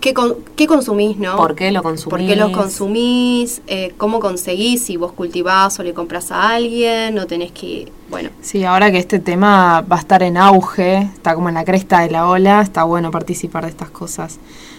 qué, 0.00 0.14
con- 0.14 0.36
qué 0.56 0.66
consumís, 0.66 1.16
¿no? 1.18 1.36
¿Por 1.36 1.54
qué 1.54 1.70
lo 1.70 1.82
consumís? 1.82 2.10
¿Por 2.10 2.18
qué 2.26 2.36
los 2.36 2.50
consumís? 2.50 3.62
eh, 3.66 3.94
¿Cómo 3.96 4.20
conseguís? 4.20 4.82
Si 4.84 4.96
vos 4.96 5.12
cultivás 5.12 5.78
o 5.78 5.82
le 5.82 5.94
compras 5.94 6.30
a 6.30 6.50
alguien, 6.50 7.14
no 7.14 7.26
tenés 7.26 7.52
que... 7.52 7.90
Bueno, 8.10 8.30
Sí, 8.40 8.64
ahora 8.64 8.90
que 8.90 8.98
este 8.98 9.18
tema 9.18 9.80
va 9.82 9.96
a 9.96 9.98
estar 9.98 10.22
en 10.22 10.36
auge, 10.36 10.98
está 11.14 11.34
como 11.34 11.48
en 11.48 11.54
la 11.56 11.64
cresta 11.64 12.00
de 12.00 12.10
la 12.10 12.26
ola, 12.28 12.62
está 12.62 12.84
bueno 12.84 13.10
participar 13.10 13.64
de 13.64 13.70
estas 13.70 13.90
cosas. 13.90 14.38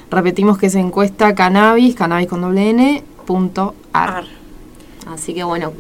Repetimos 0.10 0.58
que 0.58 0.70
se 0.70 0.80
encuesta 0.80 1.36
cannabis, 1.36 1.96
cannabis 1.96 2.28
con 2.28 2.42
doble 2.42 2.70
N, 2.72 3.04
punto 3.28 3.76
ar. 3.94 4.10
ar. 4.10 4.24
Así 5.14 5.34
que 5.36 5.44
bueno, 5.44 5.72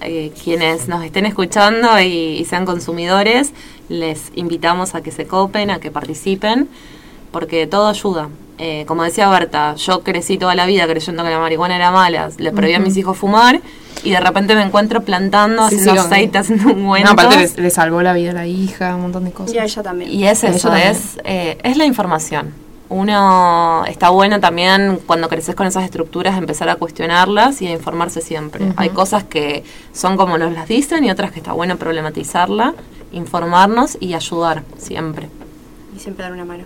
eh, 0.00 0.32
quienes 0.42 0.88
nos 0.88 1.04
estén 1.04 1.26
escuchando 1.26 2.00
y, 2.00 2.38
y 2.38 2.44
sean 2.46 2.64
consumidores, 2.64 3.52
les 3.88 4.32
invitamos 4.34 4.94
a 4.94 5.02
que 5.02 5.10
se 5.10 5.26
copen, 5.26 5.70
a 5.70 5.78
que 5.80 5.90
participen, 5.90 6.68
porque 7.32 7.66
todo 7.66 7.88
ayuda. 7.88 8.28
Eh, 8.58 8.84
como 8.86 9.02
decía 9.02 9.28
Berta, 9.28 9.74
yo 9.74 10.02
crecí 10.02 10.38
toda 10.38 10.54
la 10.54 10.64
vida 10.66 10.86
creyendo 10.86 11.22
que 11.22 11.30
la 11.30 11.38
marihuana 11.38 11.76
era 11.76 11.90
mala, 11.90 12.30
le 12.38 12.52
prohibí 12.52 12.74
a 12.74 12.78
mis 12.78 12.96
hijos 12.96 13.18
fumar 13.18 13.60
y 14.02 14.10
de 14.10 14.20
repente 14.20 14.54
me 14.54 14.62
encuentro 14.62 15.02
plantando, 15.02 15.68
Sí, 15.68 15.76
haciendo 15.76 15.92
sí, 15.92 15.98
aceite, 16.06 16.38
haciendo 16.38 16.68
ungüentos. 16.72 17.14
No, 17.14 17.20
aparte 17.22 17.36
le, 17.56 17.62
le 17.62 17.70
salvó 17.70 18.00
la 18.02 18.12
vida 18.14 18.30
a 18.30 18.34
la 18.34 18.46
hija, 18.46 18.94
un 18.94 19.02
montón 19.02 19.24
de 19.24 19.32
cosas. 19.32 19.54
Y 19.54 19.58
a 19.58 19.64
ella 19.64 19.82
también. 19.82 20.10
Y 20.10 20.26
es 20.26 20.42
eso, 20.44 20.74
es, 20.74 21.18
eh, 21.24 21.58
es 21.62 21.76
la 21.76 21.84
información. 21.84 22.54
Uno 22.88 23.84
está 23.86 24.10
bueno 24.10 24.38
también 24.38 25.00
cuando 25.06 25.28
creces 25.28 25.56
con 25.56 25.66
esas 25.66 25.84
estructuras 25.84 26.38
empezar 26.38 26.68
a 26.68 26.76
cuestionarlas 26.76 27.60
y 27.60 27.66
a 27.66 27.72
informarse 27.72 28.20
siempre. 28.20 28.72
Hay 28.76 28.90
cosas 28.90 29.24
que 29.24 29.64
son 29.92 30.16
como 30.16 30.38
nos 30.38 30.52
las 30.52 30.68
dicen 30.68 31.04
y 31.04 31.10
otras 31.10 31.32
que 31.32 31.40
está 31.40 31.52
bueno 31.52 31.76
problematizarla, 31.78 32.74
informarnos 33.10 33.98
y 34.00 34.14
ayudar 34.14 34.62
siempre. 34.78 35.28
Y 35.96 35.98
siempre 35.98 36.22
dar 36.22 36.32
una 36.32 36.44
mano. 36.44 36.64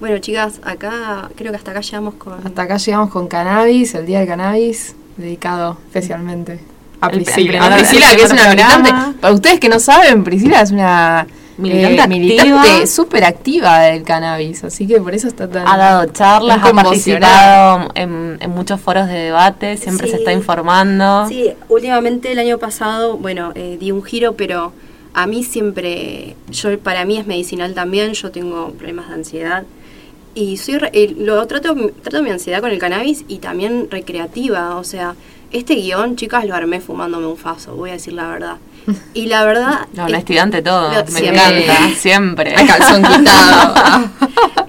Bueno, 0.00 0.18
chicas, 0.18 0.60
acá 0.62 1.30
creo 1.36 1.52
que 1.52 1.56
hasta 1.56 1.70
acá 1.70 1.80
llegamos 1.80 2.14
con... 2.14 2.46
Hasta 2.46 2.62
acá 2.62 2.76
llegamos 2.76 3.10
con 3.10 3.28
cannabis, 3.28 3.94
el 3.94 4.06
día 4.06 4.18
del 4.18 4.28
cannabis, 4.28 4.94
dedicado 5.16 5.78
especialmente 5.86 6.60
a 7.00 7.08
Priscila. 7.08 7.66
a 7.66 7.76
Priscila, 7.76 8.06
que 8.14 8.22
es 8.22 8.30
una 8.32 8.48
militante. 8.48 8.90
Para 9.20 9.34
ustedes 9.34 9.60
que 9.60 9.68
no 9.68 9.78
saben, 9.78 10.24
Priscila 10.24 10.60
es 10.60 10.70
una 10.70 11.26
Militante 11.58 12.02
eh, 12.02 12.08
militante 12.08 12.52
activa. 12.52 12.86
súper 12.86 13.24
activa 13.24 13.78
del 13.80 14.02
cannabis, 14.02 14.62
así 14.64 14.86
que 14.86 15.00
por 15.00 15.14
eso 15.14 15.26
está 15.26 15.48
tan. 15.48 15.66
Ha 15.66 15.78
dado 15.78 16.04
charlas, 16.12 16.58
ha 16.62 16.72
participado 16.72 17.90
en, 17.94 18.36
en 18.40 18.50
muchos 18.50 18.78
foros 18.78 19.06
de 19.06 19.14
debate, 19.14 19.78
siempre 19.78 20.08
se 20.10 20.16
está 20.16 20.34
informando. 20.34 21.26
Sí, 21.28 21.52
últimamente 21.70 22.30
el 22.30 22.38
año 22.38 22.58
pasado, 22.58 23.16
bueno, 23.16 23.52
eh, 23.54 23.78
di 23.80 23.90
un 23.90 24.02
giro, 24.02 24.34
pero 24.34 24.74
a 25.14 25.26
mí 25.26 25.44
siempre, 25.44 26.36
yo 26.50 26.78
para 26.78 27.06
mí 27.06 27.16
es 27.16 27.26
medicinal 27.26 27.72
también, 27.72 28.12
yo 28.12 28.30
tengo 28.30 28.72
problemas 28.72 29.08
de 29.08 29.14
ansiedad 29.14 29.64
y 30.36 30.56
soy 30.58 30.78
re- 30.78 30.90
eh, 30.92 31.12
lo 31.18 31.44
trato, 31.48 31.74
trato 32.02 32.22
mi 32.22 32.30
ansiedad 32.30 32.60
con 32.60 32.70
el 32.70 32.78
cannabis 32.78 33.24
y 33.26 33.38
también 33.38 33.88
recreativa, 33.90 34.76
o 34.76 34.84
sea, 34.84 35.14
este 35.50 35.74
guion, 35.74 36.14
chicas, 36.16 36.44
lo 36.44 36.54
armé 36.54 36.80
fumándome 36.80 37.26
un 37.26 37.36
faso, 37.36 37.74
voy 37.74 37.90
a 37.90 37.94
decir 37.94 38.12
la 38.12 38.28
verdad. 38.28 38.56
Y 39.14 39.26
la 39.26 39.44
verdad... 39.44 39.88
La 39.94 40.04
es- 40.04 40.08
honestidad 40.10 40.42
ante 40.44 40.62
todo, 40.62 40.92
Lo- 40.92 41.04
me 41.04 41.10
siempre. 41.10 41.64
encanta, 41.64 41.94
siempre. 41.96 42.54
A 42.56 42.66
calzón 42.66 43.02
quitado. 43.18 43.74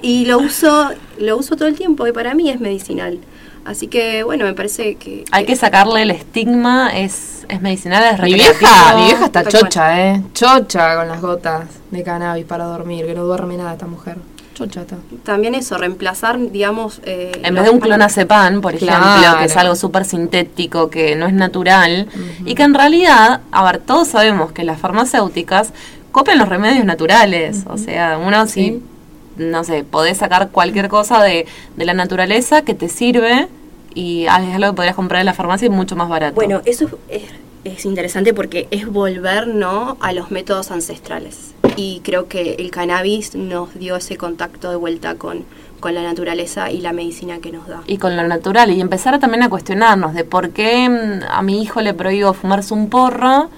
y 0.02 0.26
lo 0.26 0.40
uso, 0.40 0.90
lo 1.20 1.38
uso 1.38 1.56
todo 1.56 1.68
el 1.68 1.76
tiempo 1.76 2.08
y 2.08 2.12
para 2.12 2.34
mí 2.34 2.50
es 2.50 2.60
medicinal. 2.60 3.20
Así 3.66 3.88
que 3.88 4.24
bueno, 4.24 4.46
me 4.46 4.54
parece 4.54 4.96
que... 4.96 5.26
Hay 5.32 5.46
que 5.46 5.56
sacarle 5.58 6.04
el 6.04 6.12
estigma, 6.12 6.98
es, 6.98 7.46
es 7.50 7.62
medicinal, 7.62 8.16
es 8.16 8.22
mi 8.22 8.34
vieja, 8.36 8.96
mi 8.96 9.06
vieja 9.08 9.26
está 9.26 9.44
chocha, 9.44 10.08
eh. 10.14 10.24
Chocha 10.34 10.96
con 10.96 11.10
las 11.10 11.20
gotas 11.22 11.66
de 11.92 12.02
cannabis 12.04 12.46
para 12.46 12.64
dormir, 12.64 13.06
que 13.06 13.14
no 13.14 13.24
duerme 13.26 13.58
nada 13.58 13.74
esta 13.74 13.86
mujer. 13.88 14.16
También 15.24 15.56
eso, 15.56 15.78
reemplazar, 15.78 16.40
digamos... 16.52 17.02
eh, 17.04 17.32
En 17.44 17.54
vez 17.56 17.64
de 17.66 17.70
un 17.70 17.80
clonazepam, 17.80 18.62
por 18.62 18.74
ejemplo, 18.76 18.98
que 19.40 19.46
es 19.46 19.58
algo 19.58 19.76
súper 19.76 20.06
sintético, 20.06 20.90
que 20.90 21.16
no 21.16 21.28
es 21.28 21.34
natural, 21.34 22.08
y 22.46 22.56
que 22.56 22.64
en 22.64 22.74
realidad, 22.74 23.42
a 23.52 23.64
ver, 23.64 23.80
todos 23.80 24.08
sabemos 24.08 24.52
que 24.52 24.64
las 24.64 24.80
farmacéuticas 24.80 25.74
copian 26.12 26.38
los 26.40 26.50
remedios 26.50 26.86
naturales. 26.86 27.64
O 27.68 27.78
sea, 27.78 28.18
uno 28.18 28.48
Sí. 28.48 28.82
si 29.38 29.44
no 29.44 29.64
sé, 29.64 29.84
podés 29.84 30.18
sacar 30.18 30.50
cualquier 30.50 30.88
cosa 30.90 31.22
de, 31.22 31.46
de 31.76 31.86
la 31.86 31.94
naturaleza 31.94 32.64
que 32.64 32.74
te 32.74 32.90
sirve 32.90 33.48
y 33.94 34.26
es 34.26 34.32
algo 34.32 34.72
que 34.72 34.74
podrías 34.76 34.96
comprar 34.96 35.20
en 35.20 35.28
la 35.28 35.34
farmacia 35.36 35.68
y 35.68 35.70
mucho 35.70 35.96
más 35.96 36.10
barato. 36.10 36.34
Bueno, 36.36 36.62
eso 36.66 36.90
es, 37.08 37.24
es 37.64 37.86
interesante 37.86 38.34
porque 38.34 38.68
es 38.72 38.88
volver 38.88 39.48
¿no? 39.48 39.98
a 40.02 40.12
los 40.14 40.32
métodos 40.32 40.72
ancestrales. 40.72 41.54
Y 41.78 42.02
creo 42.04 42.28
que 42.28 42.56
el 42.56 42.72
cannabis 42.72 43.36
nos 43.36 43.74
dio 43.76 43.96
ese 43.96 44.18
contacto 44.18 44.70
de 44.70 44.76
vuelta 44.76 45.16
con, 45.16 45.46
con 45.80 45.94
la 45.94 46.02
naturaleza 46.04 46.72
y 46.72 46.82
la 46.82 46.92
medicina 46.92 47.38
que 47.40 47.52
nos 47.52 47.68
da. 47.68 47.82
y 47.88 47.98
con 47.98 48.18
lo 48.18 48.28
natural 48.28 48.72
y 48.72 48.82
empezar 48.82 49.18
también 49.20 49.44
a 49.44 49.50
cuestionarnos 49.50 50.14
de 50.14 50.24
por 50.24 50.50
qué 50.50 50.90
mm, 50.90 51.24
a 51.32 51.42
mi 51.44 51.62
hijo 51.62 51.82
le 51.82 51.94
prohíbo 51.94 52.34
fumarse 52.34 52.74
un 52.74 52.90
porro 52.90 53.50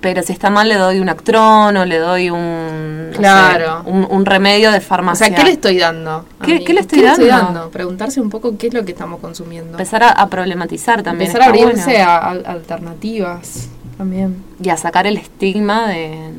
pero 0.00 0.22
si 0.22 0.32
está 0.32 0.50
mal 0.50 0.68
le 0.68 0.76
doy 0.76 0.98
un 1.00 1.08
actrón 1.08 1.76
o 1.76 1.84
le 1.84 1.98
doy 1.98 2.30
un 2.30 3.10
no 3.10 3.16
Claro. 3.16 3.82
sé, 3.84 3.90
un, 3.90 4.06
un 4.10 4.24
remedio 4.26 4.70
de 4.70 4.78
O 4.78 4.80
farmacia 4.80 5.26
sea, 5.26 5.36
¿qué 5.36 5.42
le 5.44 5.50
estoy 5.52 5.78
dando? 5.78 6.24
a 6.40 6.44
¿Qué- 6.46 6.60
le 6.72 6.80
estoy 6.80 7.02
dando? 7.02 7.70
Preguntarse 7.70 8.20
un 8.20 8.30
poco 8.30 8.56
qué 8.56 8.68
es 8.68 8.74
lo 8.74 8.84
que 8.84 8.92
estamos 8.92 9.20
consumiendo. 9.20 9.72
empezar 9.72 10.02
a, 10.04 10.10
a 10.10 10.28
problematizar 10.28 11.02
también 11.02 11.30
Empezar 11.30 11.48
a 11.48 11.50
abrirse 11.50 11.92
bueno. 11.92 12.10
a, 12.10 12.16
a 12.18 12.30
alternativas 12.52 13.68
también. 13.98 14.36
y 14.62 14.68
a 14.68 14.76
sacar 14.76 15.06
el 15.06 15.16
estigma 15.16 15.88
de, 15.88 16.30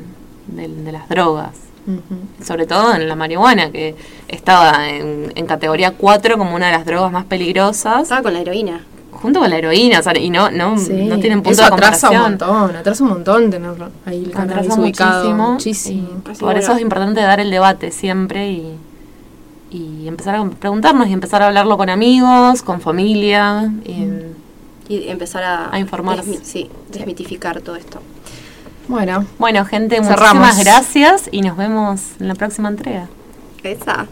de- 0.48 0.68
de 0.68 0.92
las 0.92 1.08
drogas 1.08 1.50
sobre 2.44 2.66
todo 2.66 2.94
en 2.94 3.08
la 3.08 3.16
marihuana 3.16 3.70
que 3.70 3.96
estaba 4.28 4.90
en, 4.90 5.32
en 5.34 5.46
categoría 5.46 5.92
4 5.92 6.36
como 6.36 6.54
una 6.54 6.66
de 6.66 6.72
las 6.72 6.84
drogas 6.84 7.10
más 7.10 7.24
peligrosas 7.24 8.02
Estaba 8.02 8.22
con 8.22 8.34
la 8.34 8.40
heroína. 8.40 8.82
junto 9.10 9.40
con 9.40 9.48
la 9.48 9.56
heroína 9.56 10.00
o 10.00 10.02
sea, 10.02 10.18
y 10.18 10.28
no 10.28 10.50
no, 10.50 10.76
Sí, 10.78 10.92
no 10.92 11.18
tienen 11.18 11.38
punto 11.40 11.52
eso 11.52 11.62
de 11.62 11.68
atrasa 11.74 12.10
un 12.10 12.16
comparación 12.16 12.22
montón, 12.60 12.76
atrasa 12.76 13.02
un 13.04 13.08
montón 13.10 13.50
tenerlo 13.50 13.88
ahí 14.04 14.24
el 14.30 14.36
Atrasa 14.38 14.78
ubicado. 14.78 15.24
muchísimo, 15.24 15.52
Muchísimo. 15.52 16.08
y 16.34 16.36
por 16.38 16.58
eso 16.58 16.72
es 16.74 16.80
importante 16.82 17.22
dar 17.22 17.40
el 17.40 17.50
debate 17.50 17.90
siempre 17.90 18.50
y, 18.50 18.74
y 19.70 20.08
empezar 20.08 20.34
a 20.36 20.44
preguntarnos 20.44 21.08
y 21.08 21.12
empezar 21.14 21.40
a 21.42 21.46
hablarlo 21.48 21.78
con 21.78 21.88
amigos, 21.88 22.60
con 22.62 22.80
familia. 22.82 23.72
y- 23.86 24.34
Y 24.90 25.08
empezar 25.08 25.42
a, 25.42 25.70
A 25.70 25.78
informarse. 25.78 26.22
desmi- 26.30 26.40
sí, 26.42 26.70
desmitificar 26.90 27.60
todo 27.60 27.76
esto. 27.76 28.00
Bueno, 28.88 29.24
Bueno, 29.38 29.64
gente, 29.64 30.02
Cerramos. 30.02 30.46
muchísimas 30.46 30.64
gracias 30.64 31.28
y 31.30 31.42
nos 31.42 31.56
vemos 31.56 32.00
en 32.20 32.28
la 32.28 32.34
próxima 32.34 32.68
entrega. 32.68 33.06
Esa. 33.62 34.06